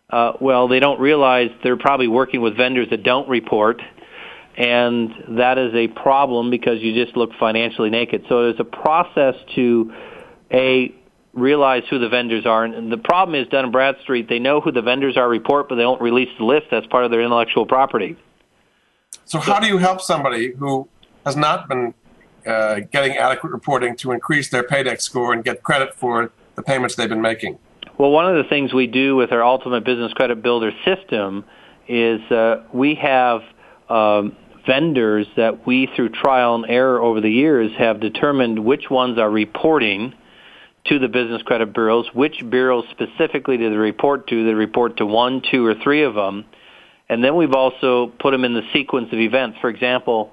Uh, 0.10 0.34
well, 0.42 0.68
they 0.68 0.80
don't 0.80 1.00
realize 1.00 1.50
they're 1.64 1.78
probably 1.78 2.08
working 2.08 2.42
with 2.42 2.58
vendors 2.58 2.88
that 2.90 3.04
don't 3.04 3.30
report, 3.30 3.82
and 4.58 5.38
that 5.38 5.58
is 5.58 5.74
a 5.76 5.88
problem 5.88 6.50
because 6.50 6.82
you 6.82 7.04
just 7.04 7.16
look 7.16 7.32
financially 7.40 7.90
naked. 7.90 8.26
So 8.28 8.44
there's 8.44 8.60
a 8.60 8.64
process 8.64 9.36
to 9.56 9.94
a 10.52 10.96
realize 11.34 11.84
who 11.90 12.00
the 12.00 12.10
vendors 12.10 12.46
are. 12.46 12.66
And 12.66 12.92
the 12.92 12.98
problem 12.98 13.40
is 13.40 13.48
Dun 13.50 13.72
& 13.72 13.72
Bradstreet, 13.72 14.30
they 14.30 14.40
know 14.40 14.62
who 14.62 14.72
the 14.72 14.82
vendors 14.82 15.18
are 15.18 15.30
report, 15.30 15.70
but 15.70 15.76
they 15.76 15.84
don't 15.84 16.02
release 16.02 16.30
the 16.38 16.46
list. 16.46 16.68
That's 16.72 16.88
part 16.88 17.06
of 17.06 17.12
their 17.12 17.22
intellectual 17.22 17.66
property. 17.66 18.18
So 19.26 19.40
how 19.40 19.60
do 19.60 19.68
you 19.68 19.78
help 19.78 20.02
somebody 20.02 20.54
who 20.54 20.88
has 21.26 21.36
not 21.36 21.68
been 21.68 21.94
uh, 22.46 22.82
getting 22.92 23.18
adequate 23.18 23.52
reporting 23.52 23.96
to 23.98 24.12
increase 24.12 24.50
their 24.50 24.64
paydex 24.64 25.02
score 25.02 25.34
and 25.34 25.44
get 25.44 25.62
credit 25.64 25.94
for 25.94 26.32
the 26.56 26.64
payments 26.64 26.96
they've 26.96 27.10
been 27.10 27.22
making? 27.22 27.60
Well, 27.98 28.12
one 28.12 28.26
of 28.26 28.42
the 28.42 28.50
things 28.50 28.74
we 28.74 28.88
do 28.88 29.16
with 29.16 29.32
our 29.32 29.44
Ultimate 29.44 29.84
Business 29.84 30.14
Credit 30.14 30.42
Builder 30.42 30.72
system 30.86 31.44
is 31.88 32.22
uh, 32.32 32.64
we 32.74 32.96
have 32.96 33.42
um, 33.90 34.36
vendors 34.66 35.28
that 35.36 35.68
we, 35.68 35.90
through 35.96 36.10
trial 36.10 36.56
and 36.56 36.66
error 36.68 37.02
over 37.02 37.20
the 37.20 37.30
years, 37.30 37.72
have 37.78 38.00
determined 38.00 38.58
which 38.66 38.90
ones 38.90 39.20
are 39.20 39.30
reporting– 39.30 40.16
to 40.90 41.00
the 41.00 41.08
business 41.08 41.42
credit 41.44 41.74
bureaus, 41.74 42.08
which 42.14 42.44
bureaus 42.50 42.86
specifically 42.92 43.58
do 43.58 43.70
they 43.70 43.76
report 43.76 44.28
to. 44.28 44.46
They 44.46 44.54
report 44.54 44.98
to 44.98 45.06
one, 45.06 45.42
two, 45.50 45.66
or 45.66 45.76
three 45.76 46.04
of 46.04 46.16
them. 46.16 46.46
And 47.08 47.24
then 47.24 47.36
we've 47.36 47.54
also 47.54 48.08
put 48.20 48.32
them 48.32 48.44
in 48.44 48.54
the 48.54 48.64
sequence 48.74 49.10
of 49.12 49.20
events. 49.20 49.58
For 49.62 49.70
example, 49.70 50.32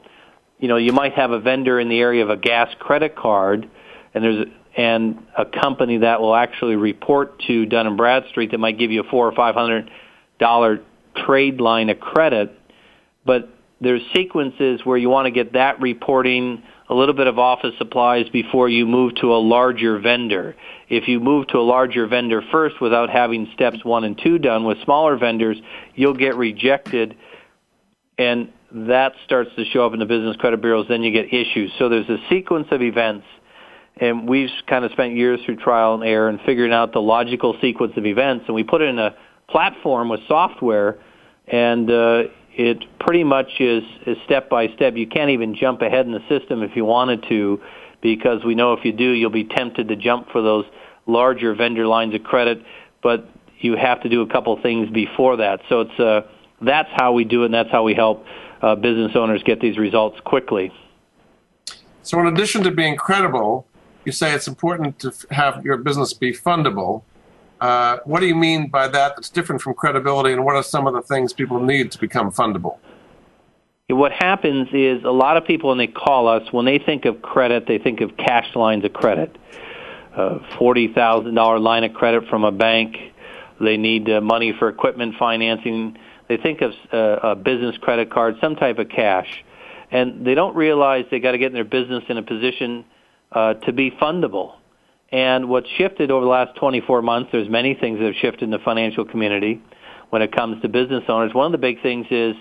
you 0.58 0.68
know, 0.68 0.76
you 0.76 0.92
might 0.92 1.12
have 1.14 1.30
a 1.30 1.40
vendor 1.40 1.78
in 1.78 1.88
the 1.88 2.00
area 2.00 2.22
of 2.22 2.30
a 2.30 2.36
gas 2.36 2.74
credit 2.78 3.16
card, 3.16 3.68
and 4.14 4.24
there's 4.24 4.46
and 4.76 5.26
a 5.36 5.46
company 5.46 5.98
that 5.98 6.20
will 6.20 6.34
actually 6.34 6.76
report 6.76 7.40
to 7.46 7.64
Dun 7.64 7.86
and 7.86 7.96
Bradstreet 7.96 8.50
that 8.50 8.58
might 8.58 8.78
give 8.78 8.90
you 8.90 9.00
a 9.00 9.04
four 9.04 9.26
or 9.26 9.32
five 9.32 9.54
hundred 9.54 9.90
dollar 10.38 10.82
trade 11.24 11.60
line 11.60 11.88
of 11.88 11.98
credit. 11.98 12.52
But 13.24 13.48
there's 13.80 14.02
sequences 14.14 14.80
where 14.84 14.98
you 14.98 15.08
want 15.08 15.26
to 15.26 15.30
get 15.30 15.54
that 15.54 15.80
reporting 15.80 16.62
a 16.88 16.94
little 16.94 17.14
bit 17.14 17.26
of 17.26 17.38
office 17.38 17.74
supplies 17.78 18.28
before 18.28 18.68
you 18.68 18.86
move 18.86 19.14
to 19.16 19.34
a 19.34 19.38
larger 19.38 19.98
vendor. 19.98 20.54
If 20.88 21.08
you 21.08 21.20
move 21.20 21.48
to 21.48 21.58
a 21.58 21.62
larger 21.62 22.06
vendor 22.06 22.42
first 22.52 22.80
without 22.80 23.10
having 23.10 23.48
steps 23.54 23.84
one 23.84 24.04
and 24.04 24.18
two 24.22 24.38
done 24.38 24.64
with 24.64 24.78
smaller 24.84 25.16
vendors, 25.16 25.56
you'll 25.94 26.14
get 26.14 26.36
rejected 26.36 27.16
and 28.18 28.52
that 28.72 29.12
starts 29.24 29.50
to 29.56 29.64
show 29.66 29.86
up 29.86 29.92
in 29.92 30.00
the 30.00 30.06
business 30.06 30.36
credit 30.36 30.60
bureaus, 30.60 30.86
then 30.88 31.02
you 31.02 31.12
get 31.12 31.32
issues. 31.32 31.70
So 31.78 31.88
there's 31.88 32.08
a 32.08 32.18
sequence 32.28 32.68
of 32.70 32.82
events 32.82 33.26
and 33.98 34.28
we've 34.28 34.50
kind 34.66 34.84
of 34.84 34.92
spent 34.92 35.14
years 35.14 35.40
through 35.44 35.56
trial 35.56 35.94
and 35.94 36.04
error 36.04 36.28
and 36.28 36.40
figuring 36.44 36.72
out 36.72 36.92
the 36.92 37.00
logical 37.00 37.56
sequence 37.60 37.94
of 37.96 38.06
events 38.06 38.44
and 38.46 38.54
we 38.54 38.62
put 38.62 38.80
it 38.80 38.88
in 38.88 38.98
a 38.98 39.16
platform 39.48 40.08
with 40.08 40.20
software 40.28 40.98
and 41.48 41.90
uh, 41.90 42.22
it 42.56 42.84
pretty 42.98 43.22
much 43.22 43.60
is, 43.60 43.84
is 44.06 44.16
step 44.24 44.48
by 44.48 44.68
step. 44.74 44.96
You 44.96 45.06
can't 45.06 45.30
even 45.30 45.54
jump 45.54 45.82
ahead 45.82 46.06
in 46.06 46.12
the 46.12 46.26
system 46.28 46.62
if 46.62 46.74
you 46.74 46.84
wanted 46.84 47.24
to, 47.28 47.60
because 48.00 48.44
we 48.44 48.54
know 48.54 48.72
if 48.72 48.84
you 48.84 48.92
do, 48.92 49.10
you'll 49.10 49.30
be 49.30 49.44
tempted 49.44 49.88
to 49.88 49.96
jump 49.96 50.30
for 50.30 50.40
those 50.40 50.64
larger 51.06 51.54
vendor 51.54 51.86
lines 51.86 52.14
of 52.14 52.22
credit, 52.22 52.62
but 53.02 53.28
you 53.58 53.76
have 53.76 54.02
to 54.02 54.08
do 54.08 54.22
a 54.22 54.26
couple 54.26 54.60
things 54.62 54.88
before 54.90 55.36
that. 55.36 55.60
So 55.68 55.82
it's 55.82 56.00
uh, 56.00 56.22
that's 56.62 56.88
how 56.94 57.12
we 57.12 57.24
do 57.24 57.42
it, 57.42 57.46
and 57.46 57.54
that's 57.54 57.70
how 57.70 57.82
we 57.82 57.94
help 57.94 58.24
uh, 58.62 58.74
business 58.74 59.12
owners 59.14 59.42
get 59.42 59.60
these 59.60 59.76
results 59.76 60.18
quickly. 60.24 60.72
So, 62.02 62.18
in 62.20 62.26
addition 62.26 62.62
to 62.62 62.70
being 62.70 62.96
credible, 62.96 63.66
you 64.04 64.12
say 64.12 64.32
it's 64.32 64.48
important 64.48 64.98
to 65.00 65.12
have 65.30 65.64
your 65.64 65.76
business 65.76 66.14
be 66.14 66.32
fundable. 66.32 67.02
Uh, 67.60 67.98
what 68.04 68.20
do 68.20 68.26
you 68.26 68.34
mean 68.34 68.68
by 68.68 68.86
that 68.86 69.16
that's 69.16 69.30
different 69.30 69.62
from 69.62 69.74
credibility, 69.74 70.32
and 70.32 70.44
what 70.44 70.54
are 70.54 70.62
some 70.62 70.86
of 70.86 70.94
the 70.94 71.02
things 71.02 71.32
people 71.32 71.60
need 71.60 71.90
to 71.92 71.98
become 71.98 72.30
fundable? 72.30 72.78
What 73.88 74.12
happens 74.12 74.68
is 74.72 75.04
a 75.04 75.10
lot 75.10 75.36
of 75.36 75.44
people, 75.44 75.68
when 75.68 75.78
they 75.78 75.86
call 75.86 76.28
us, 76.28 76.42
when 76.52 76.64
they 76.64 76.78
think 76.78 77.04
of 77.04 77.22
credit, 77.22 77.66
they 77.68 77.78
think 77.78 78.00
of 78.00 78.16
cash 78.16 78.54
lines 78.56 78.84
of 78.84 78.92
credit. 78.92 79.36
A 80.16 80.40
$40,000 80.58 81.60
line 81.60 81.84
of 81.84 81.94
credit 81.94 82.28
from 82.28 82.42
a 82.42 82.50
bank. 82.50 82.96
They 83.60 83.76
need 83.76 84.10
uh, 84.10 84.20
money 84.20 84.52
for 84.58 84.68
equipment 84.68 85.14
financing. 85.18 85.96
They 86.28 86.36
think 86.36 86.62
of 86.62 86.72
uh, 86.92 87.28
a 87.28 87.36
business 87.36 87.76
credit 87.78 88.10
card, 88.10 88.36
some 88.40 88.56
type 88.56 88.78
of 88.78 88.88
cash. 88.88 89.44
And 89.92 90.26
they 90.26 90.34
don't 90.34 90.56
realize 90.56 91.04
they 91.10 91.20
got 91.20 91.32
to 91.32 91.38
get 91.38 91.52
their 91.52 91.64
business 91.64 92.02
in 92.08 92.18
a 92.18 92.22
position 92.22 92.84
uh, 93.30 93.54
to 93.54 93.72
be 93.72 93.92
fundable. 93.92 94.54
And 95.12 95.48
what's 95.48 95.68
shifted 95.78 96.10
over 96.10 96.24
the 96.24 96.30
last 96.30 96.56
24 96.56 97.02
months, 97.02 97.30
there's 97.32 97.48
many 97.48 97.74
things 97.74 97.98
that 97.98 98.06
have 98.06 98.16
shifted 98.16 98.42
in 98.42 98.50
the 98.50 98.58
financial 98.58 99.04
community 99.04 99.62
when 100.10 100.22
it 100.22 100.34
comes 100.34 100.60
to 100.62 100.68
business 100.68 101.04
owners. 101.08 101.32
One 101.32 101.46
of 101.46 101.52
the 101.52 101.58
big 101.58 101.82
things 101.82 102.06
is 102.10 102.34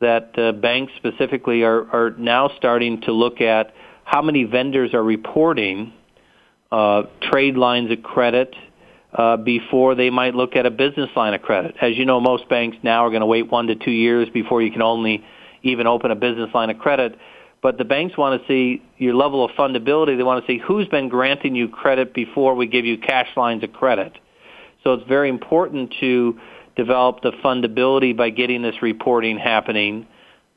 that 0.00 0.36
uh, 0.38 0.52
banks 0.52 0.92
specifically 0.96 1.62
are, 1.62 1.88
are 1.90 2.14
now 2.18 2.50
starting 2.56 3.02
to 3.02 3.12
look 3.12 3.40
at 3.40 3.74
how 4.04 4.22
many 4.22 4.44
vendors 4.44 4.92
are 4.94 5.02
reporting 5.02 5.92
uh, 6.72 7.02
trade 7.30 7.56
lines 7.56 7.90
of 7.90 8.02
credit 8.02 8.54
uh, 9.12 9.36
before 9.36 9.94
they 9.94 10.10
might 10.10 10.34
look 10.34 10.56
at 10.56 10.66
a 10.66 10.70
business 10.70 11.10
line 11.16 11.34
of 11.34 11.42
credit. 11.42 11.76
As 11.80 11.96
you 11.96 12.06
know, 12.06 12.20
most 12.20 12.48
banks 12.48 12.76
now 12.82 13.06
are 13.06 13.10
going 13.10 13.20
to 13.20 13.26
wait 13.26 13.50
one 13.50 13.66
to 13.66 13.74
two 13.74 13.90
years 13.90 14.28
before 14.30 14.62
you 14.62 14.70
can 14.70 14.82
only 14.82 15.24
even 15.62 15.86
open 15.86 16.10
a 16.10 16.16
business 16.16 16.50
line 16.54 16.70
of 16.70 16.78
credit. 16.78 17.16
But 17.62 17.76
the 17.76 17.84
banks 17.84 18.16
want 18.16 18.40
to 18.40 18.48
see 18.48 18.82
your 18.96 19.14
level 19.14 19.44
of 19.44 19.50
fundability. 19.52 20.16
They 20.16 20.22
want 20.22 20.44
to 20.44 20.50
see 20.50 20.58
who's 20.58 20.88
been 20.88 21.08
granting 21.08 21.54
you 21.54 21.68
credit 21.68 22.14
before 22.14 22.54
we 22.54 22.66
give 22.66 22.86
you 22.86 22.96
cash 22.98 23.28
lines 23.36 23.62
of 23.62 23.72
credit. 23.72 24.16
So 24.82 24.94
it's 24.94 25.06
very 25.06 25.28
important 25.28 25.94
to 26.00 26.38
develop 26.74 27.20
the 27.20 27.32
fundability 27.44 28.16
by 28.16 28.30
getting 28.30 28.62
this 28.62 28.80
reporting 28.80 29.38
happening, 29.38 30.06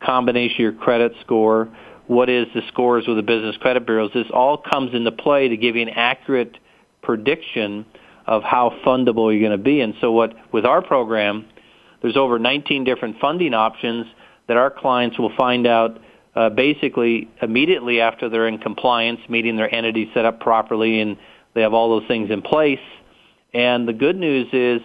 combination 0.02 0.56
of 0.56 0.60
your 0.60 0.72
credit 0.74 1.14
score, 1.22 1.68
what 2.08 2.30
is 2.30 2.48
the 2.54 2.62
scores 2.70 3.06
with 3.08 3.18
the 3.18 3.24
business 3.24 3.58
credit 3.58 3.86
bureaus. 3.86 4.12
This 4.14 4.28
all 4.34 4.58
comes 4.58 4.94
into 4.94 5.12
play 5.12 5.50
to 5.50 5.58
give 5.58 5.76
you 5.76 5.82
an 5.82 5.90
accurate 5.90 6.58
prediction 7.02 7.86
of 8.26 8.44
how 8.44 8.80
fundable 8.86 9.32
you're 9.32 9.42
going 9.42 9.58
to 9.58 9.64
be. 9.64 9.82
And 9.82 9.94
so 10.00 10.12
what 10.12 10.34
with 10.54 10.66
our 10.66 10.82
program, 10.82 11.46
there's 12.02 12.16
over 12.16 12.40
19 12.40 12.86
different 12.86 13.20
funding 13.20 13.54
options 13.54 14.06
that 14.48 14.58
our 14.58 14.70
clients 14.70 15.18
will 15.20 15.36
find 15.36 15.68
out 15.68 16.00
uh, 16.36 16.50
basically 16.50 17.30
immediately 17.42 18.02
after 18.02 18.30
they're 18.30 18.48
in 18.48 18.58
compliance, 18.58 19.20
meeting 19.30 19.56
their 19.56 19.74
entity 19.74 20.10
set 20.14 20.26
up 20.26 20.40
properly, 20.40 21.00
and 21.00 21.18
they 21.54 21.62
have 21.62 21.74
all 21.74 22.00
those 22.00 22.08
things 22.08 22.32
in 22.32 22.42
place. 22.42 22.80
And 23.54 23.88
the 23.88 23.94
good 23.94 24.18
news 24.18 24.48
is, 24.52 24.82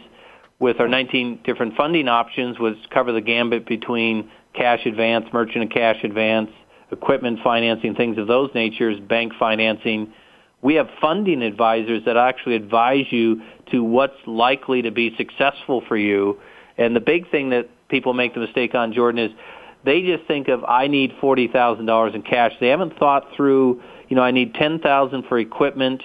with 0.59 0.80
our 0.80 0.88
19 0.88 1.40
different 1.44 1.76
funding 1.76 2.09
options, 2.09 2.59
which 2.59 2.76
cover 2.90 3.12
the 3.12 3.20
gambit 3.20 3.66
between 3.66 4.30
cash 4.55 4.84
advance, 4.86 5.26
merchant 5.32 5.62
and 5.62 5.72
cash 5.72 6.03
advance, 6.03 6.51
equipment 6.90 7.38
financing, 7.42 7.94
things 7.94 8.18
of 8.18 8.26
those 8.26 8.51
natures, 8.55 8.99
bank 9.01 9.32
financing. 9.38 10.12
We 10.61 10.74
have 10.74 10.88
funding 11.01 11.42
advisors 11.42 12.05
that 12.07 12.16
actually 12.16 12.57
advise 12.57 13.07
you 13.11 13.42
to 13.70 13.84
what's 13.84 14.18
likely 14.26 14.82
to 14.82 14.90
be 14.90 15.14
successful 15.16 15.82
for 15.86 15.96
you. 15.96 16.40
And 16.76 16.96
the 16.96 17.01
big 17.01 17.30
thing 17.30 17.51
that 17.51 17.68
people 17.88 18.12
make 18.12 18.34
the 18.34 18.40
mistake 18.40 18.74
on, 18.74 18.92
Jordan, 18.92 19.30
is 19.30 19.32
they 19.85 20.03
just 20.03 20.26
think 20.26 20.49
of 20.49 20.64
I 20.64 20.87
need 20.89 21.12
forty 21.20 21.49
thousand 21.49 21.87
dollars 21.87 22.14
in 22.14 22.22
cash. 22.22 22.53
They 22.61 22.68
haven't 22.68 22.99
thought 22.99 23.29
through, 23.37 23.83
you 24.09 24.16
know, 24.16 24.22
I 24.22 24.31
need 24.31 24.55
ten 24.55 24.81
thousand 24.81 25.24
for 25.29 25.39
equipment. 25.39 26.03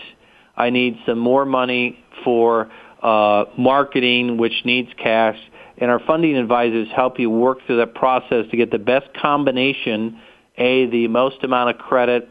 I 0.55 0.69
need 0.69 0.99
some 1.05 1.17
more 1.19 1.45
money 1.45 2.03
for 2.23 2.71
uh, 3.01 3.45
marketing, 3.57 4.37
which 4.37 4.53
needs 4.65 4.89
cash. 4.97 5.37
And 5.77 5.89
our 5.89 5.99
funding 5.99 6.37
advisors 6.37 6.87
help 6.95 7.19
you 7.19 7.29
work 7.29 7.65
through 7.65 7.77
that 7.77 7.95
process 7.95 8.45
to 8.51 8.57
get 8.57 8.69
the 8.71 8.77
best 8.77 9.11
combination 9.15 10.19
a 10.57 10.85
the 10.87 11.07
most 11.07 11.43
amount 11.43 11.71
of 11.71 11.77
credit 11.79 12.29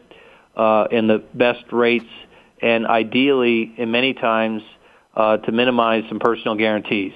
uh, 0.55 0.85
and 0.91 1.09
the 1.09 1.23
best 1.33 1.65
rates, 1.71 2.09
and 2.61 2.87
ideally, 2.87 3.73
in 3.77 3.91
many 3.91 4.13
times, 4.13 4.61
uh, 5.15 5.37
to 5.37 5.51
minimize 5.51 6.03
some 6.07 6.19
personal 6.19 6.55
guarantees. 6.55 7.13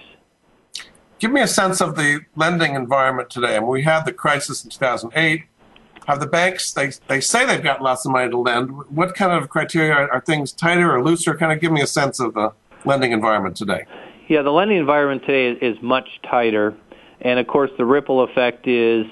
Give 1.20 1.32
me 1.32 1.42
a 1.42 1.48
sense 1.48 1.82
of 1.82 1.96
the 1.96 2.22
lending 2.36 2.76
environment 2.76 3.30
today. 3.30 3.56
I 3.56 3.60
mean, 3.60 3.70
we 3.70 3.84
had 3.84 4.06
the 4.06 4.14
crisis 4.14 4.64
in 4.64 4.70
2008. 4.70 5.44
Have 6.06 6.20
the 6.20 6.28
banks, 6.28 6.72
they, 6.72 6.92
they 7.08 7.20
say 7.20 7.46
they've 7.46 7.62
got 7.62 7.82
lots 7.82 8.06
of 8.06 8.12
money 8.14 8.30
to 8.30 8.38
lend. 8.38 8.72
What 8.90 9.14
kind 9.14 9.32
of 9.32 9.50
criteria 9.50 9.94
are, 9.94 10.10
are 10.10 10.22
things 10.22 10.54
tighter 10.54 10.90
or 10.96 11.04
looser? 11.04 11.36
Kind 11.36 11.52
of 11.52 11.60
give 11.60 11.72
me 11.72 11.82
a 11.82 11.88
sense 11.88 12.20
of 12.20 12.34
the 12.34 12.54
lending 12.86 13.12
environment 13.12 13.58
today. 13.58 13.86
Yeah, 14.30 14.42
the 14.42 14.52
lending 14.52 14.78
environment 14.78 15.24
today 15.26 15.66
is, 15.66 15.76
is 15.76 15.84
much 15.84 16.08
tighter. 16.24 16.76
And 17.20 17.40
of 17.40 17.48
course, 17.48 17.72
the 17.78 17.86
ripple 17.86 18.22
effect 18.22 18.68
is 18.68 19.06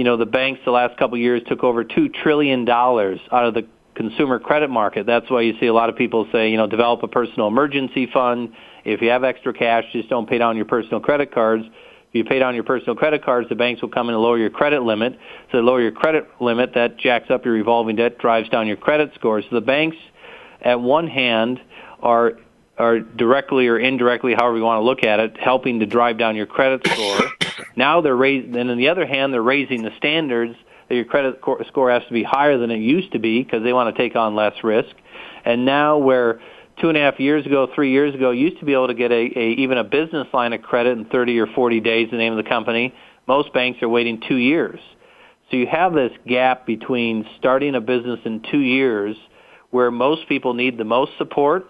you 0.00 0.04
know, 0.04 0.16
the 0.16 0.26
banks 0.26 0.60
the 0.64 0.70
last 0.70 0.96
couple 0.96 1.16
of 1.16 1.20
years 1.20 1.42
took 1.46 1.62
over 1.62 1.84
$2 1.84 2.14
trillion 2.14 2.68
out 2.68 3.18
of 3.30 3.52
the 3.52 3.66
consumer 3.94 4.38
credit 4.38 4.70
market. 4.70 5.04
That's 5.04 5.30
why 5.30 5.42
you 5.42 5.58
see 5.60 5.66
a 5.66 5.74
lot 5.74 5.90
of 5.90 5.96
people 5.96 6.26
say, 6.32 6.50
you 6.50 6.56
know, 6.56 6.66
develop 6.66 7.02
a 7.02 7.08
personal 7.08 7.48
emergency 7.48 8.06
fund. 8.06 8.54
If 8.84 9.02
you 9.02 9.10
have 9.10 9.24
extra 9.24 9.52
cash, 9.52 9.84
just 9.92 10.08
don't 10.08 10.28
pay 10.28 10.38
down 10.38 10.56
your 10.56 10.66
personal 10.66 11.00
credit 11.00 11.32
cards. 11.32 11.64
If 11.64 12.14
you 12.14 12.24
pay 12.24 12.40
down 12.40 12.54
your 12.54 12.64
personal 12.64 12.96
credit 12.96 13.24
cards, 13.24 13.48
the 13.48 13.54
banks 13.54 13.82
will 13.82 13.88
come 13.88 14.08
in 14.08 14.14
and 14.14 14.22
lower 14.22 14.38
your 14.38 14.50
credit 14.50 14.82
limit. 14.82 15.18
So 15.50 15.58
they 15.58 15.62
lower 15.62 15.80
your 15.80 15.92
credit 15.92 16.28
limit, 16.40 16.74
that 16.74 16.96
jacks 16.96 17.30
up 17.30 17.44
your 17.44 17.54
revolving 17.54 17.96
debt, 17.96 18.18
drives 18.18 18.48
down 18.48 18.66
your 18.66 18.76
credit 18.76 19.12
score. 19.14 19.42
So 19.42 19.48
the 19.52 19.60
banks, 19.60 19.96
at 20.60 20.80
one 20.80 21.06
hand, 21.06 21.60
are 22.02 22.32
are 22.80 22.98
directly 22.98 23.68
or 23.68 23.78
indirectly, 23.78 24.32
however 24.34 24.56
you 24.56 24.64
want 24.64 24.78
to 24.78 24.84
look 24.84 25.04
at 25.04 25.20
it, 25.20 25.36
helping 25.36 25.80
to 25.80 25.86
drive 25.86 26.16
down 26.16 26.34
your 26.34 26.46
credit 26.46 26.80
score. 26.86 27.20
now 27.76 28.00
they're 28.00 28.16
raising, 28.16 28.56
and 28.56 28.70
on 28.70 28.78
the 28.78 28.88
other 28.88 29.06
hand, 29.06 29.34
they're 29.34 29.42
raising 29.42 29.82
the 29.82 29.94
standards 29.98 30.56
that 30.88 30.94
your 30.94 31.04
credit 31.04 31.40
score 31.68 31.90
has 31.90 32.02
to 32.06 32.12
be 32.12 32.22
higher 32.22 32.56
than 32.56 32.70
it 32.70 32.78
used 32.78 33.12
to 33.12 33.18
be 33.18 33.42
because 33.42 33.62
they 33.62 33.74
want 33.74 33.94
to 33.94 34.02
take 34.02 34.16
on 34.16 34.34
less 34.34 34.64
risk. 34.64 34.96
And 35.44 35.66
now 35.66 35.98
where 35.98 36.40
two 36.80 36.88
and 36.88 36.96
a 36.96 37.00
half 37.00 37.20
years 37.20 37.46
ago, 37.46 37.68
three 37.74 37.92
years 37.92 38.14
ago, 38.14 38.30
used 38.30 38.58
to 38.60 38.64
be 38.64 38.72
able 38.72 38.88
to 38.88 38.94
get 38.94 39.10
a, 39.10 39.38
a 39.38 39.50
even 39.58 39.78
a 39.78 39.84
business 39.84 40.26
line 40.32 40.52
of 40.52 40.62
credit 40.62 40.98
in 40.98 41.04
30 41.06 41.38
or 41.38 41.46
40 41.46 41.80
days, 41.80 42.08
the 42.10 42.16
name 42.16 42.32
of 42.32 42.42
the 42.42 42.48
company. 42.48 42.94
Most 43.26 43.52
banks 43.52 43.82
are 43.82 43.88
waiting 43.88 44.22
two 44.26 44.36
years. 44.36 44.80
So 45.50 45.56
you 45.56 45.66
have 45.66 45.94
this 45.94 46.12
gap 46.26 46.66
between 46.66 47.26
starting 47.38 47.74
a 47.74 47.80
business 47.80 48.20
in 48.24 48.42
two 48.50 48.60
years 48.60 49.16
where 49.70 49.90
most 49.90 50.28
people 50.28 50.54
need 50.54 50.78
the 50.78 50.84
most 50.84 51.12
support 51.18 51.66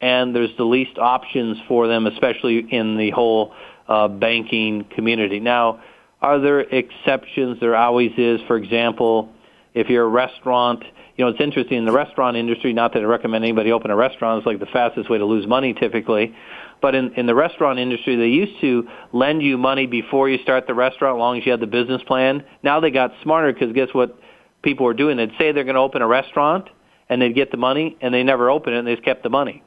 and 0.00 0.34
there's 0.34 0.50
the 0.58 0.64
least 0.64 0.98
options 0.98 1.56
for 1.68 1.86
them, 1.86 2.06
especially 2.06 2.58
in 2.58 2.96
the 2.96 3.10
whole 3.10 3.54
uh, 3.88 4.08
banking 4.08 4.84
community. 4.94 5.38
Now, 5.38 5.80
are 6.20 6.40
there 6.40 6.60
exceptions? 6.60 7.58
There 7.60 7.76
always 7.76 8.10
is. 8.16 8.40
For 8.48 8.56
example, 8.56 9.32
if 9.74 9.88
you're 9.88 10.04
a 10.04 10.08
restaurant, 10.08 10.82
you 11.16 11.24
know, 11.24 11.30
it's 11.30 11.40
interesting 11.40 11.78
in 11.78 11.84
the 11.84 11.92
restaurant 11.92 12.36
industry, 12.36 12.72
not 12.72 12.94
that 12.94 13.02
I 13.02 13.06
recommend 13.06 13.44
anybody 13.44 13.70
open 13.72 13.90
a 13.90 13.96
restaurant, 13.96 14.38
it's 14.38 14.46
like 14.46 14.60
the 14.60 14.66
fastest 14.66 15.10
way 15.10 15.18
to 15.18 15.24
lose 15.24 15.46
money 15.46 15.74
typically. 15.74 16.34
But 16.80 16.94
in, 16.94 17.14
in 17.14 17.26
the 17.26 17.34
restaurant 17.34 17.78
industry, 17.78 18.16
they 18.16 18.26
used 18.26 18.60
to 18.60 18.88
lend 19.12 19.42
you 19.42 19.56
money 19.56 19.86
before 19.86 20.28
you 20.28 20.38
start 20.42 20.66
the 20.66 20.74
restaurant, 20.74 21.16
as 21.16 21.20
long 21.20 21.38
as 21.38 21.46
you 21.46 21.52
had 21.52 21.60
the 21.60 21.66
business 21.66 22.02
plan. 22.06 22.44
Now 22.62 22.80
they 22.80 22.90
got 22.90 23.12
smarter 23.22 23.52
because 23.52 23.72
guess 23.72 23.88
what 23.92 24.18
people 24.62 24.86
were 24.86 24.94
doing? 24.94 25.16
They'd 25.16 25.32
say 25.38 25.52
they're 25.52 25.64
going 25.64 25.76
to 25.76 25.80
open 25.80 26.02
a 26.02 26.08
restaurant, 26.08 26.68
and 27.08 27.22
they'd 27.22 27.34
get 27.34 27.50
the 27.50 27.56
money, 27.56 27.96
and 28.00 28.12
they 28.12 28.24
never 28.24 28.50
open 28.50 28.72
it, 28.72 28.78
and 28.78 28.88
they 28.88 28.94
just 28.94 29.04
kept 29.04 29.22
the 29.22 29.30
money. 29.30 29.62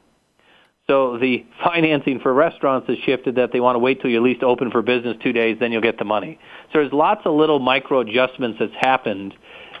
So 0.88 1.18
the 1.18 1.46
financing 1.64 2.20
for 2.20 2.34
restaurants 2.34 2.88
has 2.88 2.98
shifted 2.98 3.36
that 3.36 3.50
they 3.52 3.60
want 3.60 3.76
to 3.76 3.80
wait 3.80 4.02
till 4.02 4.10
you're 4.10 4.20
at 4.20 4.24
least 4.24 4.42
open 4.42 4.70
for 4.70 4.82
business 4.82 5.16
two 5.22 5.32
days, 5.32 5.56
then 5.58 5.72
you'll 5.72 5.82
get 5.82 5.98
the 5.98 6.04
money. 6.04 6.38
So 6.72 6.80
there's 6.80 6.92
lots 6.92 7.22
of 7.24 7.34
little 7.34 7.58
micro 7.58 8.00
adjustments 8.00 8.58
that's 8.60 8.74
happened 8.78 9.34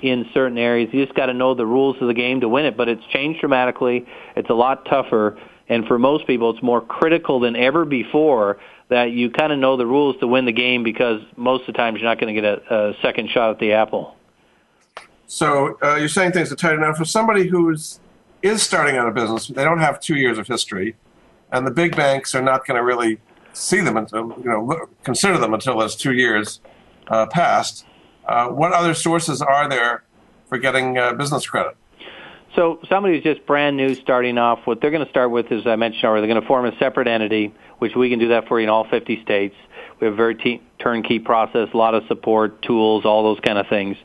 in 0.06 0.26
certain 0.32 0.58
areas. 0.58 0.90
You 0.92 1.04
just 1.04 1.16
got 1.16 1.26
to 1.26 1.34
know 1.34 1.54
the 1.54 1.66
rules 1.66 1.96
of 2.00 2.08
the 2.08 2.14
game 2.14 2.40
to 2.40 2.48
win 2.48 2.64
it, 2.64 2.76
but 2.76 2.88
it's 2.88 3.04
changed 3.06 3.40
dramatically. 3.40 4.06
It's 4.36 4.50
a 4.50 4.54
lot 4.54 4.84
tougher, 4.86 5.38
and 5.68 5.86
for 5.86 5.98
most 5.98 6.26
people, 6.26 6.50
it's 6.50 6.62
more 6.62 6.80
critical 6.80 7.40
than 7.40 7.56
ever 7.56 7.84
before 7.84 8.58
that 8.88 9.10
you 9.10 9.30
kind 9.30 9.52
of 9.52 9.58
know 9.58 9.76
the 9.76 9.86
rules 9.86 10.16
to 10.20 10.26
win 10.26 10.44
the 10.44 10.52
game 10.52 10.84
because 10.84 11.20
most 11.36 11.62
of 11.62 11.66
the 11.66 11.72
times 11.72 11.98
you're 12.00 12.08
not 12.08 12.20
going 12.20 12.34
to 12.34 12.40
get 12.40 12.44
a, 12.44 12.90
a 12.90 12.94
second 13.02 13.28
shot 13.30 13.50
at 13.50 13.58
the 13.58 13.72
apple. 13.72 14.14
So 15.26 15.76
uh, 15.82 15.96
you're 15.96 16.08
saying 16.08 16.32
things 16.32 16.52
are 16.52 16.56
tighter 16.56 16.78
now 16.78 16.92
for 16.92 17.04
somebody 17.04 17.48
who's 17.48 17.98
is 18.42 18.62
starting 18.62 18.96
out 18.96 19.08
a 19.08 19.10
business, 19.10 19.48
they 19.48 19.64
don't 19.64 19.80
have 19.80 19.98
two 19.98 20.14
years 20.14 20.38
of 20.38 20.46
history, 20.46 20.94
and 21.50 21.66
the 21.66 21.70
big 21.70 21.96
banks 21.96 22.34
are 22.34 22.42
not 22.42 22.66
going 22.66 22.76
to 22.76 22.84
really 22.84 23.18
see 23.52 23.80
them 23.80 23.96
until 23.96 24.34
you 24.38 24.44
know 24.44 24.88
consider 25.02 25.38
them 25.38 25.54
until 25.54 25.78
those 25.78 25.96
two 25.96 26.12
years 26.12 26.60
uh, 27.08 27.26
passed. 27.26 27.84
Uh, 28.26 28.48
what 28.48 28.72
other 28.72 28.94
sources 28.94 29.40
are 29.40 29.68
there 29.68 30.04
for 30.48 30.58
getting 30.58 30.98
uh, 30.98 31.12
business 31.14 31.46
credit? 31.46 31.76
So 32.54 32.80
somebody 32.88 33.16
who's 33.16 33.22
just 33.22 33.46
brand 33.46 33.76
new 33.76 33.94
starting 33.94 34.38
off, 34.38 34.60
what 34.64 34.80
they're 34.80 34.90
going 34.90 35.04
to 35.04 35.10
start 35.10 35.30
with, 35.30 35.52
as 35.52 35.66
I 35.66 35.76
mentioned 35.76 36.04
earlier, 36.04 36.22
they're 36.22 36.34
going 36.34 36.40
to 36.40 36.46
form 36.46 36.64
a 36.64 36.76
separate 36.78 37.06
entity, 37.06 37.54
which 37.78 37.94
we 37.94 38.08
can 38.08 38.18
do 38.18 38.28
that 38.28 38.48
for 38.48 38.58
you 38.58 38.64
in 38.64 38.70
all 38.70 38.88
50 38.88 39.22
states. 39.22 39.54
We 40.00 40.06
have 40.06 40.14
a 40.14 40.16
very 40.16 40.34
t- 40.34 40.62
turnkey 40.78 41.18
process, 41.18 41.68
a 41.72 41.76
lot 41.76 41.94
of 41.94 42.04
support, 42.08 42.62
tools, 42.62 43.04
all 43.04 43.22
those 43.22 43.40
kind 43.40 43.58
of 43.58 43.66
things. 43.68 43.96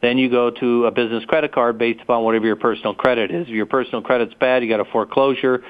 Then 0.00 0.16
you 0.16 0.30
go 0.30 0.50
to 0.50 0.86
a 0.86 0.90
business 0.90 1.24
credit 1.26 1.52
card 1.52 1.76
based 1.76 2.00
upon 2.00 2.24
whatever 2.24 2.46
your 2.46 2.56
personal 2.56 2.94
credit 2.94 3.30
is. 3.30 3.42
If 3.42 3.48
your 3.48 3.66
personal 3.66 4.00
credit's 4.00 4.32
bad, 4.34 4.62
you 4.62 4.68
got 4.70 4.80
a 4.80 4.90
foreclosure. 4.90 5.62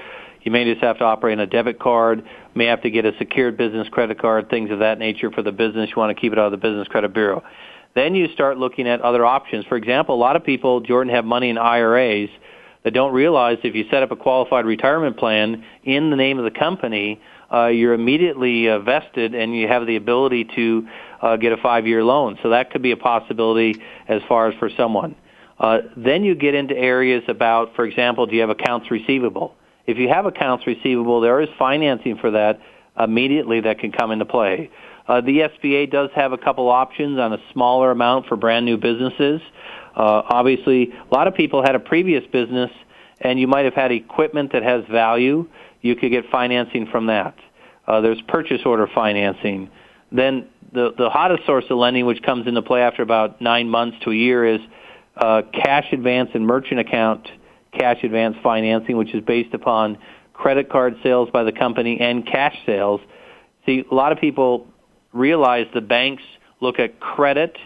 You 0.43 0.53
may 0.53 0.65
just 0.65 0.83
have 0.83 0.99
to 0.99 1.05
operate 1.05 1.39
on 1.39 1.41
a 1.41 1.47
debit 1.47 1.81
card. 1.81 2.25
May 2.55 2.67
have 2.67 2.83
to 2.83 2.91
get 2.91 3.05
a 3.05 3.13
secured 3.19 3.57
business 3.57 3.89
credit 3.89 4.21
card, 4.21 4.49
things 4.49 4.71
of 4.71 4.79
that 4.79 4.99
nature 4.99 5.33
for 5.33 5.43
the 5.43 5.53
business. 5.53 5.91
You 5.91 5.97
want 5.97 6.17
to 6.17 6.21
keep 6.21 6.33
it 6.33 6.39
out 6.39 6.47
of 6.47 6.53
the 6.53 6.59
business 6.59 6.87
credit 6.87 7.13
bureau. 7.13 7.43
Then 7.95 8.15
you 8.15 8.29
start 8.35 8.59
looking 8.59 8.89
at 8.89 9.01
other 9.01 9.25
options. 9.25 9.65
For 9.67 9.77
example, 9.77 10.15
a 10.15 10.17
lot 10.17 10.37
of 10.37 10.45
people, 10.45 10.81
Jordan, 10.81 11.13
have 11.13 11.25
money 11.25 11.51
in 11.51 11.59
IRAs 11.59 12.29
that 12.85 12.95
don't 12.95 13.13
realize 13.13 13.59
if 13.65 13.75
you 13.75 13.85
set 13.91 14.03
up 14.03 14.11
a 14.11 14.17
qualified 14.17 14.65
retirement 14.65 15.17
plan 15.17 15.65
in 15.85 16.11
the 16.11 16.17
name 16.17 16.39
of 16.39 16.45
the 16.45 16.59
company, 16.59 17.21
uh, 17.53 17.67
you're 17.67 17.95
immediately 17.95 18.69
uh, 18.69 18.79
vested 18.79 19.35
and 19.35 19.55
you 19.55 19.67
have 19.67 19.87
the 19.87 19.97
ability 19.97 20.49
to 20.55 20.89
uh, 21.21 21.37
get 21.37 21.53
a 21.53 21.57
five-year 21.57 22.03
loan. 22.03 22.39
So 22.43 22.51
that 22.51 22.71
could 22.71 22.83
be 22.83 22.93
a 22.93 22.97
possibility 22.97 23.75
as 24.09 24.23
far 24.29 24.49
as 24.49 24.59
for 24.59 24.71
someone. 24.77 25.17
Uh, 25.59 25.79
then 25.97 26.25
you 26.25 26.35
get 26.35 26.55
into 26.55 26.75
areas 26.75 27.23
about, 27.29 27.75
for 27.75 27.85
example, 27.85 28.27
do 28.27 28.35
you 28.35 28.41
have 28.41 28.51
accounts 28.51 28.91
receivable? 28.91 29.55
If 29.87 29.99
you 29.99 30.09
have 30.09 30.25
accounts 30.25 30.67
receivable, 30.67 31.21
there 31.21 31.41
is 31.41 31.49
financing 31.59 32.17
for 32.19 32.31
that 32.31 32.61
immediately 32.99 33.61
that 33.63 33.79
can 33.79 33.93
come 33.93 34.11
into 34.11 34.25
play. 34.25 34.71
Uh, 35.11 35.21
the 35.21 35.41
SBA 35.41 35.91
does 35.91 36.09
have 36.15 36.33
a 36.33 36.39
couple 36.39 36.69
options 36.69 37.19
on 37.19 37.33
a 37.33 37.39
smaller 37.53 37.91
amount 37.91 38.27
for 38.27 38.37
brand 38.37 38.65
new 38.65 38.77
businesses. 38.77 39.41
Uh, 39.97 40.23
obviously, 40.29 40.93
a 40.93 41.13
lot 41.13 41.27
of 41.27 41.35
people 41.35 41.65
had 41.65 41.75
a 41.75 41.81
previous 41.81 42.25
business, 42.31 42.71
and 43.21 43.41
you 43.41 43.49
might 43.49 43.65
have 43.65 43.75
had 43.75 43.91
equipment 43.91 44.53
that 44.53 44.63
has 44.63 44.85
value. 44.89 45.49
You 45.83 45.97
could 45.97 46.13
get 46.13 46.31
financing 46.31 46.87
from 46.93 47.07
that. 47.07 47.35
Uh, 47.89 48.03
there's 48.03 48.21
purchase 48.29 48.61
order 48.65 48.87
financing. 48.95 49.69
Then 50.13 50.47
the 50.73 50.95
the 50.97 51.11
hottest 51.11 51.45
source 51.45 51.65
of 51.71 51.79
lending, 51.79 52.07
which 52.07 52.23
comes 52.23 52.47
into 52.47 52.63
play 52.63 52.83
after 52.83 53.03
about 53.03 53.41
nine 53.41 53.69
months 53.69 53.97
to 54.05 54.13
a 54.13 54.15
year, 54.15 54.45
is 54.45 54.61
uh, 55.17 55.43
cash 55.53 55.87
advance 55.93 56.31
and 56.35 56.47
merchant 56.47 56.79
account 56.79 57.27
cash 57.73 58.05
advance 58.05 58.37
financing, 58.45 58.97
which 58.97 59.13
is 59.13 59.25
based 59.25 59.55
upon 59.55 59.99
credit 60.35 60.71
card 60.71 60.95
sales 61.03 61.31
by 61.33 61.43
the 61.43 61.53
company 61.53 61.99
and 61.99 62.25
cash 62.25 62.55
sales. 62.65 63.01
See, 63.67 63.85
a 63.91 63.95
lot 63.95 64.13
of 64.13 64.19
people 64.19 64.69
realize 65.13 65.67
the 65.75 65.81
banks 65.81 66.23
look 66.61 66.79
at 66.79 67.01
credit 67.01 67.57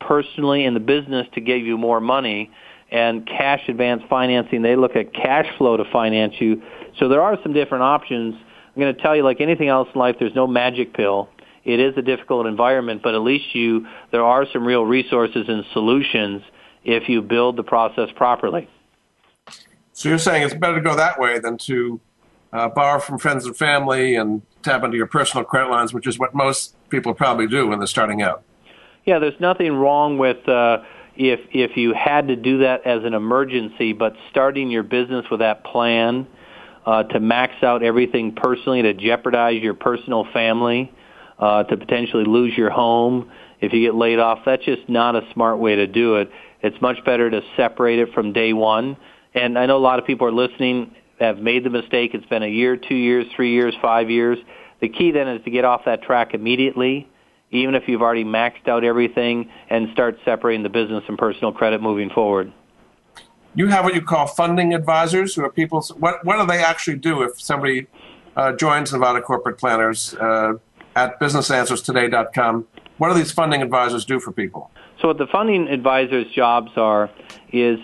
personally 0.00 0.64
in 0.64 0.74
the 0.74 0.80
business 0.80 1.26
to 1.34 1.40
give 1.40 1.60
you 1.60 1.78
more 1.78 2.00
money 2.00 2.50
and 2.90 3.26
cash 3.26 3.62
advance 3.68 4.02
financing 4.08 4.62
they 4.62 4.76
look 4.76 4.96
at 4.96 5.12
cash 5.14 5.46
flow 5.56 5.76
to 5.76 5.84
finance 5.90 6.34
you. 6.38 6.62
So 6.98 7.08
there 7.08 7.22
are 7.22 7.38
some 7.42 7.52
different 7.52 7.82
options. 7.82 8.34
I'm 8.34 8.80
going 8.80 8.94
to 8.94 9.00
tell 9.00 9.16
you 9.16 9.22
like 9.22 9.40
anything 9.40 9.68
else 9.68 9.88
in 9.94 9.98
life 9.98 10.16
there's 10.18 10.34
no 10.34 10.46
magic 10.46 10.94
pill. 10.94 11.28
It 11.64 11.80
is 11.80 11.96
a 11.96 12.02
difficult 12.02 12.46
environment 12.46 13.02
but 13.02 13.14
at 13.14 13.22
least 13.22 13.54
you 13.54 13.86
there 14.10 14.24
are 14.24 14.46
some 14.52 14.66
real 14.66 14.84
resources 14.84 15.46
and 15.48 15.64
solutions 15.72 16.42
if 16.84 17.08
you 17.08 17.22
build 17.22 17.56
the 17.56 17.62
process 17.62 18.10
properly. 18.14 18.68
So 19.92 20.08
you're 20.08 20.18
saying 20.18 20.42
it's 20.42 20.54
better 20.54 20.74
to 20.74 20.80
go 20.80 20.96
that 20.96 21.18
way 21.18 21.38
than 21.38 21.56
to 21.58 22.00
uh, 22.52 22.68
borrow 22.68 23.00
from 23.00 23.18
friends 23.18 23.46
and 23.46 23.56
family 23.56 24.16
and 24.16 24.42
tap 24.64 24.82
into 24.84 24.96
your 24.96 25.06
personal 25.06 25.44
credit 25.44 25.70
lines, 25.70 25.92
which 25.92 26.06
is 26.06 26.18
what 26.18 26.34
most 26.34 26.76
people 26.88 27.14
probably 27.14 27.46
do 27.46 27.66
when 27.68 27.78
they're 27.78 27.86
starting 27.86 28.22
out. 28.22 28.42
Yeah, 29.04 29.18
there's 29.18 29.38
nothing 29.38 29.72
wrong 29.72 30.18
with 30.18 30.48
uh, 30.48 30.78
if 31.16 31.40
if 31.52 31.76
you 31.76 31.94
had 31.94 32.28
to 32.28 32.36
do 32.36 32.58
that 32.58 32.86
as 32.86 33.04
an 33.04 33.14
emergency, 33.14 33.92
but 33.92 34.14
starting 34.30 34.70
your 34.70 34.82
business 34.82 35.26
with 35.30 35.40
that 35.40 35.64
plan 35.64 36.26
uh, 36.86 37.02
to 37.04 37.20
max 37.20 37.62
out 37.62 37.82
everything 37.82 38.34
personally, 38.34 38.82
to 38.82 38.94
jeopardize 38.94 39.62
your 39.62 39.74
personal 39.74 40.26
family, 40.32 40.92
uh, 41.38 41.64
to 41.64 41.76
potentially 41.76 42.24
lose 42.24 42.56
your 42.56 42.70
home 42.70 43.30
if 43.60 43.72
you 43.72 43.80
get 43.80 43.94
laid 43.94 44.18
off. 44.18 44.40
That's 44.46 44.64
just 44.64 44.88
not 44.88 45.14
a 45.16 45.22
smart 45.32 45.58
way 45.58 45.76
to 45.76 45.86
do 45.86 46.16
it. 46.16 46.30
It's 46.62 46.80
much 46.80 47.04
better 47.04 47.30
to 47.30 47.42
separate 47.56 47.98
it 47.98 48.14
from 48.14 48.32
day 48.32 48.54
one 48.54 48.96
and 49.34 49.58
I 49.58 49.66
know 49.66 49.76
a 49.76 49.78
lot 49.78 49.98
of 49.98 50.06
people 50.06 50.26
are 50.26 50.32
listening 50.32 50.94
have 51.20 51.38
made 51.38 51.64
the 51.64 51.70
mistake. 51.70 52.12
It's 52.14 52.26
been 52.26 52.42
a 52.42 52.48
year, 52.48 52.76
two 52.76 52.94
years, 52.94 53.26
three 53.34 53.52
years, 53.52 53.74
five 53.80 54.10
years. 54.10 54.38
The 54.80 54.88
key 54.88 55.12
then 55.12 55.28
is 55.28 55.44
to 55.44 55.50
get 55.50 55.64
off 55.64 55.82
that 55.86 56.02
track 56.02 56.34
immediately, 56.34 57.08
even 57.50 57.74
if 57.74 57.84
you've 57.86 58.02
already 58.02 58.24
maxed 58.24 58.68
out 58.68 58.84
everything, 58.84 59.50
and 59.70 59.88
start 59.92 60.18
separating 60.24 60.62
the 60.62 60.68
business 60.68 61.04
and 61.08 61.16
personal 61.16 61.52
credit 61.52 61.80
moving 61.80 62.10
forward. 62.10 62.52
You 63.54 63.68
have 63.68 63.84
what 63.84 63.94
you 63.94 64.02
call 64.02 64.26
funding 64.26 64.74
advisors, 64.74 65.34
who 65.34 65.44
are 65.44 65.50
people. 65.50 65.80
What 65.98 66.24
what 66.24 66.40
do 66.40 66.46
they 66.46 66.62
actually 66.62 66.96
do 66.96 67.22
if 67.22 67.40
somebody 67.40 67.86
uh, 68.36 68.52
joins 68.52 68.92
Nevada 68.92 69.20
Corporate 69.20 69.58
Planners 69.58 70.14
uh, 70.14 70.54
at 70.96 71.20
businessanswerstoday.com? 71.20 72.66
What 72.98 73.08
do 73.08 73.14
these 73.14 73.32
funding 73.32 73.62
advisors 73.62 74.04
do 74.04 74.18
for 74.18 74.32
people? 74.32 74.70
So, 75.00 75.08
what 75.08 75.18
the 75.18 75.26
funding 75.26 75.68
advisors' 75.68 76.26
jobs 76.34 76.72
are 76.76 77.10
is 77.52 77.78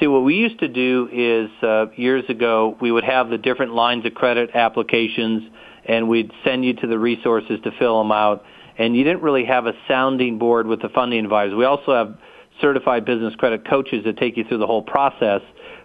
See, 0.00 0.06
what 0.06 0.24
we 0.24 0.34
used 0.34 0.58
to 0.60 0.68
do 0.68 1.10
is 1.12 1.50
uh, 1.62 1.86
years 1.94 2.24
ago, 2.30 2.74
we 2.80 2.90
would 2.90 3.04
have 3.04 3.28
the 3.28 3.36
different 3.36 3.74
lines 3.74 4.06
of 4.06 4.14
credit 4.14 4.50
applications, 4.54 5.42
and 5.84 6.08
we'd 6.08 6.32
send 6.42 6.64
you 6.64 6.72
to 6.74 6.86
the 6.86 6.98
resources 6.98 7.60
to 7.64 7.70
fill 7.78 7.98
them 7.98 8.10
out. 8.10 8.42
And 8.78 8.96
you 8.96 9.04
didn't 9.04 9.22
really 9.22 9.44
have 9.44 9.66
a 9.66 9.74
sounding 9.86 10.38
board 10.38 10.66
with 10.66 10.80
the 10.80 10.88
funding 10.88 11.22
advisors. 11.22 11.54
We 11.54 11.66
also 11.66 11.94
have 11.94 12.16
certified 12.62 13.04
business 13.04 13.34
credit 13.34 13.68
coaches 13.68 14.04
that 14.06 14.16
take 14.16 14.38
you 14.38 14.44
through 14.44 14.58
the 14.58 14.66
whole 14.66 14.82
process. 14.82 15.42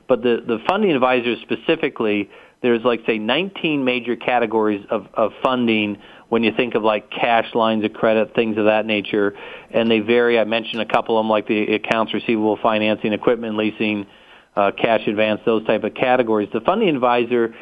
But 0.08 0.22
the, 0.22 0.42
the 0.48 0.60
funding 0.66 0.92
advisors 0.92 1.40
specifically, 1.42 2.30
there's 2.62 2.84
like 2.86 3.02
say 3.06 3.18
19 3.18 3.84
major 3.84 4.16
categories 4.16 4.86
of, 4.90 5.08
of 5.14 5.32
funding 5.44 5.98
when 6.36 6.44
you 6.44 6.52
think 6.52 6.76
of 6.76 6.84
like 6.84 7.10
cash 7.10 7.56
lines 7.56 7.86
of 7.86 7.94
credit, 7.94 8.36
things 8.36 8.58
of 8.58 8.66
that 8.66 8.86
nature, 8.86 9.38
and 9.72 9.90
they 9.90 10.02
vary. 10.02 10.38
I 10.38 10.44
mentioned 10.44 10.82
a 10.82 10.86
couple 10.86 11.18
of 11.18 11.24
them, 11.24 11.30
like 11.30 11.48
the 11.48 11.76
accounts 11.76 12.14
receivable 12.14 12.58
financing, 12.62 13.14
equipment 13.14 13.56
leasing, 13.56 14.06
uh, 14.54 14.72
cash 14.72 15.08
advance, 15.08 15.40
those 15.46 15.66
type 15.66 15.86
of 15.86 15.94
categories. 15.94 16.50
The 16.52 16.60
funding 16.60 16.90
advisor, 16.90 17.56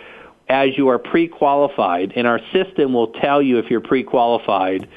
as 0.49 0.75
you 0.75 0.87
are 0.87 0.97
pre-qualified, 0.97 2.13
and 2.15 2.25
our 2.25 2.39
system 2.51 2.95
will 2.95 3.09
tell 3.11 3.43
you 3.43 3.59
if 3.59 3.69
you're 3.69 3.79
pre-qualified. 3.79 4.89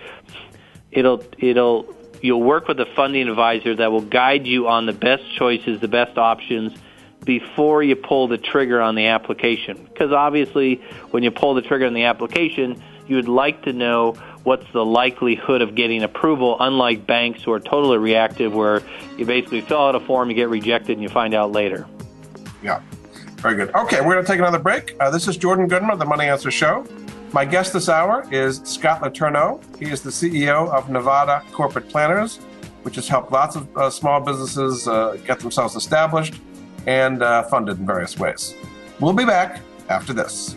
It'll 0.90 1.22
it'll 1.36 1.94
you'll 2.22 2.42
work 2.42 2.68
with 2.68 2.80
a 2.80 2.86
funding 2.96 3.28
advisor 3.28 3.74
that 3.74 3.92
will 3.92 4.00
guide 4.00 4.46
you 4.46 4.68
on 4.68 4.86
the 4.86 4.94
best 4.94 5.22
choices, 5.36 5.82
the 5.82 5.88
best 5.88 6.16
options 6.16 6.72
before 7.26 7.82
you 7.82 7.94
pull 7.94 8.26
the 8.26 8.38
trigger 8.38 8.80
on 8.80 8.94
the 8.94 9.08
application. 9.08 9.84
Because 9.84 10.12
obviously, 10.12 10.76
when 11.10 11.22
you 11.22 11.30
pull 11.30 11.52
the 11.52 11.60
trigger 11.60 11.84
on 11.84 11.92
the 11.92 12.04
application, 12.04 12.82
you 13.08 13.16
would 13.16 13.28
like 13.28 13.62
to 13.62 13.72
know 13.72 14.12
what's 14.44 14.66
the 14.72 14.84
likelihood 14.84 15.62
of 15.62 15.74
getting 15.74 16.02
approval, 16.02 16.56
unlike 16.60 17.06
banks 17.06 17.42
who 17.42 17.52
are 17.52 17.60
totally 17.60 17.98
reactive, 17.98 18.54
where 18.54 18.82
you 19.16 19.24
basically 19.26 19.60
fill 19.60 19.80
out 19.80 19.94
a 19.94 20.00
form, 20.00 20.30
you 20.30 20.36
get 20.36 20.48
rejected, 20.48 20.92
and 20.92 21.02
you 21.02 21.08
find 21.08 21.34
out 21.34 21.52
later. 21.52 21.86
Yeah, 22.62 22.80
very 23.36 23.56
good. 23.56 23.74
Okay, 23.74 24.00
we're 24.00 24.14
going 24.14 24.24
to 24.24 24.30
take 24.30 24.38
another 24.38 24.58
break. 24.58 24.94
Uh, 25.00 25.10
this 25.10 25.28
is 25.28 25.36
Jordan 25.36 25.68
Goodman 25.68 25.90
of 25.90 25.98
the 25.98 26.04
Money 26.04 26.26
Answer 26.26 26.50
Show. 26.50 26.86
My 27.32 27.44
guest 27.44 27.72
this 27.72 27.88
hour 27.88 28.26
is 28.30 28.60
Scott 28.64 29.02
Letourneau. 29.02 29.60
He 29.78 29.90
is 29.90 30.00
the 30.00 30.10
CEO 30.10 30.68
of 30.70 30.88
Nevada 30.88 31.42
Corporate 31.52 31.88
Planners, 31.88 32.38
which 32.82 32.94
has 32.94 33.08
helped 33.08 33.32
lots 33.32 33.56
of 33.56 33.76
uh, 33.76 33.90
small 33.90 34.20
businesses 34.20 34.86
uh, 34.86 35.16
get 35.26 35.40
themselves 35.40 35.74
established 35.74 36.40
and 36.86 37.22
uh, 37.22 37.42
funded 37.42 37.78
in 37.78 37.86
various 37.86 38.16
ways. 38.18 38.54
We'll 39.00 39.12
be 39.12 39.24
back 39.24 39.60
after 39.88 40.12
this. 40.12 40.56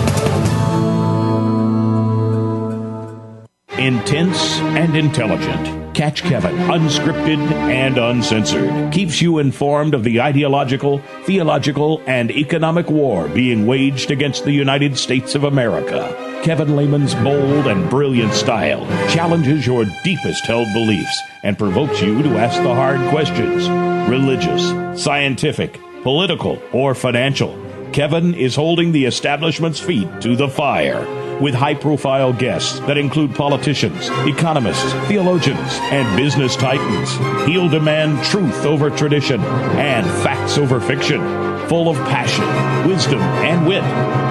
Intense 3.77 4.59
and 4.59 4.97
intelligent. 4.97 5.95
Catch 5.95 6.23
Kevin, 6.23 6.53
unscripted 6.57 7.39
and 7.51 7.97
uncensored. 7.97 8.91
Keeps 8.91 9.21
you 9.21 9.39
informed 9.39 9.93
of 9.93 10.03
the 10.03 10.19
ideological, 10.19 10.99
theological, 11.23 12.03
and 12.05 12.31
economic 12.31 12.89
war 12.89 13.29
being 13.29 13.65
waged 13.65 14.11
against 14.11 14.43
the 14.43 14.51
United 14.51 14.97
States 14.97 15.35
of 15.35 15.45
America. 15.45 16.13
Kevin 16.43 16.75
Lehman's 16.75 17.15
bold 17.15 17.65
and 17.67 17.89
brilliant 17.89 18.33
style 18.33 18.85
challenges 19.09 19.65
your 19.65 19.85
deepest 20.03 20.45
held 20.45 20.67
beliefs 20.73 21.21
and 21.43 21.57
provokes 21.57 22.01
you 22.01 22.21
to 22.23 22.37
ask 22.37 22.61
the 22.61 22.75
hard 22.75 22.99
questions 23.09 23.69
religious, 24.09 25.01
scientific, 25.01 25.79
political, 26.03 26.61
or 26.73 26.93
financial. 26.93 27.57
Kevin 27.93 28.33
is 28.33 28.53
holding 28.53 28.91
the 28.91 29.05
establishment's 29.05 29.79
feet 29.79 30.09
to 30.19 30.35
the 30.35 30.49
fire 30.49 31.20
with 31.41 31.55
high 31.55 31.73
profile 31.73 32.31
guests 32.31 32.79
that 32.81 32.97
include 32.97 33.35
politicians, 33.35 34.09
economists, 34.27 34.93
theologians, 35.07 35.73
and 35.91 36.15
business 36.15 36.55
titans. 36.55 37.11
He'll 37.49 37.69
demand 37.69 38.23
truth 38.23 38.65
over 38.65 38.89
tradition 38.89 39.41
and 39.41 40.05
facts 40.23 40.57
over 40.57 40.79
fiction 40.79 41.51
full 41.71 41.87
of 41.87 41.95
passion, 42.09 42.43
wisdom, 42.85 43.21
and 43.21 43.65
wit. 43.65 43.81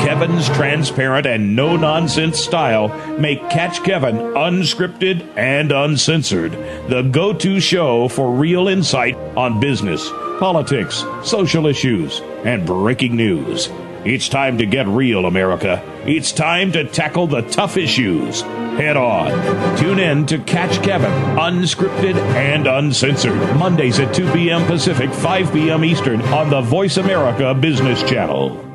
Kevin's 0.05 0.47
transparent 0.51 1.27
and 1.27 1.57
no 1.57 1.75
nonsense 1.75 2.39
style 2.39 2.89
make 3.19 3.41
Catch 3.49 3.83
Kevin 3.83 4.17
unscripted 4.17 5.27
and 5.39 5.73
uncensored, 5.73 6.53
the 6.91 7.01
go 7.11 7.33
to 7.33 7.59
show 7.59 8.09
for 8.09 8.31
real 8.31 8.69
insight 8.69 9.17
on 9.39 9.59
business, 9.59 10.07
politics, 10.39 11.03
social 11.25 11.65
issues, 11.67 12.21
and 12.45 12.67
breaking 12.67 13.17
news. 13.17 13.71
It's 14.05 14.29
time 14.29 14.59
to 14.59 14.67
get 14.67 14.87
real, 14.87 15.27
America. 15.27 15.83
It's 16.07 16.33
time 16.33 16.73
to 16.73 16.85
tackle 16.85 17.27
the 17.27 17.43
tough 17.43 17.77
issues 17.77 18.43
head 18.81 18.97
on. 18.97 19.77
Tune 19.77 19.99
in 19.99 20.25
to 20.27 20.39
Catch 20.39 20.83
Kevin, 20.83 21.13
unscripted 21.37 22.17
and 22.35 22.67
uncensored, 22.67 23.37
Mondays 23.57 24.01
at 24.01 24.15
2 24.15 24.33
p.m. 24.33 24.65
Pacific, 24.67 25.13
5 25.13 25.53
p.m. 25.53 25.85
Eastern 25.85 26.23
on 26.23 26.49
the 26.49 26.63
Voice 26.63 26.97
America 26.97 27.53
Business 27.53 28.03
Channel. 28.05 28.70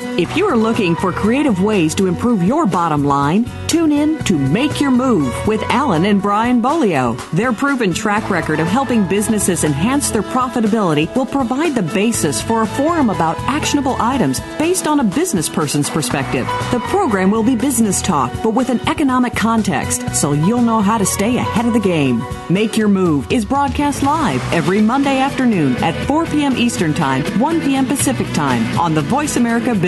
If 0.00 0.36
you 0.36 0.46
are 0.46 0.56
looking 0.56 0.94
for 0.94 1.10
creative 1.10 1.60
ways 1.60 1.92
to 1.96 2.06
improve 2.06 2.40
your 2.44 2.66
bottom 2.66 3.04
line, 3.04 3.50
tune 3.66 3.90
in 3.90 4.16
to 4.24 4.38
Make 4.38 4.80
Your 4.80 4.92
Move 4.92 5.34
with 5.48 5.60
Alan 5.64 6.04
and 6.04 6.22
Brian 6.22 6.62
Bolio. 6.62 7.18
Their 7.32 7.52
proven 7.52 7.92
track 7.92 8.30
record 8.30 8.60
of 8.60 8.68
helping 8.68 9.08
businesses 9.08 9.64
enhance 9.64 10.10
their 10.10 10.22
profitability 10.22 11.12
will 11.16 11.26
provide 11.26 11.74
the 11.74 11.82
basis 11.82 12.40
for 12.40 12.62
a 12.62 12.66
forum 12.66 13.10
about 13.10 13.40
actionable 13.40 13.96
items 13.98 14.38
based 14.56 14.86
on 14.86 15.00
a 15.00 15.04
business 15.04 15.48
person's 15.48 15.90
perspective. 15.90 16.46
The 16.70 16.80
program 16.86 17.32
will 17.32 17.42
be 17.42 17.56
business 17.56 18.00
talk, 18.00 18.32
but 18.40 18.54
with 18.54 18.70
an 18.70 18.80
economic 18.88 19.34
context, 19.34 20.14
so 20.14 20.32
you'll 20.32 20.62
know 20.62 20.80
how 20.80 20.98
to 20.98 21.06
stay 21.06 21.38
ahead 21.38 21.66
of 21.66 21.72
the 21.72 21.80
game. 21.80 22.22
Make 22.48 22.76
Your 22.76 22.88
Move 22.88 23.32
is 23.32 23.44
broadcast 23.44 24.04
live 24.04 24.40
every 24.52 24.80
Monday 24.80 25.18
afternoon 25.18 25.76
at 25.78 25.96
4 26.06 26.26
p.m. 26.26 26.56
Eastern 26.56 26.94
Time, 26.94 27.24
1 27.40 27.60
p.m. 27.62 27.84
Pacific 27.84 28.28
Time 28.32 28.78
on 28.78 28.94
the 28.94 29.02
Voice 29.02 29.36
America 29.36 29.74
Business 29.74 29.87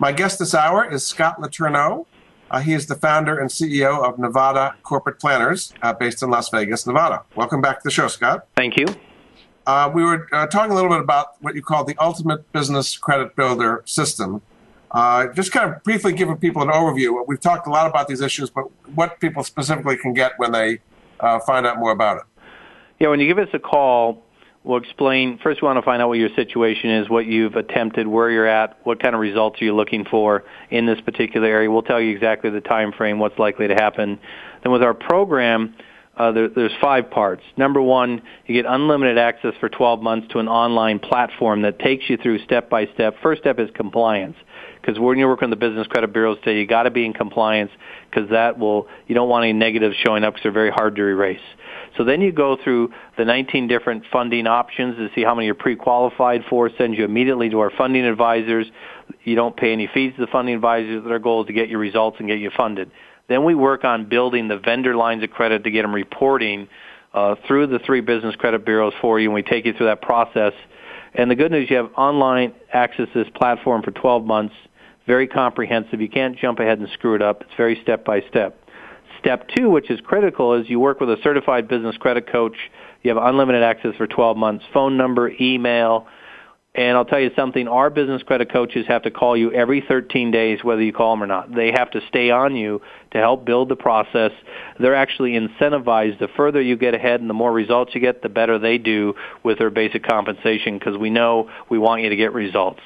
My 0.00 0.12
guest 0.12 0.38
this 0.38 0.54
hour 0.54 0.90
is 0.90 1.06
Scott 1.06 1.42
Letourneau. 1.42 2.06
Uh, 2.50 2.60
he 2.60 2.72
is 2.72 2.86
the 2.86 2.94
founder 2.94 3.38
and 3.38 3.50
CEO 3.50 4.02
of 4.02 4.18
Nevada 4.18 4.74
Corporate 4.82 5.20
Planners, 5.20 5.74
uh, 5.82 5.92
based 5.92 6.22
in 6.22 6.30
Las 6.30 6.48
Vegas, 6.48 6.86
Nevada. 6.86 7.24
Welcome 7.34 7.60
back 7.60 7.80
to 7.80 7.84
the 7.84 7.90
show, 7.90 8.08
Scott. 8.08 8.46
Thank 8.56 8.78
you. 8.78 8.86
Uh, 9.66 9.90
we 9.92 10.02
were 10.02 10.26
uh, 10.32 10.46
talking 10.46 10.72
a 10.72 10.74
little 10.74 10.88
bit 10.88 11.00
about 11.00 11.34
what 11.42 11.54
you 11.54 11.60
call 11.60 11.84
the 11.84 11.94
ultimate 11.98 12.50
business 12.50 12.96
credit 12.96 13.36
builder 13.36 13.82
system. 13.84 14.40
Uh, 14.90 15.26
just 15.34 15.52
kind 15.52 15.70
of 15.70 15.82
briefly 15.82 16.14
giving 16.14 16.38
people 16.38 16.62
an 16.62 16.68
overview. 16.68 17.22
We've 17.26 17.38
talked 17.38 17.66
a 17.66 17.70
lot 17.70 17.86
about 17.86 18.08
these 18.08 18.22
issues, 18.22 18.48
but 18.48 18.70
what 18.94 19.20
people 19.20 19.44
specifically 19.44 19.98
can 19.98 20.14
get 20.14 20.32
when 20.38 20.52
they 20.52 20.78
uh, 21.20 21.40
find 21.40 21.66
out 21.66 21.78
more 21.78 21.90
about 21.90 22.16
it. 22.16 22.22
Yeah, 23.00 23.08
when 23.08 23.20
you 23.20 23.26
give 23.26 23.38
us 23.38 23.50
a 23.52 23.58
call, 23.58 24.22
We'll 24.62 24.78
explain. 24.78 25.38
First, 25.42 25.62
we 25.62 25.66
want 25.66 25.78
to 25.78 25.82
find 25.82 26.02
out 26.02 26.08
what 26.08 26.18
your 26.18 26.28
situation 26.36 26.90
is, 26.90 27.08
what 27.08 27.24
you've 27.24 27.54
attempted, 27.54 28.06
where 28.06 28.30
you're 28.30 28.46
at, 28.46 28.78
what 28.84 29.02
kind 29.02 29.14
of 29.14 29.20
results 29.20 29.60
are 29.62 29.64
you 29.64 29.74
looking 29.74 30.04
for 30.04 30.44
in 30.68 30.84
this 30.84 31.00
particular 31.00 31.48
area. 31.48 31.70
We'll 31.70 31.82
tell 31.82 32.00
you 32.00 32.14
exactly 32.14 32.50
the 32.50 32.60
time 32.60 32.92
frame, 32.92 33.18
what's 33.18 33.38
likely 33.38 33.68
to 33.68 33.74
happen. 33.74 34.18
Then 34.62 34.70
with 34.70 34.82
our 34.82 34.92
program, 34.92 35.74
uh, 36.14 36.32
there, 36.32 36.48
there's 36.50 36.72
five 36.78 37.10
parts. 37.10 37.42
Number 37.56 37.80
one, 37.80 38.20
you 38.44 38.54
get 38.54 38.70
unlimited 38.70 39.16
access 39.16 39.54
for 39.60 39.70
12 39.70 40.02
months 40.02 40.28
to 40.32 40.38
an 40.38 40.48
online 40.48 40.98
platform 40.98 41.62
that 41.62 41.78
takes 41.78 42.10
you 42.10 42.18
through 42.18 42.44
step 42.44 42.68
by 42.68 42.84
step. 42.92 43.16
First 43.22 43.40
step 43.40 43.58
is 43.58 43.70
compliance 43.74 44.36
because 44.78 44.98
when 44.98 45.16
you 45.16 45.26
work 45.26 45.42
on 45.42 45.48
the 45.48 45.56
business 45.56 45.86
credit 45.86 46.12
bureaus 46.12 46.36
today, 46.44 46.60
you 46.60 46.66
got 46.66 46.82
to 46.82 46.90
be 46.90 47.06
in 47.06 47.14
compliance 47.14 47.70
because 48.10 48.28
that 48.28 48.58
will 48.58 48.88
you 49.06 49.14
don't 49.14 49.30
want 49.30 49.44
any 49.44 49.54
negatives 49.54 49.96
showing 50.04 50.22
up 50.22 50.34
because 50.34 50.42
they're 50.42 50.52
very 50.52 50.70
hard 50.70 50.94
to 50.96 51.02
erase. 51.02 51.40
So 52.00 52.04
then 52.04 52.22
you 52.22 52.32
go 52.32 52.56
through 52.56 52.94
the 53.18 53.26
19 53.26 53.68
different 53.68 54.04
funding 54.10 54.46
options 54.46 54.96
to 54.96 55.10
see 55.14 55.22
how 55.22 55.34
many 55.34 55.44
you're 55.44 55.54
pre-qualified 55.54 56.44
for, 56.48 56.70
sends 56.78 56.96
you 56.96 57.04
immediately 57.04 57.50
to 57.50 57.60
our 57.60 57.68
funding 57.68 58.06
advisors. 58.06 58.66
You 59.24 59.36
don't 59.36 59.54
pay 59.54 59.74
any 59.74 59.86
fees 59.86 60.14
to 60.16 60.22
the 60.22 60.26
funding 60.26 60.54
advisors. 60.54 61.04
Their 61.04 61.18
goal 61.18 61.42
is 61.42 61.48
to 61.48 61.52
get 61.52 61.68
your 61.68 61.78
results 61.78 62.16
and 62.18 62.26
get 62.26 62.38
you 62.38 62.50
funded. 62.56 62.90
Then 63.28 63.44
we 63.44 63.54
work 63.54 63.84
on 63.84 64.08
building 64.08 64.48
the 64.48 64.56
vendor 64.56 64.96
lines 64.96 65.22
of 65.22 65.28
credit 65.28 65.62
to 65.64 65.70
get 65.70 65.82
them 65.82 65.94
reporting 65.94 66.68
uh, 67.12 67.34
through 67.46 67.66
the 67.66 67.80
three 67.80 68.00
business 68.00 68.34
credit 68.34 68.64
bureaus 68.64 68.94
for 69.02 69.20
you, 69.20 69.28
and 69.28 69.34
we 69.34 69.42
take 69.42 69.66
you 69.66 69.74
through 69.74 69.88
that 69.88 70.00
process. 70.00 70.54
And 71.12 71.30
the 71.30 71.34
good 71.34 71.52
news, 71.52 71.68
you 71.68 71.76
have 71.76 71.90
online 71.98 72.54
access 72.72 73.08
to 73.12 73.24
this 73.24 73.32
platform 73.34 73.82
for 73.82 73.90
12 73.90 74.24
months, 74.24 74.54
very 75.06 75.26
comprehensive. 75.26 76.00
You 76.00 76.08
can't 76.08 76.38
jump 76.38 76.60
ahead 76.60 76.78
and 76.78 76.88
screw 76.94 77.14
it 77.14 77.20
up. 77.20 77.42
It's 77.42 77.52
very 77.58 77.78
step 77.82 78.06
by 78.06 78.22
step. 78.30 78.58
Step 79.20 79.48
two, 79.54 79.70
which 79.70 79.90
is 79.90 80.00
critical, 80.00 80.54
is 80.54 80.68
you 80.68 80.80
work 80.80 81.00
with 81.00 81.10
a 81.10 81.16
certified 81.22 81.68
business 81.68 81.96
credit 81.98 82.30
coach. 82.30 82.56
You 83.02 83.14
have 83.14 83.22
unlimited 83.22 83.62
access 83.62 83.94
for 83.96 84.06
12 84.06 84.36
months, 84.36 84.64
phone 84.72 84.96
number, 84.96 85.30
email. 85.40 86.06
And 86.72 86.96
I'll 86.96 87.04
tell 87.04 87.20
you 87.20 87.30
something, 87.34 87.66
our 87.66 87.90
business 87.90 88.22
credit 88.22 88.52
coaches 88.52 88.86
have 88.86 89.02
to 89.02 89.10
call 89.10 89.36
you 89.36 89.52
every 89.52 89.84
13 89.86 90.30
days, 90.30 90.62
whether 90.62 90.82
you 90.82 90.92
call 90.92 91.14
them 91.14 91.22
or 91.22 91.26
not. 91.26 91.52
They 91.52 91.72
have 91.72 91.90
to 91.92 92.00
stay 92.08 92.30
on 92.30 92.54
you 92.54 92.80
to 93.10 93.18
help 93.18 93.44
build 93.44 93.68
the 93.68 93.76
process. 93.76 94.30
They're 94.78 94.94
actually 94.94 95.32
incentivized. 95.32 96.20
The 96.20 96.28
further 96.36 96.62
you 96.62 96.76
get 96.76 96.94
ahead 96.94 97.20
and 97.20 97.28
the 97.28 97.34
more 97.34 97.52
results 97.52 97.92
you 97.94 98.00
get, 98.00 98.22
the 98.22 98.28
better 98.28 98.58
they 98.58 98.78
do 98.78 99.14
with 99.42 99.58
their 99.58 99.70
basic 99.70 100.04
compensation 100.04 100.78
because 100.78 100.96
we 100.96 101.10
know 101.10 101.50
we 101.68 101.78
want 101.78 102.02
you 102.02 102.08
to 102.08 102.16
get 102.16 102.32
results. 102.32 102.80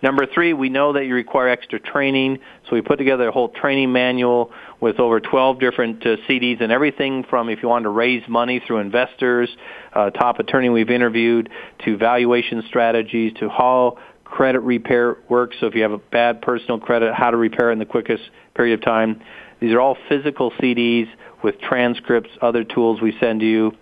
Number 0.00 0.26
three, 0.26 0.52
we 0.52 0.68
know 0.68 0.92
that 0.92 1.06
you 1.06 1.14
require 1.14 1.48
extra 1.48 1.80
training, 1.80 2.38
so 2.68 2.76
we 2.76 2.82
put 2.82 2.98
together 2.98 3.28
a 3.28 3.32
whole 3.32 3.48
training 3.48 3.92
manual 3.92 4.52
with 4.80 5.00
over 5.00 5.18
12 5.18 5.58
different 5.58 6.06
uh, 6.06 6.16
CDs 6.28 6.62
and 6.62 6.70
everything 6.70 7.24
from 7.28 7.48
if 7.48 7.62
you 7.62 7.68
want 7.68 7.82
to 7.82 7.88
raise 7.88 8.22
money 8.28 8.62
through 8.64 8.78
investors, 8.78 9.48
uh, 9.94 10.10
top 10.10 10.38
attorney 10.38 10.68
we've 10.68 10.90
interviewed, 10.90 11.50
to 11.84 11.96
valuation 11.96 12.62
strategies, 12.68 13.32
to 13.40 13.48
how 13.48 13.98
credit 14.24 14.60
repair 14.60 15.16
works. 15.28 15.56
So 15.58 15.66
if 15.66 15.74
you 15.74 15.82
have 15.82 15.92
a 15.92 15.98
bad 15.98 16.42
personal 16.42 16.78
credit, 16.78 17.12
how 17.12 17.32
to 17.32 17.36
repair 17.36 17.70
it 17.70 17.72
in 17.72 17.78
the 17.80 17.86
quickest 17.86 18.22
period 18.54 18.78
of 18.78 18.84
time. 18.84 19.20
These 19.58 19.72
are 19.72 19.80
all 19.80 19.96
physical 20.08 20.52
CDs 20.52 21.08
with 21.42 21.60
transcripts, 21.60 22.30
other 22.40 22.62
tools 22.62 23.00
we 23.00 23.16
send 23.18 23.42
you. 23.42 23.72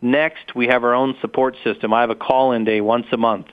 Next, 0.00 0.54
we 0.54 0.68
have 0.68 0.84
our 0.84 0.94
own 0.94 1.16
support 1.20 1.56
system. 1.62 1.92
I 1.92 2.00
have 2.02 2.10
a 2.10 2.14
call-in 2.14 2.64
day 2.64 2.80
once 2.80 3.06
a 3.12 3.16
month 3.18 3.46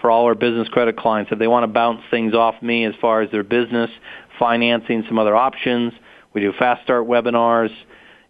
for 0.00 0.10
all 0.10 0.24
our 0.26 0.34
business 0.34 0.68
credit 0.68 0.96
clients. 0.96 1.32
If 1.32 1.38
they 1.38 1.48
want 1.48 1.64
to 1.64 1.68
bounce 1.68 2.02
things 2.10 2.34
off 2.34 2.60
me 2.62 2.84
as 2.84 2.94
far 3.00 3.22
as 3.22 3.30
their 3.30 3.42
business, 3.42 3.90
financing, 4.38 5.04
some 5.08 5.18
other 5.18 5.34
options, 5.34 5.92
we 6.34 6.40
do 6.40 6.52
fast 6.52 6.82
start 6.84 7.06
webinars, 7.06 7.70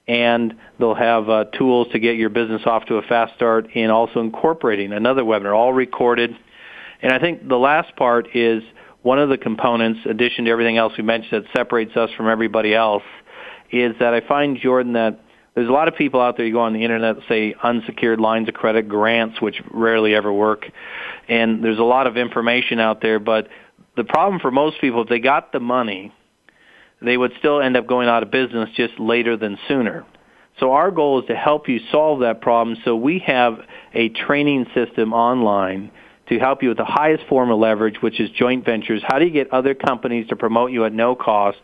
and 0.07 0.55
they'll 0.79 0.95
have 0.95 1.29
uh, 1.29 1.45
tools 1.57 1.89
to 1.93 1.99
get 1.99 2.17
your 2.17 2.31
business 2.31 2.63
off 2.65 2.87
to 2.87 2.97
a 2.97 3.03
fast 3.03 3.35
start 3.35 3.69
and 3.75 3.93
also 3.93 4.21
incorporating 4.21 4.93
another 4.93 5.23
webinar, 5.23 5.55
all 5.55 5.73
recorded. 5.73 6.35
And 7.03 7.13
I 7.13 7.19
think 7.19 7.47
the 7.47 7.59
last 7.59 7.95
part 7.97 8.35
is 8.35 8.63
one 9.03 9.19
of 9.19 9.29
the 9.29 9.39
components, 9.39 10.01
addition 10.09 10.47
to 10.47 10.51
everything 10.51 10.79
else 10.79 10.95
we 10.97 11.05
mentioned 11.05 11.45
that 11.45 11.53
separates 11.57 11.97
us 11.97 12.11
from 12.17 12.29
everybody 12.29 12.75
else, 12.75 13.03
is 13.71 13.95
that 14.01 14.15
I 14.15 14.27
find, 14.27 14.59
Jordan, 14.59 14.95
that 14.95 15.21
there's 15.59 15.69
a 15.69 15.73
lot 15.73 15.89
of 15.89 15.97
people 15.97 16.21
out 16.21 16.37
there 16.37 16.47
you 16.47 16.53
go 16.53 16.61
on 16.61 16.73
the 16.73 16.85
internet 16.85 17.17
say 17.29 17.53
unsecured 17.61 18.21
lines 18.21 18.49
of 18.49 18.55
credit 18.55 18.89
grants 18.89 19.43
which 19.43 19.61
rarely 19.73 20.15
ever 20.15 20.33
work 20.33 20.65
and 21.29 21.65
there's 21.65 21.81
a 21.81 21.83
lot 21.83 22.07
of 22.07 22.17
information 22.17 22.79
out 22.79 23.03
there 23.03 23.19
but 23.19 23.49
the 23.97 24.05
problem 24.05 24.41
for 24.41 24.53
most 24.53 24.81
people 24.81 25.03
if 25.03 25.09
they 25.09 25.19
got 25.19 25.51
the 25.51 25.59
money 25.59 26.15
they 27.03 27.17
would 27.17 27.33
still 27.41 27.61
end 27.61 27.77
up 27.77 27.89
going 27.89 28.09
out 28.09 28.23
of 28.23 28.31
business 28.31 28.69
just 28.77 29.01
later 29.01 29.37
than 29.37 29.59
sooner 29.67 30.07
so 30.61 30.71
our 30.71 30.93
goal 30.93 31.21
is 31.21 31.27
to 31.27 31.35
help 31.35 31.69
you 31.69 31.81
solve 31.91 32.21
that 32.21 32.41
problem 32.41 32.77
so 32.85 32.95
we 32.95 33.19
have 33.27 33.59
a 33.95 34.11
training 34.11 34.65
system 34.75 35.13
online 35.13 35.91
to 36.29 36.39
help 36.39 36.63
you 36.63 36.69
with 36.69 36.79
the 36.79 36.85
highest 36.85 37.25
form 37.27 37.51
of 37.51 37.59
leverage, 37.59 38.03
which 38.03 38.21
is 38.21 38.29
joint 38.29 38.63
ventures. 38.63 39.03
How 39.03 39.19
do 39.19 39.25
you 39.25 39.31
get 39.31 39.51
other 39.51 39.75
companies 39.75 40.29
to 40.29 40.37
promote 40.37 40.73
you 40.73 40.85
at 40.85 40.93
no 40.93 41.15
cost? 41.15 41.57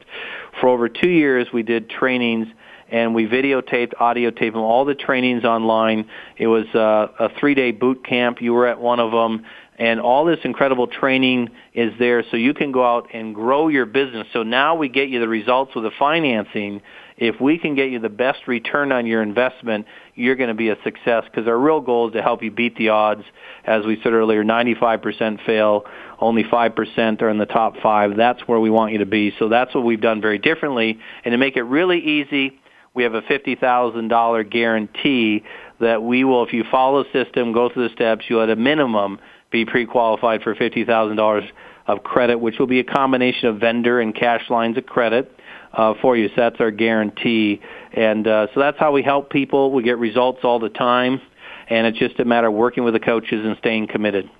For 0.59 0.70
over 0.70 0.88
two 0.88 1.11
years, 1.11 1.49
we 1.53 1.62
did 1.62 1.90
trainings 1.90 2.47
and 2.95 3.12
we 3.12 3.26
videotaped, 3.26 3.92
audiotaped 3.95 4.53
them, 4.53 4.61
all 4.61 4.84
the 4.84 4.95
trainings 4.95 5.42
online. 5.42 6.09
It 6.36 6.47
was 6.47 6.64
uh, 6.76 7.09
a 7.18 7.28
three-day 7.40 7.72
boot 7.72 8.07
camp. 8.07 8.40
You 8.40 8.53
were 8.53 8.68
at 8.68 8.80
one 8.80 9.01
of 9.01 9.11
them, 9.11 9.45
and 9.80 10.01
all 10.01 10.24
this 10.24 10.38
incredible 10.45 10.86
training 10.86 11.51
is 11.74 11.92
there 11.99 12.22
so 12.30 12.36
you 12.36 12.55
can 12.55 12.70
go 12.70 12.86
out 12.86 13.09
and 13.12 13.34
grow 13.34 13.66
your 13.66 13.84
business. 13.84 14.28
So 14.32 14.45
now 14.45 14.76
we 14.76 14.88
get 14.88 15.09
you 15.09 15.18
the 15.18 15.26
results 15.26 15.74
with 15.74 15.82
the 15.82 15.90
financing. 15.99 16.82
If 17.16 17.40
we 17.40 17.59
can 17.59 17.74
get 17.74 17.90
you 17.90 17.99
the 17.99 18.09
best 18.09 18.47
return 18.47 18.92
on 18.92 19.07
your 19.07 19.22
investment, 19.22 19.86
you're 20.14 20.36
going 20.36 20.51
to 20.51 20.55
be 20.55 20.68
a 20.68 20.76
success 20.84 21.24
because 21.24 21.49
our 21.49 21.59
real 21.59 21.80
goal 21.80 22.07
is 22.07 22.14
to 22.14 22.22
help 22.22 22.45
you 22.45 22.53
beat 22.53 22.76
the 22.76 22.90
odds. 22.90 23.24
As 23.64 23.84
we 23.84 24.01
said 24.05 24.12
earlier, 24.12 24.45
95% 24.45 25.45
fail, 25.45 25.84
only 26.20 26.45
5% 26.45 27.22
are 27.22 27.28
in 27.28 27.38
the 27.38 27.47
top 27.47 27.74
five. 27.82 28.16
That's 28.16 28.42
where 28.47 28.61
we 28.61 28.70
want 28.70 28.92
you 28.92 28.99
to 28.99 29.07
be. 29.07 29.34
So 29.40 29.49
that's 29.49 29.74
what 29.74 29.82
we've 29.82 30.01
done 30.01 30.20
very 30.20 30.38
differently. 30.38 31.01
And 31.24 31.32
to 31.32 31.38
make 31.38 31.57
it 31.57 31.64
really 31.64 31.99
easy, 31.99 32.61
we 32.95 33.03
have 33.03 33.14
a 33.14 33.22
$50,000 33.22 34.51
guarantee 34.51 35.45
that 35.80 36.03
we 36.03 36.24
will, 36.24 36.45
if 36.45 36.53
you 36.53 36.64
follow 36.70 37.05
the 37.05 37.24
system, 37.24 37.53
go 37.53 37.68
through 37.68 37.88
the 37.88 37.95
steps, 37.95 38.24
you'll 38.28 38.42
at 38.42 38.51
a 38.51 38.57
minimum 38.57 39.18
be 39.51 39.64
pre-qualified 39.64 40.42
for 40.42 40.55
$50,000 40.55 41.49
of 41.86 42.03
credit, 42.03 42.38
which 42.38 42.59
will 42.59 42.66
be 42.66 42.80
a 42.80 42.84
combination 42.84 43.49
of 43.49 43.59
vendor 43.59 44.01
and 44.01 44.14
cash 44.14 44.49
lines 44.49 44.78
of 44.78 44.86
credit 44.86 45.30
uh, 45.72 45.95
for 46.01 46.16
you. 46.16 46.28
So 46.28 46.34
that's 46.36 46.61
our 46.61 46.70
guarantee. 46.70 47.61
And 47.92 48.26
uh, 48.26 48.47
so 48.55 48.61
that's 48.61 48.78
how 48.78 48.92
we 48.92 49.03
help 49.03 49.30
people. 49.30 49.72
We 49.72 49.82
get 49.82 49.99
results 49.99 50.40
all 50.45 50.59
the 50.59 50.70
time. 50.70 51.20
And 51.68 51.86
it's 51.86 51.99
just 51.99 52.18
a 52.20 52.24
matter 52.24 52.47
of 52.49 52.55
working 52.55 52.84
with 52.84 52.95
the 52.95 53.01
coaches 53.01 53.45
and 53.45 53.57
staying 53.59 53.88
committed. 53.88 54.30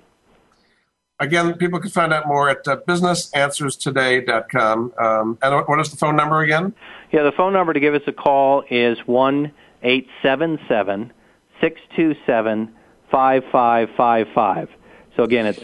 Again, 1.19 1.53
people 1.53 1.79
can 1.79 1.91
find 1.91 2.11
out 2.11 2.27
more 2.27 2.49
at 2.49 2.67
uh, 2.67 2.77
businessanswerstoday.com. 2.87 4.93
Um, 4.99 5.37
and 5.41 5.65
what 5.65 5.79
is 5.79 5.89
the 5.89 5.95
phone 5.95 6.17
number 6.17 6.41
again? 6.41 6.73
Yeah, 7.15 7.23
the 7.23 7.31
phone 7.31 7.53
number 7.53 7.71
to 7.71 7.79
give 7.79 7.93
us 7.93 8.01
a 8.07 8.11
call 8.11 8.65
is 8.69 8.97
one 9.05 9.53
eight 9.83 10.09
seven 10.21 10.59
seven 10.67 11.13
six 11.61 11.79
two 11.95 12.13
seven 12.25 12.75
five 13.09 13.43
five 13.53 13.87
five 13.95 14.27
five. 14.35 14.67
So 15.15 15.23
again, 15.23 15.45
it's 15.45 15.59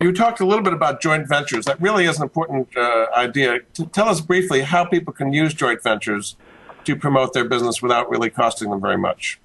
You 0.00 0.12
talked 0.12 0.38
a 0.38 0.46
little 0.46 0.62
bit 0.62 0.72
about 0.72 1.00
joint 1.00 1.28
ventures. 1.28 1.64
That 1.64 1.82
really 1.82 2.04
is 2.04 2.18
an 2.18 2.22
important 2.22 2.68
uh, 2.76 3.06
idea. 3.16 3.62
To 3.74 3.86
tell 3.86 4.08
us 4.08 4.20
briefly 4.20 4.60
how 4.60 4.84
people 4.84 5.12
can 5.12 5.32
use 5.32 5.52
joint 5.52 5.82
ventures 5.82 6.36
to 6.84 6.94
promote 6.94 7.32
their 7.32 7.46
business 7.46 7.82
without 7.82 8.08
really 8.08 8.30
costing 8.30 8.70
them 8.70 8.80
very 8.80 8.96
much. 8.96 9.40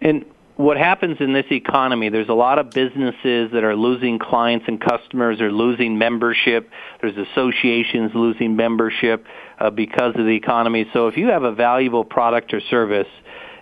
And 0.00 0.24
what 0.62 0.76
happens 0.76 1.16
in 1.18 1.32
this 1.32 1.46
economy, 1.50 2.08
there's 2.08 2.28
a 2.28 2.34
lot 2.34 2.60
of 2.60 2.70
businesses 2.70 3.50
that 3.52 3.64
are 3.64 3.74
losing 3.74 4.20
clients 4.20 4.66
and 4.68 4.80
customers 4.80 5.40
or 5.40 5.50
losing 5.50 5.98
membership. 5.98 6.70
There's 7.00 7.16
associations 7.16 8.12
losing 8.14 8.54
membership 8.54 9.26
uh, 9.58 9.70
because 9.70 10.14
of 10.16 10.24
the 10.24 10.36
economy. 10.36 10.86
So 10.92 11.08
if 11.08 11.16
you 11.16 11.28
have 11.28 11.42
a 11.42 11.52
valuable 11.52 12.04
product 12.04 12.54
or 12.54 12.60
service, 12.60 13.08